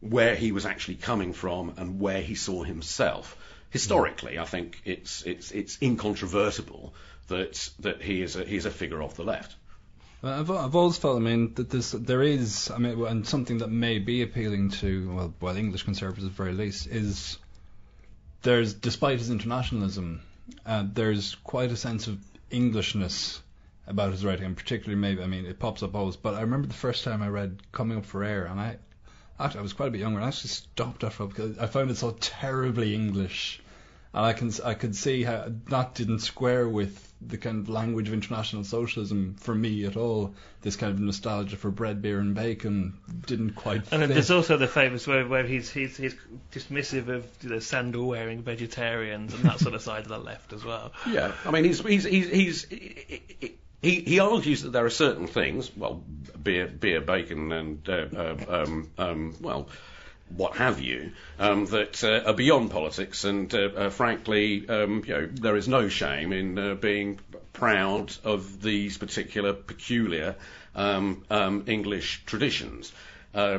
where 0.00 0.34
he 0.34 0.52
was 0.52 0.66
actually 0.66 0.96
coming 0.96 1.32
from 1.32 1.74
and 1.76 2.00
where 2.00 2.20
he 2.20 2.34
saw 2.34 2.64
himself. 2.64 3.36
Historically, 3.70 4.38
I 4.38 4.44
think 4.44 4.80
it's 4.84 5.22
it's 5.22 5.52
it's 5.52 5.78
incontrovertible 5.80 6.92
that 7.28 7.70
that 7.80 8.02
he 8.02 8.20
is 8.20 8.36
a 8.36 8.44
he's 8.44 8.66
a 8.66 8.70
figure 8.70 9.02
of 9.02 9.14
the 9.14 9.24
left. 9.24 9.54
Well, 10.22 10.38
I've, 10.38 10.50
I've 10.50 10.76
always 10.76 10.96
felt, 10.98 11.16
I 11.16 11.20
mean, 11.20 11.54
that 11.54 11.68
this 11.68 11.90
there 11.90 12.22
is, 12.22 12.70
I 12.70 12.78
mean, 12.78 13.04
and 13.06 13.26
something 13.26 13.58
that 13.58 13.70
may 13.70 13.98
be 13.98 14.22
appealing 14.22 14.70
to, 14.70 15.12
well, 15.12 15.34
well, 15.40 15.56
English 15.56 15.82
conservatives 15.82 16.24
at 16.24 16.30
the 16.30 16.36
very 16.36 16.52
least, 16.52 16.86
is 16.86 17.38
there's, 18.42 18.72
despite 18.72 19.18
his 19.18 19.30
internationalism, 19.30 20.20
uh, 20.64 20.84
there's 20.92 21.34
quite 21.42 21.72
a 21.72 21.76
sense 21.76 22.06
of 22.06 22.18
Englishness 22.52 23.42
about 23.88 24.12
his 24.12 24.24
writing, 24.24 24.44
and 24.44 24.56
particularly 24.56 25.00
maybe, 25.00 25.22
I 25.22 25.26
mean, 25.26 25.44
it 25.44 25.58
pops 25.58 25.82
up 25.82 25.96
always, 25.96 26.14
but 26.14 26.34
I 26.34 26.42
remember 26.42 26.68
the 26.68 26.74
first 26.74 27.02
time 27.02 27.20
I 27.20 27.28
read 27.28 27.58
Coming 27.72 27.98
Up 27.98 28.06
for 28.06 28.22
Air, 28.22 28.44
and 28.44 28.60
I, 28.60 28.76
actually, 29.40 29.58
I 29.58 29.62
was 29.62 29.72
quite 29.72 29.88
a 29.88 29.90
bit 29.90 30.00
younger, 30.00 30.18
and 30.18 30.24
I 30.24 30.28
actually 30.28 30.50
stopped 30.50 31.02
after 31.02 31.26
because 31.26 31.58
I 31.58 31.66
found 31.66 31.90
it 31.90 31.96
so 31.96 32.12
terribly 32.20 32.94
English. 32.94 33.60
And 34.14 34.26
I 34.26 34.32
can 34.34 34.52
I 34.64 34.74
could 34.74 34.94
see 34.94 35.22
how 35.22 35.46
that 35.68 35.94
didn't 35.94 36.18
square 36.18 36.68
with 36.68 37.12
the 37.26 37.38
kind 37.38 37.58
of 37.60 37.68
language 37.68 38.08
of 38.08 38.14
international 38.14 38.64
socialism 38.64 39.36
for 39.38 39.54
me 39.54 39.84
at 39.84 39.96
all. 39.96 40.34
This 40.60 40.76
kind 40.76 40.92
of 40.92 41.00
nostalgia 41.00 41.56
for 41.56 41.70
bread, 41.70 42.02
beer, 42.02 42.18
and 42.18 42.34
bacon 42.34 42.94
didn't 43.26 43.54
quite. 43.54 43.90
And 43.90 44.02
fit. 44.02 44.08
there's 44.08 44.30
also 44.30 44.56
the 44.58 44.68
famous 44.68 45.06
where, 45.06 45.26
where 45.26 45.44
he's, 45.44 45.70
he's 45.70 45.96
he's 45.96 46.14
dismissive 46.52 47.08
of 47.08 47.38
the 47.40 47.60
sandal 47.60 48.06
wearing 48.06 48.42
vegetarians 48.42 49.32
and 49.34 49.44
that 49.44 49.60
sort 49.60 49.74
of 49.74 49.82
side 49.82 50.02
of 50.02 50.08
the 50.08 50.18
left 50.18 50.52
as 50.52 50.64
well. 50.64 50.92
Yeah, 51.12 51.32
I 51.44 51.50
mean, 51.50 51.64
he's 51.64 51.80
he's 51.80 52.04
he's, 52.04 52.28
he's 52.28 52.64
he, 52.64 53.58
he, 53.82 54.00
he 54.00 54.20
argues 54.20 54.62
that 54.62 54.72
there 54.72 54.84
are 54.84 54.90
certain 54.90 55.26
things, 55.26 55.74
well, 55.76 56.02
beer, 56.42 56.68
beer, 56.68 57.00
bacon, 57.00 57.52
and 57.52 57.88
uh, 57.88 58.06
uh, 58.16 58.36
um, 58.48 58.90
um, 58.96 59.34
well, 59.40 59.68
what 60.36 60.56
have 60.56 60.80
you, 60.80 61.12
um, 61.38 61.66
that 61.66 62.02
uh, 62.04 62.28
are 62.28 62.34
beyond 62.34 62.70
politics, 62.70 63.24
and 63.24 63.52
uh, 63.54 63.58
uh, 63.76 63.90
frankly, 63.90 64.68
um, 64.68 65.02
you 65.06 65.14
know, 65.14 65.26
there 65.26 65.56
is 65.56 65.68
no 65.68 65.88
shame 65.88 66.32
in 66.32 66.58
uh, 66.58 66.74
being 66.74 67.20
proud 67.52 68.14
of 68.24 68.62
these 68.62 68.98
particular 68.98 69.52
peculiar 69.52 70.36
um, 70.74 71.24
um, 71.30 71.64
English 71.66 72.22
traditions. 72.26 72.92
Uh, 73.34 73.58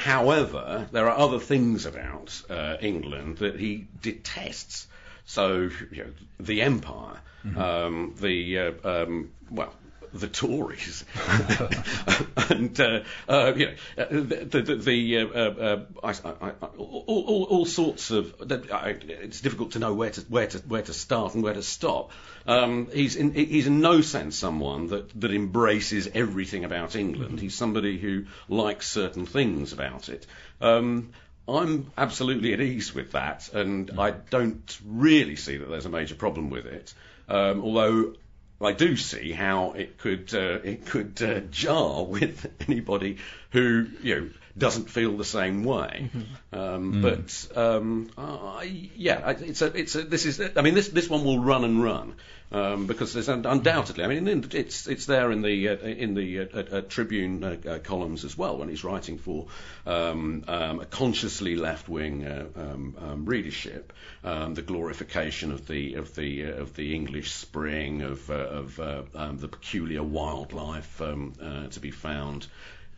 However, 0.00 0.88
there 0.92 1.08
are 1.10 1.18
other 1.18 1.38
things 1.38 1.84
about 1.84 2.40
uh, 2.48 2.76
England 2.80 3.38
that 3.38 3.60
he 3.60 3.86
detests. 4.00 4.86
So, 5.26 5.68
you 5.90 6.04
know, 6.04 6.10
the 6.40 6.62
empire, 6.62 7.20
um, 7.56 8.14
the 8.18 8.58
uh, 8.58 8.72
um, 8.84 9.30
well, 9.50 9.72
the 10.12 10.28
Tories, 10.28 11.04
and 12.50 12.78
uh, 12.80 13.00
uh, 13.28 13.52
you 13.54 13.66
know, 13.66 14.06
the 14.22 14.62
the, 14.62 14.76
the 14.76 15.18
uh, 15.18 15.26
uh, 15.26 15.84
I, 16.02 16.08
I, 16.08 16.32
I, 16.40 16.66
all, 16.76 17.04
all, 17.06 17.44
all 17.44 17.66
sorts 17.66 18.10
of. 18.10 18.34
it's 18.40 19.40
difficult 19.40 19.72
to 19.72 19.78
know 19.78 19.94
where 19.94 20.10
to 20.10 20.20
where 20.22 20.46
to 20.46 20.58
where 20.58 20.82
to 20.82 20.92
start 20.92 21.34
and 21.34 21.42
where 21.42 21.54
to 21.54 21.62
stop. 21.62 22.10
Um, 22.46 22.88
he's 22.92 23.16
in 23.16 23.32
he's 23.32 23.66
in 23.66 23.80
no 23.80 24.00
sense 24.00 24.36
someone 24.36 24.88
that 24.88 25.20
that 25.20 25.32
embraces 25.32 26.08
everything 26.14 26.64
about 26.64 26.96
England. 26.96 27.40
He's 27.40 27.54
somebody 27.54 27.98
who 27.98 28.26
likes 28.48 28.88
certain 28.88 29.26
things 29.26 29.72
about 29.72 30.08
it. 30.08 30.26
Um, 30.60 31.12
I'm 31.48 31.90
absolutely 31.96 32.52
at 32.52 32.60
ease 32.60 32.94
with 32.94 33.12
that, 33.12 33.52
and 33.52 33.90
I 33.98 34.10
don't 34.10 34.78
really 34.86 35.36
see 35.36 35.56
that 35.56 35.68
there's 35.68 35.86
a 35.86 35.90
major 35.90 36.14
problem 36.14 36.50
with 36.50 36.66
it. 36.66 36.94
Um, 37.28 37.62
although 37.62 38.14
I 38.62 38.72
do 38.72 38.96
see 38.96 39.32
how 39.32 39.72
it 39.72 39.96
could 39.96 40.34
uh, 40.34 40.58
it 40.62 40.86
could 40.86 41.22
uh, 41.22 41.40
jar 41.50 42.04
with 42.04 42.46
anybody 42.68 43.16
who 43.50 43.86
you 44.02 44.14
know 44.14 44.30
doesn't 44.60 44.90
feel 44.90 45.16
the 45.16 45.24
same 45.24 45.64
way. 45.64 46.10
Um, 46.52 47.00
But 47.02 47.56
um, 47.56 48.10
I, 48.18 48.90
yeah, 48.96 49.30
it's 49.30 49.62
a 49.62 49.66
it's 49.66 49.94
a 49.96 50.02
this 50.02 50.26
is 50.26 50.40
I 50.40 50.62
mean 50.62 50.74
this 50.74 50.88
this 50.88 51.08
one 51.10 51.24
will 51.24 51.40
run 51.40 51.64
and 51.64 51.82
run. 51.82 52.14
Um, 52.52 52.86
because 52.86 53.12
there's 53.14 53.28
un- 53.28 53.46
undoubtedly, 53.46 54.02
I 54.02 54.08
mean, 54.08 54.26
it's 54.52 54.88
it's 54.88 55.06
there 55.06 55.30
in 55.30 55.42
the 55.42 55.68
uh, 55.68 55.76
in 55.86 56.14
the 56.14 56.40
uh, 56.40 56.46
uh, 56.52 56.78
uh, 56.78 56.80
Tribune 56.80 57.44
uh, 57.44 57.56
uh, 57.64 57.78
columns 57.78 58.24
as 58.24 58.36
well 58.36 58.58
when 58.58 58.68
he's 58.68 58.82
writing 58.82 59.18
for 59.18 59.46
um, 59.86 60.42
um, 60.48 60.80
a 60.80 60.84
consciously 60.84 61.54
left-wing 61.54 62.26
uh, 62.26 62.46
um, 62.56 62.96
um, 62.98 63.24
readership, 63.24 63.92
um, 64.24 64.54
the 64.54 64.62
glorification 64.62 65.52
of 65.52 65.68
the 65.68 65.94
of 65.94 66.12
the 66.16 66.46
uh, 66.46 66.62
of 66.62 66.74
the 66.74 66.92
English 66.92 67.30
spring, 67.30 68.02
of 68.02 68.28
uh, 68.30 68.34
of 68.34 68.80
uh, 68.80 69.02
um, 69.14 69.38
the 69.38 69.48
peculiar 69.48 70.02
wildlife 70.02 71.00
um, 71.00 71.32
uh, 71.40 71.68
to 71.68 71.78
be 71.78 71.92
found 71.92 72.48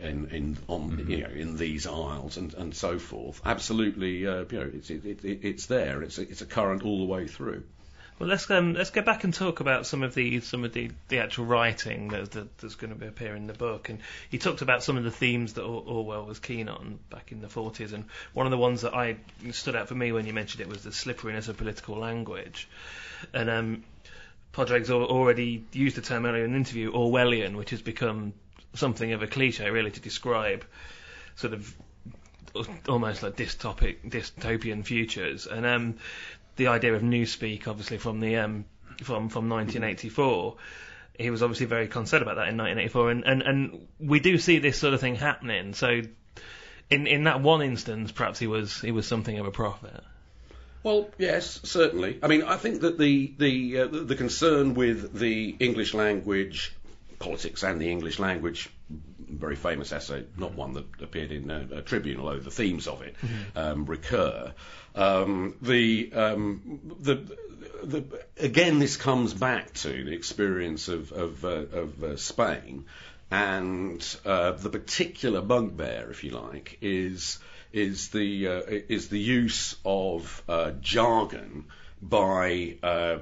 in 0.03 0.28
in 0.30 0.59
on 0.68 1.07
you 1.09 1.18
know 1.18 1.28
in 1.28 1.57
these 1.57 1.86
isles 1.86 2.36
and, 2.36 2.55
and 2.55 2.74
so 2.74 2.98
forth. 2.98 3.40
Absolutely, 3.44 4.26
uh, 4.26 4.44
you 4.50 4.59
know, 4.59 4.70
it's 4.74 4.90
it, 4.90 5.05
it, 5.05 5.44
it's 5.44 5.66
there. 5.66 6.03
It's 6.03 6.18
a, 6.18 6.22
it's 6.22 6.42
a 6.42 6.46
current 6.46 6.84
all 6.84 6.98
the 6.98 7.12
way 7.12 7.26
through. 7.26 7.64
Well, 8.18 8.28
let's 8.28 8.48
um, 8.50 8.74
let's 8.74 8.90
go 8.90 9.03
back 9.03 9.24
and 9.24 9.34
talk 9.34 9.59
about 9.59 9.84
some 9.84 10.05
of 10.05 10.14
the 10.14 10.40
some 10.40 10.62
of 10.62 10.72
the, 10.72 10.90
the 11.09 11.18
actual 11.18 11.44
writing 11.46 12.09
that, 12.09 12.30
that 12.30 12.59
that's 12.59 12.76
going 12.76 12.92
to 12.92 12.98
be 12.98 13.07
appear 13.07 13.34
in 13.34 13.46
the 13.46 13.53
book. 13.53 13.88
And 13.88 13.98
he 14.30 14.38
talked 14.38 14.62
about 14.62 14.84
some 14.84 14.96
of 14.96 15.03
the 15.03 15.11
themes 15.11 15.55
that 15.55 15.62
Or- 15.62 15.82
Orwell 15.84 16.26
was 16.26 16.38
keen 16.38 16.68
on 16.68 17.00
back 17.11 17.32
in 17.32 17.40
the 17.40 17.48
40s. 17.48 17.92
And 17.92 18.05
one 18.32 18.46
of 18.46 18.53
the 18.53 18.59
ones 18.59 18.82
that 18.82 18.94
I 18.94 19.16
stood 19.50 19.74
out 19.74 19.88
for 19.88 19.94
me 19.94 20.12
when 20.12 20.26
you 20.26 20.32
mentioned 20.32 20.61
it 20.61 20.68
was 20.68 20.84
the 20.84 20.92
slipperiness 20.92 21.48
of 21.48 21.57
political 21.57 21.96
language. 21.96 22.68
And 23.34 23.50
um, 23.50 23.84
Padraig's 24.53 24.90
already 24.90 25.64
used 25.72 25.96
the 25.96 26.03
term 26.03 26.26
earlier 26.26 26.44
in 26.44 26.50
an 26.50 26.57
interview, 26.57 26.92
Orwellian, 26.92 27.57
which 27.57 27.70
has 27.70 27.82
become 27.82 28.34
something 28.75 29.12
of 29.12 29.23
a 29.23 29.27
cliche 29.27 29.70
really 29.70 29.91
to 29.91 30.01
describe 30.01 30.64
sort 31.37 31.53
of 31.53 31.75
almost 32.89 33.23
like 33.23 33.37
dystopic, 33.37 34.11
dystopian 34.11 34.85
futures. 34.85 35.47
And 35.47 35.64
um, 35.64 35.97
the 36.57 36.68
idea 36.68 36.95
of 36.95 37.03
newspeak, 37.03 37.66
obviously 37.66 37.99
from 37.99 38.20
the 38.20 38.37
um, 38.37 38.64
from 39.03 39.29
from 39.29 39.49
1984. 39.49 40.57
He 41.18 41.31
was 41.31 41.43
obviously 41.43 41.66
very 41.66 41.89
concerned 41.89 42.23
about 42.23 42.37
that 42.37 42.49
in 42.49 42.57
1984, 42.57 43.11
and, 43.11 43.25
and, 43.25 43.43
and 43.43 43.89
we 44.01 44.18
do 44.18 44.39
see 44.39 44.59
this 44.59 44.79
sort 44.79 44.95
of 44.95 45.01
thing 45.01 45.14
happening. 45.14 45.75
So, 45.75 46.01
in 46.91 47.07
in 47.07 47.25
that 47.25 47.41
one 47.41 47.62
instance, 47.62 48.12
perhaps 48.12 48.39
he 48.39 48.47
was 48.47 48.81
he 48.81 48.93
was 48.93 49.07
something 49.07 49.39
of 49.39 49.47
a 49.47 49.51
prophet. 49.51 50.03
Well, 50.83 51.11
yes, 51.18 51.61
certainly. 51.62 52.18
I 52.23 52.29
mean, 52.29 52.43
I 52.43 52.57
think 52.57 52.81
that 52.81 52.99
the 52.99 53.33
the 53.37 53.79
uh, 53.79 53.87
the 53.89 54.01
the 54.01 54.16
concern 54.16 54.75
with 54.75 55.16
the 55.16 55.55
English 55.61 55.95
language, 55.95 56.75
politics, 57.23 57.62
and 57.62 57.81
the 57.81 57.91
English 57.91 58.18
language, 58.18 58.68
very 59.29 59.57
famous 59.57 59.93
essay, 59.93 60.25
not 60.37 60.55
one 60.55 60.75
that 60.75 60.87
appeared 61.01 61.33
in 61.33 61.51
uh, 61.51 61.66
a 61.77 61.83
Tribune, 61.83 62.20
although 62.20 62.41
the 62.41 62.51
themes 62.51 62.87
of 62.87 63.03
it 63.03 63.16
um, 63.57 63.87
recur. 63.87 64.53
Um, 64.95 65.57
the 65.62 66.12
um, 66.12 66.81
the 67.01 67.37
the, 67.83 68.05
again, 68.39 68.79
this 68.79 68.97
comes 68.97 69.35
back 69.35 69.73
to 69.75 70.05
the 70.05 70.12
experience 70.12 70.89
of 70.89 71.12
of, 71.12 71.45
uh, 71.45 71.49
of 71.49 72.05
uh, 72.05 72.16
Spain, 72.16 72.87
and 73.31 74.16
uh, 74.25 74.53
the 74.53 74.70
particular 74.70 75.41
bugbear, 75.41 76.11
if 76.11 76.25
you 76.25 76.33
like, 76.33 76.79
is 76.83 77.39
is 77.73 78.09
the 78.09 78.49
uh, 78.49 78.62
is 78.66 79.09
the 79.09 79.18
use 79.18 79.77
of 79.85 80.43
uh, 80.49 80.73
jargon 80.81 81.66
by 82.03 82.77
uh, 82.83 83.18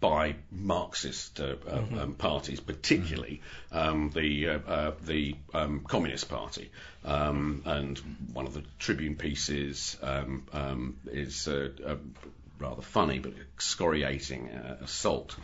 by 0.00 0.36
Marxist 0.50 1.40
uh, 1.40 1.56
uh, 1.66 2.02
um, 2.02 2.14
parties, 2.14 2.60
particularly 2.60 3.40
um, 3.72 4.10
the 4.14 4.48
uh, 4.48 4.58
uh, 4.58 4.92
the 5.02 5.36
um, 5.54 5.80
Communist 5.80 6.28
Party. 6.28 6.70
Um, 7.04 7.62
and 7.64 7.98
one 8.32 8.46
of 8.46 8.54
the 8.54 8.62
Tribune 8.78 9.16
pieces 9.16 9.96
um, 10.02 10.46
um, 10.52 10.96
is 11.06 11.48
uh, 11.48 11.70
uh, 11.86 11.96
rather 12.58 12.82
funny, 12.82 13.18
but 13.18 13.32
excoriating 13.56 14.50
uh, 14.50 14.78
assault 14.82 15.36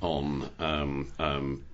on 0.00 0.48
um, 0.58 1.12
um, 1.18 1.64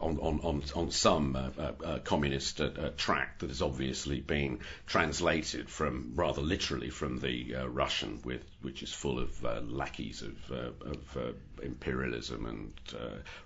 on, 0.00 0.18
on, 0.18 0.40
on, 0.42 0.62
on 0.74 0.90
some 0.90 1.34
uh, 1.34 1.48
uh, 1.58 1.72
uh 1.84 1.98
communist 2.00 2.60
uh, 2.60 2.64
uh, 2.64 2.90
tract 2.96 3.40
that 3.40 3.48
has 3.48 3.62
obviously 3.62 4.20
been 4.20 4.60
translated 4.86 5.70
from 5.70 6.12
rather 6.14 6.42
literally 6.42 6.90
from 6.90 7.18
the 7.18 7.54
Russian, 7.66 8.20
with 8.24 8.42
which 8.60 8.82
is 8.82 8.92
full 8.92 9.18
of 9.18 9.42
lackeys 9.70 10.22
of, 10.22 10.50
of 10.50 11.34
imperialism 11.62 12.46
and 12.46 12.72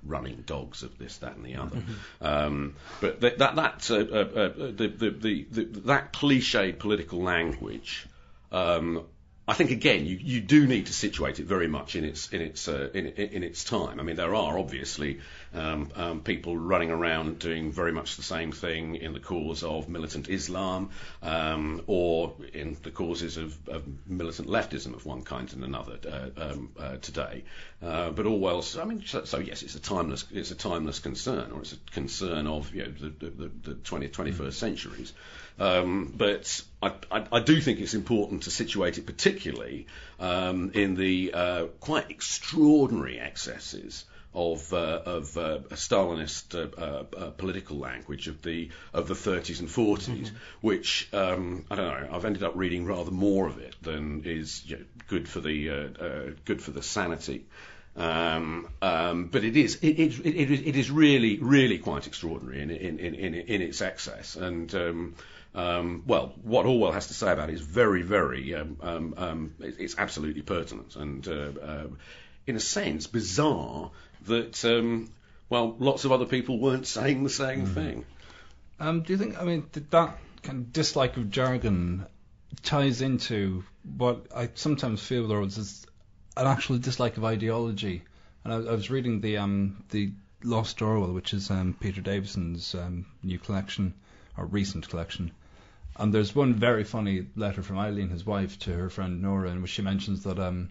running 0.05 0.43
dogs 0.47 0.83
of 0.83 0.99
this, 0.99 1.19
that, 1.19 1.37
and 1.37 1.45
the 1.45 1.57
other. 1.57 1.77
Mm-hmm. 1.77 2.25
Um, 2.27 2.75
but 3.01 3.21
that 3.21 3.39
that 3.39 3.55
that, 3.57 3.81
the, 3.81 4.89
the, 4.89 5.11
the, 5.11 5.47
the, 5.51 5.65
that 5.83 6.13
cliched 6.13 6.79
political 6.79 7.23
language. 7.23 8.07
Um, 8.51 9.07
I 9.47 9.55
think 9.55 9.73
again, 9.73 10.07
you, 10.07 10.17
you 10.21 10.41
do 10.41 10.69
need 10.69 10.87
to 10.87 10.93
situate 10.93 11.41
it 11.41 11.47
very 11.47 11.67
much 11.67 11.97
in 11.97 12.05
its 12.05 12.33
in 12.33 12.41
its 12.41 12.69
uh, 12.69 12.91
in, 12.95 13.07
in, 13.09 13.43
its 13.43 13.65
time. 13.65 13.99
I 13.99 14.05
mean, 14.05 14.15
there 14.15 14.37
are 14.37 14.57
obviously 14.57 15.19
um, 15.53 15.91
um, 15.97 16.21
people 16.21 16.57
running 16.57 16.93
around 16.93 17.41
doing 17.41 17.73
very 17.73 17.91
much 17.91 18.15
the 18.15 18.23
same 18.23 18.53
thing 18.53 18.95
in 18.95 19.15
the 19.15 19.19
cause 19.19 19.65
of 19.65 19.89
militant 19.89 20.29
Islam 20.29 20.91
um, 21.23 21.83
or 21.89 22.35
in 22.55 22.77
the 22.85 22.93
causes 22.93 23.37
of, 23.37 23.69
of, 23.69 23.83
militant 24.07 24.47
leftism 24.47 24.95
of 24.95 25.07
one 25.07 25.23
kind 25.23 25.53
and 25.53 25.65
another 25.65 25.99
uh, 26.07 26.41
um, 26.41 26.71
uh, 26.79 26.97
today. 26.99 27.43
Uh, 27.83 28.11
but 28.11 28.27
Orwell's, 28.27 28.79
I 28.79 28.85
mean, 28.85 29.03
so, 29.05 29.25
so, 29.25 29.39
yes, 29.39 29.65
it's 29.65 29.75
a 29.75 29.81
timeless 29.81 30.25
it's 30.31 30.53
a 30.53 30.55
timeless 30.55 31.01
concern, 31.01 31.51
or 31.51 31.63
it's 31.63 31.73
a 31.73 31.91
concern 31.91 32.47
of 32.47 32.73
you 32.73 32.85
know 32.85 32.93
the 32.93 33.29
the, 33.29 33.51
the 33.63 33.75
20th 33.75 34.13
21st 34.13 34.37
mm. 34.37 34.53
centuries. 34.53 35.13
Um, 35.63 36.13
but 36.17 36.61
I, 36.83 36.93
I, 37.09 37.25
I, 37.35 37.41
do 37.41 37.61
think 37.61 37.79
it's 37.79 37.95
important 37.95 38.43
to 38.45 38.51
situate 38.51 38.99
it 38.99 39.07
particularly 39.07 39.87
um, 40.19 40.73
in 40.75 40.97
the 40.97 41.33
uh, 41.33 41.67
quite 41.79 42.11
extraordinary 42.11 43.21
excesses 43.21 44.05
of, 44.35 44.73
uh, 44.73 45.03
of 45.07 45.37
uh, 45.37 45.59
Stalinist 45.71 46.57
uh, 46.57 46.81
uh, 46.81 47.05
uh, 47.17 47.31
political 47.31 47.77
language 47.77 48.27
of 48.27 48.43
the 48.43 48.71
of 48.93 49.07
the 49.07 49.15
30s 49.15 49.61
and 49.61 49.69
40s, 49.69 50.09
mm-hmm. 50.09 50.37
which 50.63 51.09
um, 51.13 51.65
I 51.71 51.77
don't 51.77 51.87
know. 51.87 52.09
I've 52.17 52.25
ended 52.25 52.43
up 52.43 52.55
reading 52.57 52.85
rather 52.85 53.13
more 53.13 53.47
of 53.47 53.59
it 53.59 53.77
than 53.83 54.25
is 54.25 54.67
you 54.67 54.79
know, 54.79 54.85
good 55.07 55.29
for 55.29 55.39
the 55.39 56.35
good 56.45 56.61
for 56.61 56.73
the 56.73 56.83
sanity. 56.83 57.47
Um, 57.95 58.69
um, 58.81 59.27
but 59.27 59.45
it 59.45 59.57
is 59.57 59.77
it, 59.77 60.01
it, 60.01 60.27
it, 60.27 60.51
it 60.51 60.77
is 60.77 60.91
really 60.91 61.39
really 61.39 61.79
quite 61.79 62.09
extraordinary 62.09 62.63
in 62.63 62.71
in, 62.71 62.99
in, 62.99 63.15
in, 63.15 63.35
in 63.35 63.63
its 63.63 63.83
excess 63.83 64.35
and 64.35 64.75
um, 64.75 65.15
um, 65.55 66.03
well, 66.07 66.33
what 66.43 66.67
Orwell 66.67 66.93
has 66.93 67.09
to 67.09 67.15
say 67.15 67.31
about 67.31 67.51
it 67.51 67.55
is 67.55 67.61
very, 67.61 68.03
very, 68.03 68.55
um, 68.55 68.77
um, 68.81 69.15
um 69.17 69.55
it's 69.61 69.97
absolutely 69.99 70.43
pertinent 70.43 70.97
and, 70.97 71.27
uh, 71.29 71.51
uh, 71.63 71.87
in 72.47 72.57
a 72.57 72.61
sense, 72.61 73.07
bizarre 73.07 73.91
that, 74.27 74.65
um, 74.65 75.11
well, 75.49 75.77
lots 75.79 76.05
of 76.05 76.13
other 76.13 76.25
people 76.25 76.59
weren't 76.59 76.87
saying 76.87 77.23
the 77.23 77.31
same 77.31 77.67
mm. 77.67 77.75
thing. 77.75 78.07
Um, 78.81 79.03
do 79.03 79.13
you 79.13 79.19
think, 79.19 79.41
I 79.41 79.45
mean, 79.45 79.67
did 79.73 79.91
that 79.91 80.19
kind 80.43 80.59
of 80.59 80.73
dislike 80.73 81.17
of 81.17 81.31
jargon 81.31 82.07
ties 82.63 83.03
into 83.03 83.65
what 83.97 84.27
I 84.35 84.51
sometimes 84.55 85.03
feel 85.03 85.29
there 85.29 85.39
was 85.39 85.87
an 86.37 86.47
actual 86.47 86.79
dislike 86.79 87.17
of 87.17 87.25
ideology? 87.25 88.03
And 88.45 88.53
I, 88.53 88.57
I 88.57 88.75
was 88.75 88.91
reading 88.91 89.21
the 89.21 89.39
um, 89.39 89.85
the 89.91 90.13
Lost 90.43 90.83
Orwell, 90.83 91.13
which 91.13 91.33
is 91.33 91.51
um, 91.51 91.77
Peter 91.79 92.01
Davison's 92.01 92.75
um, 92.75 93.07
new 93.23 93.39
collection 93.39 93.95
or 94.37 94.47
recent 94.47 94.89
collection, 94.89 95.31
and 95.97 96.13
there's 96.13 96.35
one 96.35 96.55
very 96.55 96.85
funny 96.85 97.27
letter 97.37 97.63
from 97.63 97.79
Eileen, 97.79 98.09
his 98.09 98.25
wife, 98.25 98.59
to 98.61 98.73
her 98.73 98.91
friend 98.91 99.23
Nora, 99.23 99.51
in 99.51 99.63
which 99.63 99.73
she 99.73 99.83
mentions 99.83 100.25
that 100.25 100.39
um, 100.39 100.71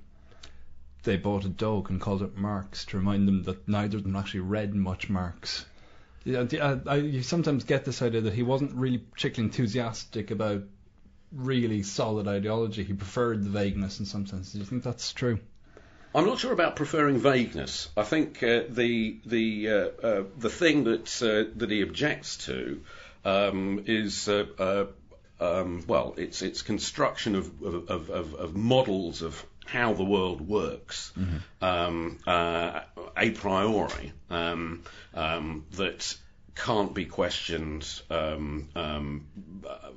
they 1.03 1.17
bought 1.17 1.45
a 1.45 1.49
dog 1.49 1.89
and 1.89 1.99
called 1.99 2.22
it 2.22 2.38
Marx 2.38 2.86
to 2.86 2.97
remind 2.97 3.28
them 3.28 3.43
that 3.43 3.67
neither 3.67 3.97
of 3.97 4.03
them 4.03 4.15
actually 4.15 4.41
read 4.41 4.74
much 4.74 5.09
Marx. 5.09 5.65
Yeah, 6.24 6.45
I, 6.61 6.80
I, 6.86 6.95
you 6.97 7.24
sometimes 7.24 7.63
get 7.63 7.86
this 7.86 8.01
idea 8.01 8.22
that 8.22 8.34
he 8.34 8.43
wasn't 8.43 8.74
really 8.74 8.99
particularly 8.99 9.49
enthusiastic 9.49 10.30
about 10.30 10.63
really 11.32 11.82
solid 11.82 12.28
ideology. 12.28 12.84
He 12.84 12.93
preferred 12.93 13.43
the 13.43 13.49
vagueness 13.49 13.99
in 13.99 14.05
some 14.05 14.28
sense. 14.28 14.51
Do 14.51 14.59
you 14.59 14.65
think 14.65 14.84
that's 14.84 15.13
true? 15.13 15.39
I'm 16.13 16.26
not 16.26 16.39
sure 16.39 16.51
about 16.51 16.76
preferring 16.76 17.19
vagueness. 17.19 17.89
I 17.95 18.03
think 18.03 18.43
uh, 18.43 18.63
the 18.69 19.17
the 19.26 19.69
uh, 19.69 19.74
uh, 19.74 20.24
the 20.38 20.49
thing 20.49 20.84
that 20.84 21.22
uh, 21.22 21.49
that 21.55 21.72
he 21.72 21.82
objects 21.82 22.45
to 22.47 22.82
um, 23.24 23.84
is 23.88 24.28
uh, 24.28 24.45
uh, 24.59 24.86
um, 25.42 25.84
well, 25.88 26.14
it's 26.18 26.42
it's 26.42 26.62
construction 26.62 27.36
of, 27.36 27.64
of, 27.64 27.89
of, 28.10 28.36
of, 28.36 28.56
models 28.56 29.24
of 29.24 29.44
how 29.66 29.94
the 29.94 30.04
world 30.04 30.42
works 30.42 31.12
mm-hmm. 31.18 31.64
um, 31.64 32.20
uh, 32.28 32.82
a 33.18 33.32
priori 33.32 34.14
um, 34.30 34.84
um 35.14 35.66
that 35.72 36.16
can't 36.56 36.94
be 36.94 37.06
questioned 37.06 37.88
um, 38.10 38.70
um, 38.76 39.28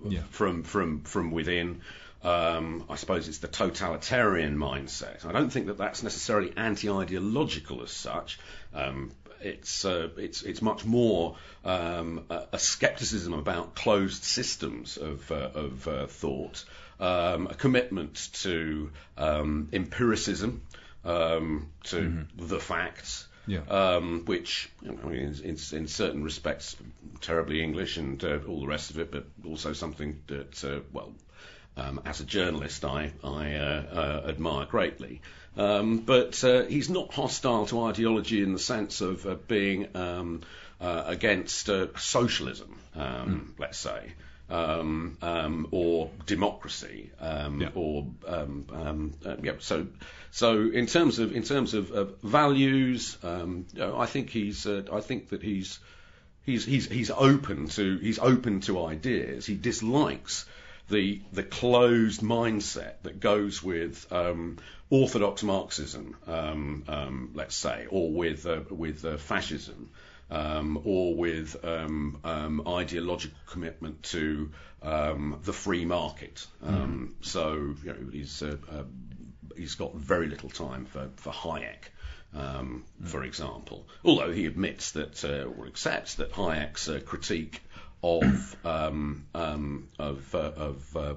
yeah. 0.09 0.23
from 0.31 0.63
from 0.63 1.03
from 1.03 1.31
within. 1.31 1.83
I 2.23 2.97
suppose 2.97 3.29
it's 3.29 3.39
the 3.39 3.49
totalitarian 3.49 4.57
mindset. 4.57 5.27
I 5.27 5.33
don't 5.33 5.51
think 5.51 5.67
that 5.67 5.77
that's 5.77 6.03
necessarily 6.03 6.55
anti-ideological 6.57 7.83
as 7.83 7.91
such. 7.91 8.39
Um, 8.73 9.11
it's 9.45 9.85
uh, 9.85 10.09
it's 10.17 10.43
it's 10.43 10.63
much 10.63 10.85
more 10.85 11.37
um, 11.65 12.25
a, 12.31 12.45
a 12.53 12.59
skepticism 12.59 13.35
about 13.35 13.75
closed 13.75 14.25
systems 14.25 14.97
of 14.97 15.31
uh, 15.31 15.51
of 15.55 15.89
uh, 15.89 16.07
thought, 16.07 16.65
um, 16.99 17.47
a 17.49 17.55
commitment 17.55 18.31
to 18.35 18.91
um, 19.19 19.69
empiricism, 19.73 20.63
um, 21.05 21.71
to 21.85 21.97
mm-hmm. 21.97 22.47
the 22.47 22.61
facts. 22.61 23.29
Yeah. 23.47 23.61
Um, 23.69 24.25
which 24.25 24.71
you 24.81 24.93
know, 24.93 24.99
I 25.05 25.09
mean, 25.09 25.35
in, 25.45 25.59
in, 25.73 25.87
certain 25.87 26.25
respects, 26.25 26.77
terribly 27.21 27.63
English 27.63 27.99
and 27.99 28.25
uh, 28.25 28.39
all 28.49 28.63
the 28.63 28.67
rest 28.67 28.89
of 28.89 28.99
it, 28.99 29.11
but 29.11 29.27
also 29.47 29.75
something 29.75 30.23
that, 30.29 30.65
uh, 30.65 30.81
well, 30.95 31.13
um, 31.77 32.01
as 32.07 32.21
a 32.21 32.25
journalist, 32.25 32.87
I, 32.87 33.13
I 33.23 33.55
uh, 33.57 34.25
admire 34.29 34.65
greatly. 34.65 35.21
Um, 35.57 35.99
but 35.99 36.43
uh, 36.43 36.65
he's 36.65 36.91
not 36.91 37.13
hostile 37.13 37.67
to 37.67 37.85
ideology 37.85 38.43
in 38.43 38.53
the 38.53 38.59
sense 38.59 39.01
of 39.01 39.27
uh, 39.27 39.35
being 39.35 39.89
um, 39.95 40.43
uh, 40.81 41.05
against 41.07 41.69
uh, 41.69 41.87
socialism, 41.97 42.79
um, 42.95 43.55
mm. 43.55 43.61
let's 43.61 43.79
say. 43.79 44.13
Um, 44.51 45.17
um, 45.23 45.69
or 45.71 46.11
democracy, 46.27 47.11
um, 47.19 47.63
yeah. 47.63 47.71
or 47.75 48.07
yeah. 49.43 49.53
So, 49.59 49.87
so 50.33 50.61
in 50.61 50.85
terms 50.85 51.19
of 51.19 51.35
in 51.35 51.45
terms 51.45 51.73
of, 51.73 51.93
of 51.93 52.21
values, 52.23 53.17
you 53.23 53.65
know, 53.75 53.99
I 53.99 54.05
think 54.05 54.29
he's 54.29 54.67
I 54.67 55.01
think 55.01 55.31
that 55.31 55.43
he's 55.43 55.79
he's 56.45 56.67
he's 56.67 56.87
he's 56.87 57.11
open 57.11 57.69
to 57.69 57.97
he's 57.97 58.19
open 58.19 58.61
to 58.63 58.85
ideas. 58.85 59.47
He 59.47 59.55
dislikes 59.55 60.45
the 60.89 61.22
the 61.32 61.43
closed 61.43 62.20
mindset 62.20 62.95
that 63.03 63.20
goes 63.20 63.62
with 63.62 64.07
um, 64.12 64.59
orthodox 64.91 65.43
Marxism, 65.43 66.16
um, 66.26 66.85
um, 66.89 67.30
let's 67.35 67.57
say, 67.57 67.87
or 67.89 68.11
with 68.12 68.47
uh, 68.47 68.61
with 68.70 69.05
uh, 69.05 69.16
fascism, 69.16 69.91
um, 70.30 70.80
or 70.85 71.14
with 71.14 71.57
um, 71.64 72.18
um, 72.24 72.68
ideological 72.68 73.39
commitment 73.47 74.03
to 74.05 74.51
the 74.82 75.53
free 75.53 75.85
market. 75.87 76.47
Mm. 76.64 77.12
So 77.22 77.74
you 77.82 77.93
know, 77.93 78.11
he's 78.12 78.43
uh, 78.43 78.57
uh, 78.70 78.85
he's 79.57 79.76
got 79.76 79.95
very 79.95 80.26
little 80.28 80.51
time 80.51 80.85
for 80.85 81.09
for 81.16 81.32
Hayek. 81.32 81.91
Mm. 82.35 82.82
for 83.05 83.22
example. 83.22 83.87
Although 84.05 84.32
he 84.32 84.47
admits 84.47 84.91
that, 84.93 85.24
uh, 85.24 85.45
or 85.57 85.68
accepts 85.68 86.16
that 86.16 86.32
Hayek's 86.32 86.89
uh, 86.89 86.99
critique 86.99 87.62
of 88.05 88.57
um, 88.67 89.27
um, 89.35 89.89
of 89.99 90.35
uh, 90.35 90.39
of 90.39 90.97
uh, 90.97 91.15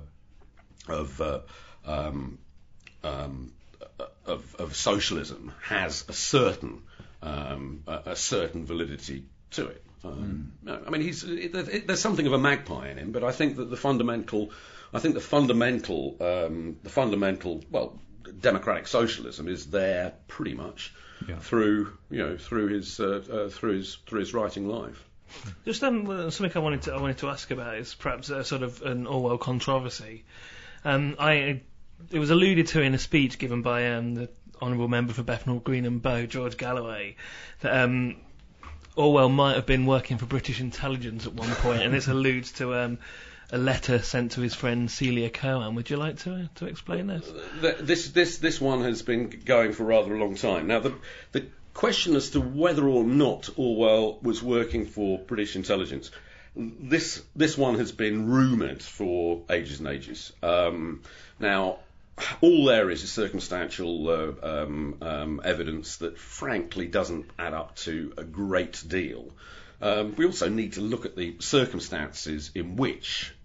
of, 0.88 1.22
uh, 1.22 1.40
um, 1.86 2.40
um, 3.04 3.52
of, 4.26 4.56
of 4.56 4.76
socialism 4.76 5.52
has 5.64 6.06
a 6.08 6.14
certain 6.14 6.84
um, 7.22 7.84
a, 7.88 8.12
a, 8.12 8.16
certain 8.16 8.66
validity 8.66 9.26
to 9.52 9.68
it. 9.68 9.84
Mm. 10.04 10.52
I 10.66 10.90
mean, 10.90 11.02
he's 11.02 11.24
it, 11.24 11.54
it, 11.56 11.88
there's 11.88 12.00
something 12.00 12.26
of 12.26 12.34
a 12.34 12.38
magpie 12.38 12.90
in 12.90 12.98
him, 12.98 13.12
but 13.12 13.24
I 13.24 13.34
think 13.34 13.58
that 13.58 13.70
the 13.70 13.76
fundamental 13.76 14.52
I 14.94 15.00
think 15.00 15.16
the 15.16 15.20
fundamental 15.20 16.16
um, 16.22 16.78
the 16.84 16.90
fundamental 16.90 17.64
well 17.70 18.00
democratic 18.40 18.88
socialism 18.88 19.50
is 19.50 19.68
there 19.68 20.14
pretty 20.28 20.54
much 20.54 20.94
yeah. 21.28 21.40
through 21.40 21.98
you 22.10 22.20
know 22.20 22.38
through 22.38 22.68
his 22.68 23.00
uh, 23.00 23.24
uh, 23.30 23.50
through 23.50 23.78
his 23.78 23.96
through 24.06 24.22
his 24.22 24.34
writing 24.34 24.70
life. 24.70 25.04
Just 25.66 25.84
um, 25.84 26.32
something 26.32 26.52
I 26.56 26.60
wanted 26.60 26.84
to 26.84 26.94
I 26.94 27.02
wanted 27.02 27.20
to 27.20 27.30
ask 27.30 27.52
about 27.52 27.78
is 27.78 27.94
perhaps 27.94 28.30
a 28.30 28.44
sort 28.44 28.64
of 28.64 28.82
an 28.82 29.08
Orwell 29.08 29.38
controversy. 29.38 30.24
Um, 30.86 31.16
I 31.20 31.62
it 32.12 32.20
was 32.20 32.30
alluded 32.30 32.68
to 32.68 32.82
in 32.82 32.94
a 32.94 33.00
speech 33.00 33.38
given 33.38 33.62
by 33.62 33.94
um, 33.94 34.16
the 34.16 34.30
honourable 34.62 34.88
member 34.88 35.14
for 35.14 35.24
Bethnal 35.24 35.60
Green 35.60 35.86
and 35.86 36.02
Bow, 36.02 36.26
George 36.26 36.58
Galloway, 36.58 37.16
that 37.62 37.84
um, 37.84 38.18
Orwell 38.96 39.30
might 39.30 39.56
have 39.56 39.66
been 39.66 39.86
working 39.86 40.18
for 40.18 40.26
British 40.26 40.60
intelligence 40.60 41.26
at 41.26 41.34
one 41.34 41.50
point, 41.50 41.84
and 41.84 41.94
this 41.94 42.08
alludes 42.08 42.54
to 42.54 42.76
um, 42.76 43.00
a 43.52 43.58
letter 43.58 44.00
sent 44.00 44.34
to 44.34 44.42
his 44.42 44.54
friend 44.54 44.90
Celia 44.90 45.30
Kirwan. 45.30 45.76
Would 45.76 45.90
you 45.90 45.98
like 45.98 46.18
to 46.20 46.50
to 46.56 46.66
explain 46.66 47.08
this? 47.08 47.32
This 47.82 48.10
this 48.10 48.38
this 48.38 48.62
one 48.62 48.84
has 48.84 49.02
been 49.02 49.30
going 49.46 49.74
for 49.74 49.84
rather 49.84 50.16
a 50.16 50.20
long 50.20 50.36
time. 50.36 50.68
Now 50.68 50.80
the 50.80 50.94
the 51.32 51.48
question 51.78 52.16
as 52.16 52.32
to 52.32 52.42
whether 52.42 52.88
or 52.88 53.04
not 53.04 53.50
Orwell 53.56 54.18
was 54.24 54.42
working 54.42 54.88
for 54.88 55.20
British 55.20 55.56
intelligence. 55.56 56.10
This 56.56 57.22
this 57.36 57.56
one 57.56 57.78
has 57.78 57.92
been 57.92 58.28
rumoured 58.28 58.82
for 58.82 59.44
ages 59.48 59.78
and 59.78 59.88
ages. 59.88 60.34
Um, 60.42 61.04
now, 61.40 61.78
all 62.42 62.66
there 62.66 62.90
is 62.90 63.04
is 63.04 63.12
circumstantial 63.12 64.10
uh, 64.10 64.34
um, 64.42 64.98
um, 65.02 65.42
evidence 65.44 65.98
that, 65.98 66.18
frankly, 66.18 66.88
doesn't 66.88 67.30
add 67.38 67.54
up 67.54 67.76
to 67.76 68.12
a 68.18 68.24
great 68.24 68.84
deal. 68.88 69.30
Um, 69.80 70.16
we 70.16 70.26
also 70.26 70.50
need 70.50 70.74
to 70.74 70.82
look 70.82 71.06
at 71.06 71.16
the 71.16 71.36
circumstances 71.40 72.50
in 72.56 72.76
which 72.76 73.36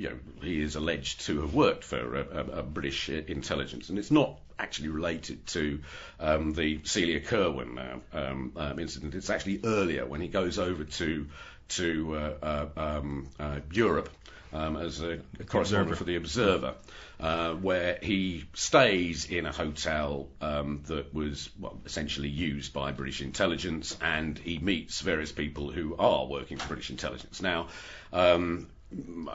you 0.00 0.08
know, 0.08 0.16
he 0.40 0.62
is 0.62 0.76
alleged 0.76 1.26
to 1.26 1.42
have 1.42 1.52
worked 1.52 1.84
for 1.84 2.16
a, 2.16 2.20
a, 2.20 2.44
a 2.60 2.62
British 2.62 3.10
intelligence, 3.10 3.90
and 3.90 3.98
it's 3.98 4.10
not 4.10 4.40
actually 4.58 4.88
related 4.88 5.46
to 5.48 5.80
um, 6.18 6.54
the 6.54 6.80
Celia 6.84 7.20
Kirwan 7.20 7.78
uh, 7.78 7.98
um, 8.14 8.52
um, 8.56 8.78
incident. 8.78 9.14
It's 9.14 9.28
actually 9.28 9.60
earlier 9.62 10.06
when 10.06 10.22
he 10.22 10.28
goes 10.28 10.58
over 10.58 10.84
to 10.84 11.26
to 11.68 12.16
uh, 12.16 12.34
uh, 12.42 12.66
um, 12.78 13.28
uh 13.38 13.60
Europe 13.70 14.08
um, 14.54 14.78
as 14.78 15.02
a, 15.02 15.20
a 15.38 15.44
correspondent 15.44 15.98
for 15.98 16.04
the 16.04 16.16
Observer, 16.16 16.74
uh, 17.20 17.52
where 17.52 17.98
he 18.02 18.44
stays 18.54 19.26
in 19.26 19.44
a 19.44 19.52
hotel 19.52 20.28
um, 20.40 20.82
that 20.86 21.12
was 21.12 21.50
well, 21.58 21.78
essentially 21.84 22.30
used 22.30 22.72
by 22.72 22.92
British 22.92 23.20
intelligence, 23.20 23.98
and 24.00 24.38
he 24.38 24.58
meets 24.58 25.02
various 25.02 25.30
people 25.30 25.70
who 25.70 25.94
are 25.98 26.26
working 26.26 26.56
for 26.56 26.68
British 26.68 26.88
intelligence. 26.88 27.42
Now, 27.42 27.68
um, 28.14 28.66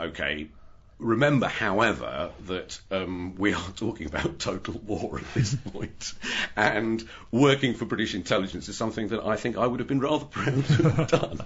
okay, 0.01 0.49
Remember, 0.97 1.47
however, 1.47 2.32
that 2.45 2.80
um, 2.89 3.36
we 3.36 3.53
are 3.53 3.72
talking 3.76 4.08
about 4.08 4.39
total 4.39 4.76
war 4.76 5.20
at 5.20 5.34
this 5.34 5.53
point, 5.74 6.14
and 6.56 7.06
working 7.32 7.74
for 7.74 7.84
British 7.84 8.16
intelligence 8.16 8.70
is 8.70 8.78
something 8.78 9.10
that 9.10 9.22
I 9.26 9.36
think 9.36 9.58
I 9.58 9.68
would 9.68 9.82
have 9.82 9.89
been 9.89 9.99
rather 9.99 10.24
proud 10.32 10.66
to 10.66 10.89
have 10.89 11.08
done. 11.10 11.41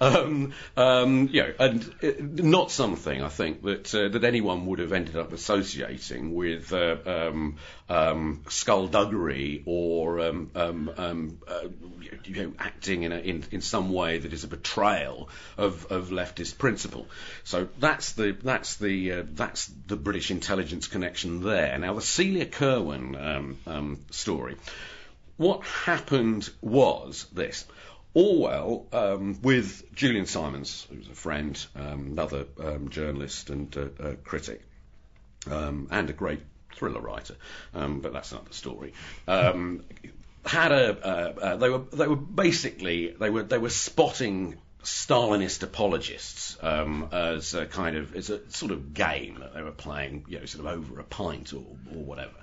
um, 0.00 0.54
um, 0.78 1.30
and 1.34 1.94
uh, 2.02 2.12
not 2.20 2.70
something 2.70 3.22
I 3.22 3.28
think 3.28 3.62
that 3.64 3.94
uh, 3.94 4.08
that 4.08 4.24
anyone 4.24 4.64
would 4.64 4.78
have 4.78 4.92
ended 4.92 5.16
up 5.16 5.34
associating 5.34 6.34
with 6.34 6.72
uh, 6.72 6.96
um, 7.88 7.96
um, 8.16 8.42
skullduggery 8.48 9.62
or 9.66 10.20
um, 10.20 10.50
uh, 10.54 10.72
you 12.24 12.42
know, 12.42 12.52
acting 12.58 13.04
in, 13.04 13.12
a, 13.12 13.18
in, 13.18 13.44
in 13.50 13.60
some 13.60 13.92
way 13.92 14.18
that 14.18 14.32
is 14.32 14.44
a 14.44 14.48
betrayal 14.48 15.28
of, 15.56 15.86
of 15.86 16.08
leftist 16.08 16.58
principle. 16.58 17.06
So 17.44 17.68
that's 17.78 18.12
the 18.12 18.36
that's 18.42 18.76
the 18.76 19.12
uh, 19.12 19.22
that's 19.26 19.66
the 19.86 19.96
British 19.96 20.30
intelligence 20.30 20.88
connection 20.88 21.42
there. 21.42 21.78
Now 21.78 21.94
the 21.94 22.02
Celia 22.02 22.46
Kirwan 22.46 23.16
um, 23.16 23.58
um, 23.66 24.04
story. 24.10 24.56
What 25.36 25.64
happened 25.64 26.48
was 26.60 27.26
this. 27.32 27.66
Orwell, 28.14 28.86
um, 28.92 29.42
with 29.42 29.94
Julian 29.94 30.24
Symons, 30.24 30.86
who's 30.90 31.06
a 31.06 31.14
friend, 31.14 31.66
um, 31.76 32.06
another 32.12 32.46
um, 32.58 32.88
journalist 32.88 33.50
and 33.50 33.76
uh, 33.76 34.02
uh, 34.02 34.14
critic, 34.24 34.62
um, 35.50 35.88
and 35.90 36.08
a 36.08 36.14
great 36.14 36.40
thriller 36.76 37.00
writer, 37.00 37.34
um, 37.74 38.00
but 38.00 38.12
that's 38.12 38.32
another 38.32 38.52
story. 38.52 38.92
Um, 39.26 39.84
had 40.44 40.72
a 40.72 41.06
uh, 41.06 41.40
uh, 41.40 41.56
they 41.56 41.68
were 41.68 41.78
they 41.92 42.06
were 42.06 42.16
basically 42.16 43.08
they 43.08 43.30
were 43.30 43.42
they 43.42 43.58
were 43.58 43.70
spotting 43.70 44.56
Stalinist 44.86 45.64
apologists 45.64 46.56
um, 46.62 47.08
as 47.10 47.54
a 47.54 47.66
kind 47.66 47.96
of 47.96 48.14
as 48.14 48.30
a 48.30 48.48
sort 48.50 48.70
of 48.70 48.94
game 48.94 49.40
that 49.40 49.52
they 49.52 49.62
were 49.62 49.72
playing, 49.72 50.24
you 50.28 50.38
know, 50.38 50.46
sort 50.46 50.64
of 50.64 50.72
over 50.72 51.00
a 51.00 51.04
pint 51.04 51.52
or, 51.52 51.64
or 51.92 52.04
whatever. 52.04 52.36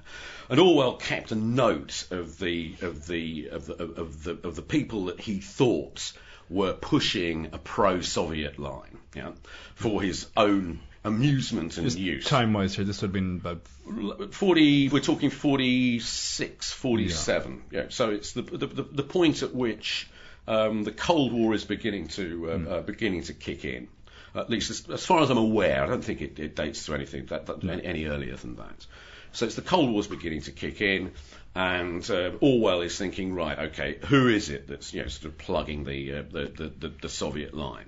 And 0.49 0.59
Orwell 0.59 0.97
kept 0.97 1.31
a 1.31 1.35
note 1.35 2.05
of 2.11 2.37
the 2.37 2.75
of 2.81 3.07
the 3.07 3.47
of 3.49 3.67
the 3.67 3.75
of 3.75 4.23
the 4.23 4.37
of 4.43 4.55
the 4.57 4.61
people 4.61 5.05
that 5.05 5.21
he 5.21 5.39
thought 5.39 6.11
were 6.49 6.73
pushing 6.73 7.47
a 7.53 7.57
pro-Soviet 7.57 8.59
line, 8.59 8.97
yeah, 9.15 9.31
for 9.75 10.01
his 10.01 10.27
own 10.35 10.81
amusement 11.03 11.77
and 11.77 11.85
Just 11.85 11.97
use. 11.97 12.25
Time-wise 12.25 12.75
here, 12.75 12.85
this 12.85 13.01
would 13.01 13.09
have 13.09 13.13
been 13.13 13.37
about 13.37 14.33
40, 14.33 14.89
we're 14.89 14.99
talking 14.99 15.29
46, 15.29 16.71
47. 16.71 17.63
Yeah. 17.71 17.81
yeah. 17.81 17.85
So 17.89 18.11
it's 18.11 18.31
the, 18.33 18.41
the, 18.41 18.67
the, 18.67 18.83
the 18.83 19.03
point 19.03 19.43
at 19.43 19.53
which 19.53 20.07
um, 20.47 20.83
the 20.83 20.91
Cold 20.91 21.33
War 21.33 21.53
is 21.53 21.65
beginning 21.65 22.07
to 22.09 22.51
uh, 22.51 22.57
mm. 22.57 22.71
uh, 22.71 22.81
beginning 22.81 23.23
to 23.23 23.33
kick 23.33 23.65
in. 23.65 23.87
At 24.35 24.49
least 24.49 24.71
as, 24.71 24.89
as, 24.89 25.05
far 25.05 25.21
as 25.21 25.29
I'm 25.29 25.37
aware, 25.37 25.83
I 25.83 25.87
don't 25.87 26.03
think 26.03 26.21
it, 26.21 26.39
it 26.39 26.55
dates 26.55 26.85
to 26.87 26.95
anything 26.95 27.27
that, 27.27 27.45
that 27.45 27.63
any, 27.63 27.85
any, 27.85 28.05
earlier 28.05 28.35
than 28.35 28.55
that. 28.55 28.87
So 29.31 29.45
it's 29.45 29.55
the 29.55 29.61
Cold 29.61 29.91
War's 29.91 30.07
beginning 30.07 30.41
to 30.43 30.51
kick 30.51 30.81
in, 30.81 31.11
and 31.53 32.07
uh, 32.09 32.31
Orwell 32.39 32.81
is 32.81 32.97
thinking, 32.97 33.35
right, 33.35 33.59
okay, 33.59 33.99
who 34.07 34.27
is 34.27 34.49
it 34.49 34.67
that's 34.67 34.93
you 34.93 35.03
know 35.03 35.07
sort 35.07 35.25
of 35.25 35.37
plugging 35.37 35.83
the 35.83 36.13
uh, 36.13 36.23
the, 36.31 36.45
the, 36.45 36.87
the, 36.87 36.93
the 37.03 37.09
Soviet 37.09 37.53
line? 37.53 37.85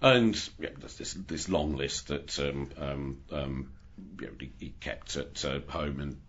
And 0.00 0.50
yeah, 0.58 0.70
there's 0.78 0.96
this, 0.96 1.14
this 1.14 1.48
long 1.48 1.76
list 1.76 2.08
that 2.08 2.38
um, 2.38 2.70
um, 2.78 3.18
um, 3.32 3.72
you 4.20 4.26
know, 4.26 4.32
he, 4.38 4.52
he, 4.58 4.74
kept 4.80 5.16
at 5.16 5.44
uh, 5.44 5.60
home 5.68 6.00
and 6.00 6.20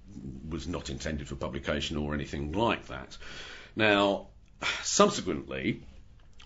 was 0.50 0.68
not 0.68 0.90
intended 0.90 1.28
for 1.28 1.36
publication 1.36 1.98
or 1.98 2.14
anything 2.14 2.52
like 2.52 2.88
that. 2.88 3.18
Now, 3.76 4.28
subsequently, 4.82 5.84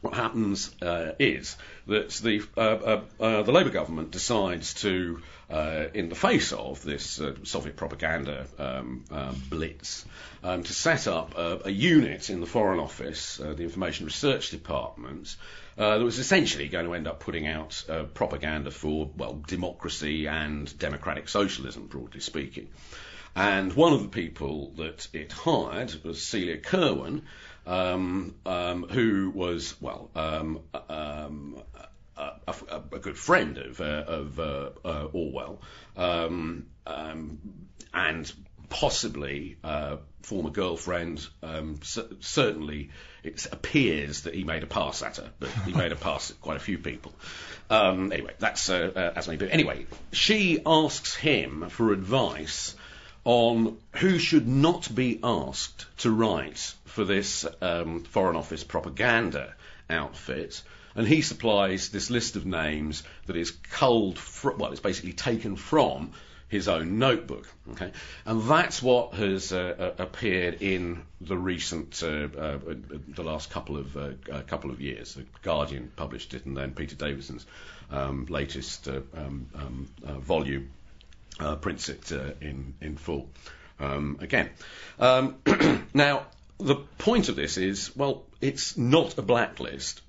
what 0.04 0.16
happens 0.16 0.70
uh, 0.82 1.14
is 1.18 1.56
that 1.88 2.10
the 2.10 2.44
uh, 2.58 2.60
uh, 2.60 3.02
uh 3.22 3.44
the 3.44 3.54
Labour 3.54 3.70
government 3.70 4.12
decides 4.12 4.74
to, 4.74 5.22
uh, 5.50 5.86
in 5.94 6.10
the 6.10 6.16
face 6.16 6.52
of 6.52 6.84
this 6.84 7.22
uh, 7.22 7.36
Soviet 7.44 7.78
propaganda 7.78 8.46
um, 8.60 9.06
blitz, 9.50 10.06
um, 10.44 10.64
to 10.64 10.74
set 10.74 11.08
up 11.08 11.38
a, 11.38 11.62
a, 11.66 11.70
unit 11.70 12.30
in 12.30 12.42
the 12.42 12.46
Foreign 12.46 12.80
Office, 12.80 13.38
the 13.38 13.64
Information 13.64 14.06
Research 14.06 14.50
Department, 14.50 15.38
that 15.78 16.02
was 16.02 16.20
essentially 16.20 16.68
going 16.68 16.86
to 16.86 16.94
end 16.94 17.08
up 17.08 17.22
putting 17.22 17.48
out 17.48 17.86
propaganda 18.14 18.72
for, 18.72 19.10
well, 19.16 19.42
democracy 19.48 20.28
and 20.28 20.78
democratic 20.78 21.30
socialism, 21.30 21.88
broadly 21.88 22.20
speaking. 22.20 22.68
And 23.36 23.74
one 23.74 23.94
of 23.94 24.04
the 24.04 24.10
people 24.10 24.74
that 24.78 25.08
it 25.12 25.32
hired 25.32 26.04
was 26.04 26.22
Celia 26.22 26.58
Kirwan, 26.58 27.24
um, 27.66 28.36
um, 28.46 28.84
who 28.84 29.32
was, 29.34 29.76
well, 29.82 30.10
um, 30.16 30.62
um 30.90 31.64
a, 32.16 32.32
a, 32.48 32.82
a, 32.94 33.00
good 33.00 33.18
friend 33.18 33.58
of, 33.58 33.82
uh, 33.82 34.04
of 34.08 34.40
uh, 34.40 34.70
uh, 34.86 35.08
Orwell, 35.12 35.62
um, 35.98 36.68
um, 36.86 37.40
and 37.94 38.32
possibly 38.70 39.58
uh, 39.64 39.98
former 40.22 40.50
girlfriend. 40.50 41.26
Um, 41.42 41.80
c- 41.82 42.08
certainly, 42.20 42.92
it 43.24 43.48
appears 43.52 44.22
that 44.22 44.34
he 44.34 44.44
made 44.44 44.64
a 44.64 44.68
pass 44.68 45.02
at 45.02 45.18
her, 45.18 45.32
but 45.40 45.50
he 45.66 45.74
made 45.74 45.92
a 45.92 45.96
pass 45.96 46.32
at 46.32 46.42
quite 46.42 46.58
a 46.58 46.62
few 46.62 46.78
people. 46.78 47.14
Um, 47.70 48.12
anyway, 48.12 48.34
that's 48.40 48.70
uh, 48.70 48.92
uh, 48.96 49.14
as 49.16 49.28
may 49.28 49.36
be. 49.36 49.50
Anyway, 49.50 49.86
she 50.12 50.62
asks 50.66 51.16
him 51.16 51.70
for 51.70 51.94
advice 51.94 52.76
on 53.26 53.78
who 53.94 54.18
should 54.18 54.48
not 54.48 54.94
be 54.94 55.20
asked 55.24 55.86
to 55.98 56.12
write 56.12 56.74
for 56.86 57.06
this 57.06 57.46
um, 57.62 58.04
Foreign 58.04 58.36
Office 58.36 58.64
propaganda 58.64 59.54
outfit. 59.90 60.62
And 60.96 61.08
he 61.08 61.22
supplies 61.22 61.90
this 61.90 62.10
list 62.10 62.36
of 62.36 62.46
names 62.46 63.04
that 63.26 63.36
is 63.36 63.52
culled, 63.52 64.20
fr- 64.20 64.52
well, 64.52 64.72
it's 64.72 64.82
basically 64.82 65.14
taken 65.14 65.56
from 65.56 66.12
his 66.50 66.68
own 66.68 67.00
notebook. 67.00 67.48
Okay, 67.72 67.92
and 68.26 68.44
that's 68.44 68.82
what 68.84 69.16
has 69.16 69.52
uh, 69.52 69.94
uh, 69.98 70.04
appeared 70.04 70.62
in 70.62 71.02
the 71.20 71.36
recent, 71.36 72.04
uh, 72.04 72.28
uh 72.38 72.60
the 73.08 73.24
last 73.24 73.50
couple 73.50 73.76
of 73.78 73.98
uh, 73.98 74.12
couple 74.46 74.70
of 74.70 74.80
years. 74.80 75.16
The 75.16 75.26
Guardian 75.42 75.92
published 75.96 76.36
it, 76.36 76.46
and 76.46 76.56
then 76.56 76.74
Peter 76.74 76.96
Davison's 76.96 77.46
um, 77.90 78.28
latest 78.30 78.88
uh, 78.88 79.02
um, 79.18 79.48
um, 79.56 79.90
volume 80.22 80.70
prints 81.62 81.90
it 81.90 82.12
in 82.12 82.76
in 82.82 82.98
full. 82.98 83.30
Um, 83.80 84.18
again, 84.22 84.50
um, 85.00 85.36
now 85.94 86.28
the 86.60 86.76
point 86.98 87.30
of 87.30 87.36
this 87.36 87.58
is, 87.58 87.96
well, 87.96 88.24
it's 88.40 88.78
not 88.78 89.18
a 89.18 89.22
blacklist. 89.22 90.02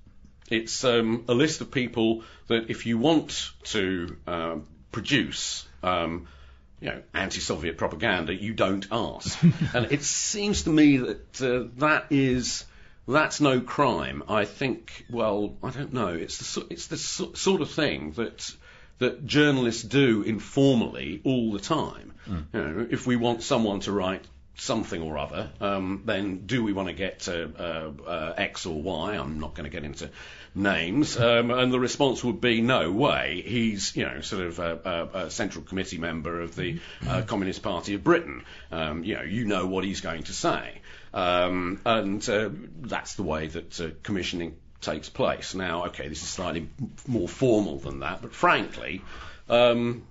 It's 0.51 0.85
um, 0.85 1.25
a 1.29 1.35
list 1.35 1.63
of 1.63 1.71
people 1.71 2.23
that, 2.49 2.69
if 2.69 2.85
you 2.87 2.99
want 2.99 3.51
to 3.65 4.17
produce 4.93 5.67
um, 5.83 6.29
you 6.81 6.89
know, 6.91 7.03
anti-Soviet 7.15 7.79
propaganda, 7.79 8.35
you 8.35 8.53
don't 8.53 8.87
ask. 8.91 9.43
and 9.75 9.91
it 9.91 10.03
seems 10.03 10.65
to 10.65 10.71
me 10.71 10.99
that 10.99 11.43
uh, 11.43 11.69
that 11.79 12.07
is 12.11 12.65
that's 13.07 13.41
no 13.41 13.61
crime. 13.61 14.23
I 14.29 14.45
think, 14.45 15.07
well, 15.11 15.57
I 15.63 15.71
don't 15.71 15.93
know. 15.93 16.09
It's 16.09 16.55
the 16.55 16.67
it's 16.71 16.89
the 16.89 16.97
sort 16.97 17.61
of 17.61 17.71
thing 17.71 18.13
that 18.13 18.55
that 18.99 19.27
journalists 19.27 19.83
do 19.83 20.23
informally 20.23 21.21
all 21.25 21.53
the 21.53 21.59
time. 21.59 22.13
Mm. 22.29 22.45
You 22.53 22.61
know, 22.61 22.87
if 22.91 23.07
we 23.07 23.17
want 23.17 23.43
someone 23.43 23.81
to 23.81 23.93
write 23.93 24.25
something 24.57 25.03
or 25.03 25.19
other, 25.19 25.51
um, 25.61 26.03
then 26.05 26.47
do 26.47 26.63
we 26.63 26.73
want 26.73 26.89
to 26.89 26.95
get 26.95 27.29
uh, 27.29 27.49
uh, 27.59 27.91
uh, 28.07 28.35
X 28.37 28.67
or 28.67 28.81
Y? 28.81 29.17
I'm 29.17 29.41
not 29.41 29.55
going 29.55 29.65
to 29.65 29.71
get 29.71 29.85
into 29.85 30.11
names. 30.55 31.19
Um, 31.19 31.51
and 31.51 31.73
the 31.73 31.81
response 31.81 32.23
would 32.23 32.41
be 32.41 32.61
no 32.61 32.93
way. 32.93 33.43
He's, 33.45 33.97
you 33.97 34.05
know, 34.05 34.21
sort 34.21 34.47
of 34.47 34.59
a, 34.59 34.81
a, 34.85 35.19
a 35.25 35.31
central 35.31 35.65
committee 35.65 35.99
member 35.99 36.41
of 36.41 36.55
the 36.55 36.81
uh, 37.07 37.23
Communist 37.23 37.63
Party 37.63 37.95
of 37.95 38.05
Britain. 38.05 38.45
Um, 38.71 39.03
you 39.05 39.17
know, 39.17 39.23
you 39.23 39.45
know 39.45 39.67
what 39.67 39.85
he's 39.85 40.01
going 40.01 40.23
to 40.25 40.33
say. 40.33 40.81
Um, 41.13 41.81
and 41.85 42.29
uh, 42.29 42.51
that's 42.81 43.15
the 43.15 43.23
way 43.23 43.47
that 43.49 43.81
uh, 43.81 43.89
commissioning 44.03 44.57
takes 44.85 45.09
place. 45.09 45.55
Now, 45.55 45.87
okay, 45.87 46.09
this 46.09 46.23
is 46.23 46.29
slightly 46.29 46.69
more 47.07 47.29
formal 47.29 47.79
than 47.79 48.01
that, 48.01 48.23
but 48.23 48.33
frankly, 48.33 49.03
um, 49.49 50.07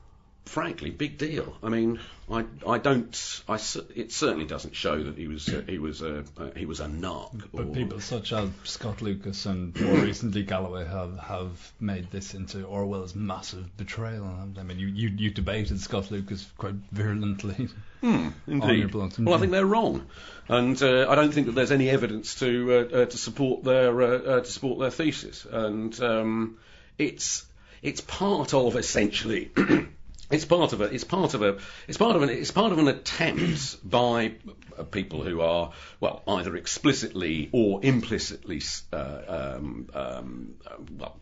frankly, 0.45 0.89
big 0.89 1.17
deal. 1.17 1.57
I 1.63 1.69
mean, 1.69 1.99
I, 2.29 2.45
I 2.67 2.77
don't. 2.77 3.43
I, 3.47 3.55
it 3.95 4.11
certainly 4.11 4.45
doesn't 4.45 4.75
show 4.75 5.01
that 5.03 5.17
he 5.17 5.27
was 5.27 5.49
uh, 5.49 5.63
he 5.67 5.77
was 5.77 6.01
a 6.01 6.19
uh, 6.37 6.51
he 6.55 6.65
was 6.65 6.79
a 6.79 6.85
narc. 6.85 7.49
But 7.53 7.67
or, 7.67 7.73
people 7.73 7.99
such 7.99 8.31
as 8.33 8.49
Scott 8.63 9.01
Lucas 9.01 9.45
and 9.45 9.79
more 9.79 9.97
recently 9.97 10.43
Galloway 10.43 10.85
have, 10.85 11.17
have 11.19 11.71
made 11.79 12.11
this 12.11 12.33
into 12.33 12.63
Orwell's 12.65 13.15
massive 13.15 13.75
betrayal. 13.77 14.25
I 14.57 14.63
mean, 14.63 14.79
you, 14.79 14.87
you, 14.87 15.09
you 15.09 15.29
debated 15.31 15.79
Scott 15.79 16.11
Lucas 16.11 16.49
quite 16.57 16.75
virulently. 16.91 17.69
Hmm, 18.01 18.29
indeed. 18.47 18.93
well, 18.93 19.33
I 19.33 19.37
think 19.37 19.51
they're 19.51 19.65
wrong, 19.65 20.05
and 20.49 20.81
uh, 20.81 21.07
I 21.09 21.15
don't 21.15 21.33
think 21.33 21.47
that 21.47 21.53
there's 21.53 21.71
any 21.71 21.89
evidence 21.89 22.35
to 22.35 22.73
uh, 22.73 22.97
uh, 22.97 23.05
to 23.05 23.17
support 23.17 23.63
their 23.63 24.01
uh, 24.01 24.39
to 24.41 24.45
support 24.45 24.79
their 24.79 24.91
thesis, 24.91 25.45
and 25.49 25.97
um, 26.01 26.57
it's 26.97 27.45
it's 27.81 28.01
part 28.01 28.53
of 28.53 28.75
essentially. 28.75 29.51
It's 30.33 30.45
part 30.45 30.73
of 30.73 30.81
a. 30.81 30.85
It's 30.85 31.03
part 31.03 31.33
of 31.33 31.41
a. 31.41 31.57
It's 31.87 31.97
part 31.97 32.15
of 32.15 32.23
an. 32.23 32.29
It's 32.29 32.51
part 32.51 32.71
of 32.71 32.79
an 32.79 32.87
attempt 32.87 33.77
by 33.89 34.33
uh, 34.77 34.83
people 34.83 35.23
who 35.23 35.41
are 35.41 35.73
well 35.99 36.23
either 36.27 36.55
explicitly 36.55 37.49
or 37.51 37.79
implicitly 37.83 38.61
uh, 38.91 39.21
um, 39.27 39.89
um, 39.93 40.55
uh, 40.65 40.75
well 40.97 41.17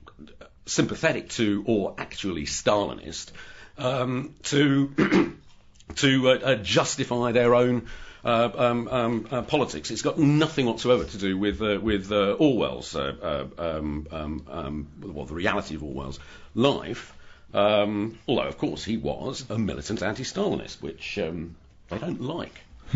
sympathetic 0.66 1.30
to 1.30 1.64
or 1.68 1.96
actually 1.98 2.46
Stalinist 2.46 3.32
um, 3.78 4.36
to 4.44 5.36
to 5.96 6.30
uh, 6.30 6.34
uh, 6.34 6.56
justify 6.56 7.32
their 7.32 7.56
own. 7.56 7.88
Uh, 8.24 8.52
um, 8.56 8.88
um, 8.88 9.28
uh, 9.32 9.42
politics. 9.42 9.90
It's 9.90 10.04
got 10.04 10.20
nothing 10.20 10.68
whatsoever 10.68 11.06
to 11.06 11.18
do 11.18 11.40
with 11.40 11.60
uh, 11.60 11.80
with 11.82 12.12
uh, 12.12 12.36
Orwell's, 12.38 12.96
um, 12.96 13.52
um, 13.58 14.88
well, 15.02 15.26
the 15.26 15.34
reality 15.34 15.74
of 15.74 15.82
Orwell's 15.82 16.20
life. 16.54 17.16
Um, 17.54 18.20
although, 18.28 18.44
of 18.44 18.58
course, 18.58 18.84
he 18.84 18.98
was 18.98 19.46
a 19.50 19.58
militant 19.58 20.02
anti-Stalinist, 20.02 20.82
which 20.82 21.18
um, 21.20 21.56
they 21.90 21.98
don't 21.98 22.22
like. 22.22 22.62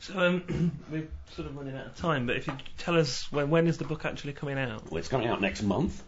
so 0.00 0.18
um, 0.18 0.72
we're 0.90 1.08
sort 1.34 1.48
of 1.48 1.56
running 1.56 1.76
out 1.76 1.86
of 1.86 1.96
time, 1.96 2.26
but 2.26 2.36
if 2.36 2.46
you 2.46 2.54
tell 2.78 2.98
us 2.98 3.30
when, 3.30 3.50
when 3.50 3.66
is 3.66 3.78
the 3.78 3.84
book 3.84 4.04
actually 4.04 4.32
coming 4.32 4.58
out? 4.58 4.90
Well, 4.90 4.98
it's 4.98 5.08
coming 5.08 5.28
out 5.28 5.40
next 5.40 5.62
month. 5.62 6.02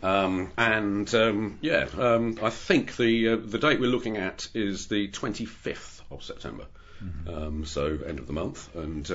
Um, 0.00 0.52
and 0.56 1.12
um, 1.14 1.58
yeah, 1.60 1.88
um, 1.98 2.38
I 2.40 2.50
think 2.50 2.96
the 2.96 3.30
uh, 3.30 3.36
the 3.36 3.58
date 3.58 3.80
we're 3.80 3.90
looking 3.90 4.16
at 4.16 4.48
is 4.54 4.86
the 4.86 5.08
25th 5.08 6.02
of 6.10 6.22
September. 6.22 6.66
Mm-hmm. 7.02 7.62
so 7.62 7.96
end 8.06 8.18
of 8.18 8.26
the 8.26 8.32
month, 8.32 8.74
and 8.74 9.08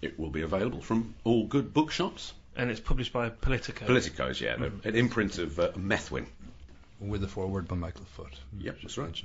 it 0.00 0.18
will 0.18 0.30
be 0.30 0.40
available 0.40 0.80
from 0.80 1.14
all 1.24 1.46
good 1.46 1.74
bookshops. 1.74 2.32
And 2.56 2.70
it's 2.70 2.80
published 2.80 3.12
by 3.12 3.28
Politico. 3.28 3.84
Politico's, 3.84 4.40
yeah, 4.40 4.56
mm-hmm. 4.56 4.88
an 4.88 4.96
imprint 4.96 5.36
of 5.36 5.60
uh, 5.60 5.72
Methuen 5.76 6.26
with 7.00 7.20
the 7.20 7.28
foreword 7.28 7.68
by 7.68 7.76
Michael 7.76 8.06
Foot. 8.16 8.32
Yep, 8.58 8.78
that's 8.82 8.98
right. 8.98 9.22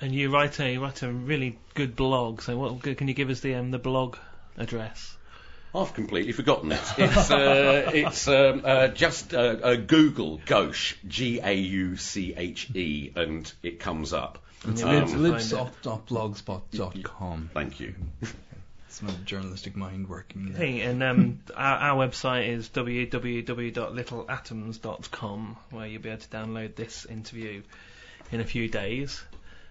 And 0.00 0.14
you 0.14 0.32
write 0.32 0.60
a 0.60 0.72
you 0.72 0.82
write 0.82 1.02
a 1.02 1.12
really 1.12 1.58
good 1.74 1.96
blog. 1.96 2.42
So 2.42 2.56
what 2.56 2.82
can 2.82 3.08
you 3.08 3.14
give 3.14 3.30
us 3.30 3.40
the 3.40 3.56
um, 3.56 3.70
the 3.70 3.78
blog 3.78 4.16
address? 4.56 5.16
I've 5.74 5.92
completely 5.92 6.32
forgotten 6.32 6.72
it. 6.72 6.80
It's 6.98 7.30
uh, 7.30 7.90
it's 7.92 8.26
um, 8.28 8.62
uh, 8.64 8.88
just 8.88 9.34
uh, 9.34 9.56
uh 9.62 9.76
Google 9.76 10.40
Gauche 10.46 10.94
G 11.06 11.40
A 11.42 11.52
U 11.52 11.96
C 11.96 12.34
H 12.36 12.70
E 12.74 13.12
and 13.14 13.52
it 13.62 13.78
comes 13.80 14.12
up. 14.12 14.38
It's 14.66 14.82
um, 14.82 14.90
libsoc.blogspot.com. 14.90 17.50
Thank 17.54 17.78
you. 17.80 17.94
My 19.02 19.12
journalistic 19.24 19.76
mind 19.76 20.08
working. 20.08 20.52
There. 20.52 20.66
Hey, 20.66 20.80
and 20.80 21.02
um, 21.02 21.40
our, 21.54 21.78
our, 21.78 22.06
website 22.06 22.48
is 22.48 22.68
www.littleatoms.com, 22.68 25.56
where 25.70 25.86
you'll 25.86 26.02
be 26.02 26.08
able 26.08 26.20
to 26.20 26.28
download 26.28 26.74
this 26.74 27.04
interview 27.04 27.62
in 28.32 28.40
a 28.40 28.44
few 28.44 28.68
days. 28.68 29.22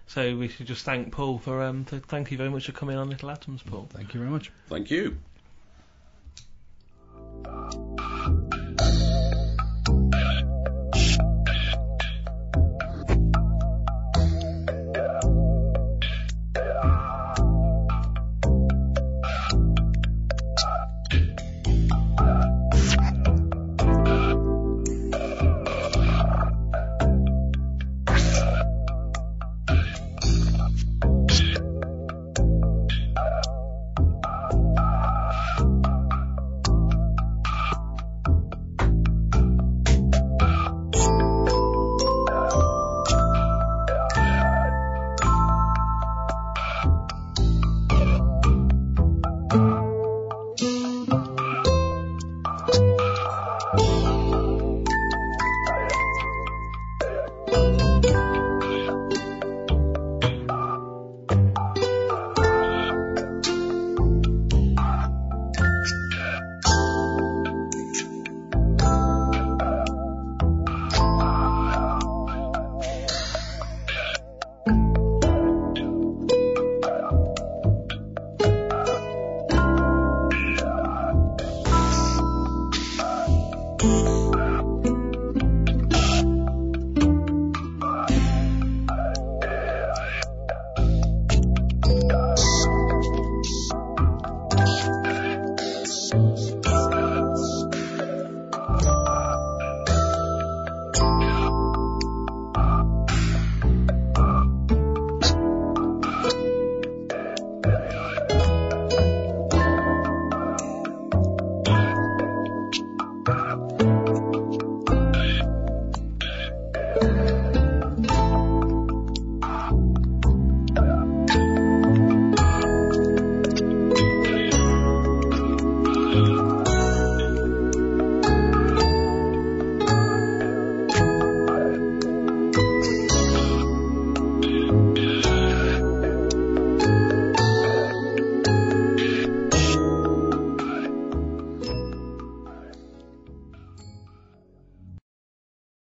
So 0.06 0.36
we 0.36 0.48
should 0.48 0.66
just 0.66 0.84
thank 0.84 1.12
Paul 1.12 1.38
for 1.38 1.62
um, 1.62 1.84
to, 1.86 2.00
thank 2.00 2.30
you 2.30 2.38
very 2.38 2.50
much 2.50 2.66
for 2.66 2.72
coming 2.72 2.96
on 2.96 3.10
Little 3.10 3.30
Atoms, 3.30 3.62
Paul. 3.62 3.88
Thank 3.90 4.14
you 4.14 4.20
very 4.20 4.30
much. 4.30 4.50
Thank 4.68 4.90
you. 4.90 5.18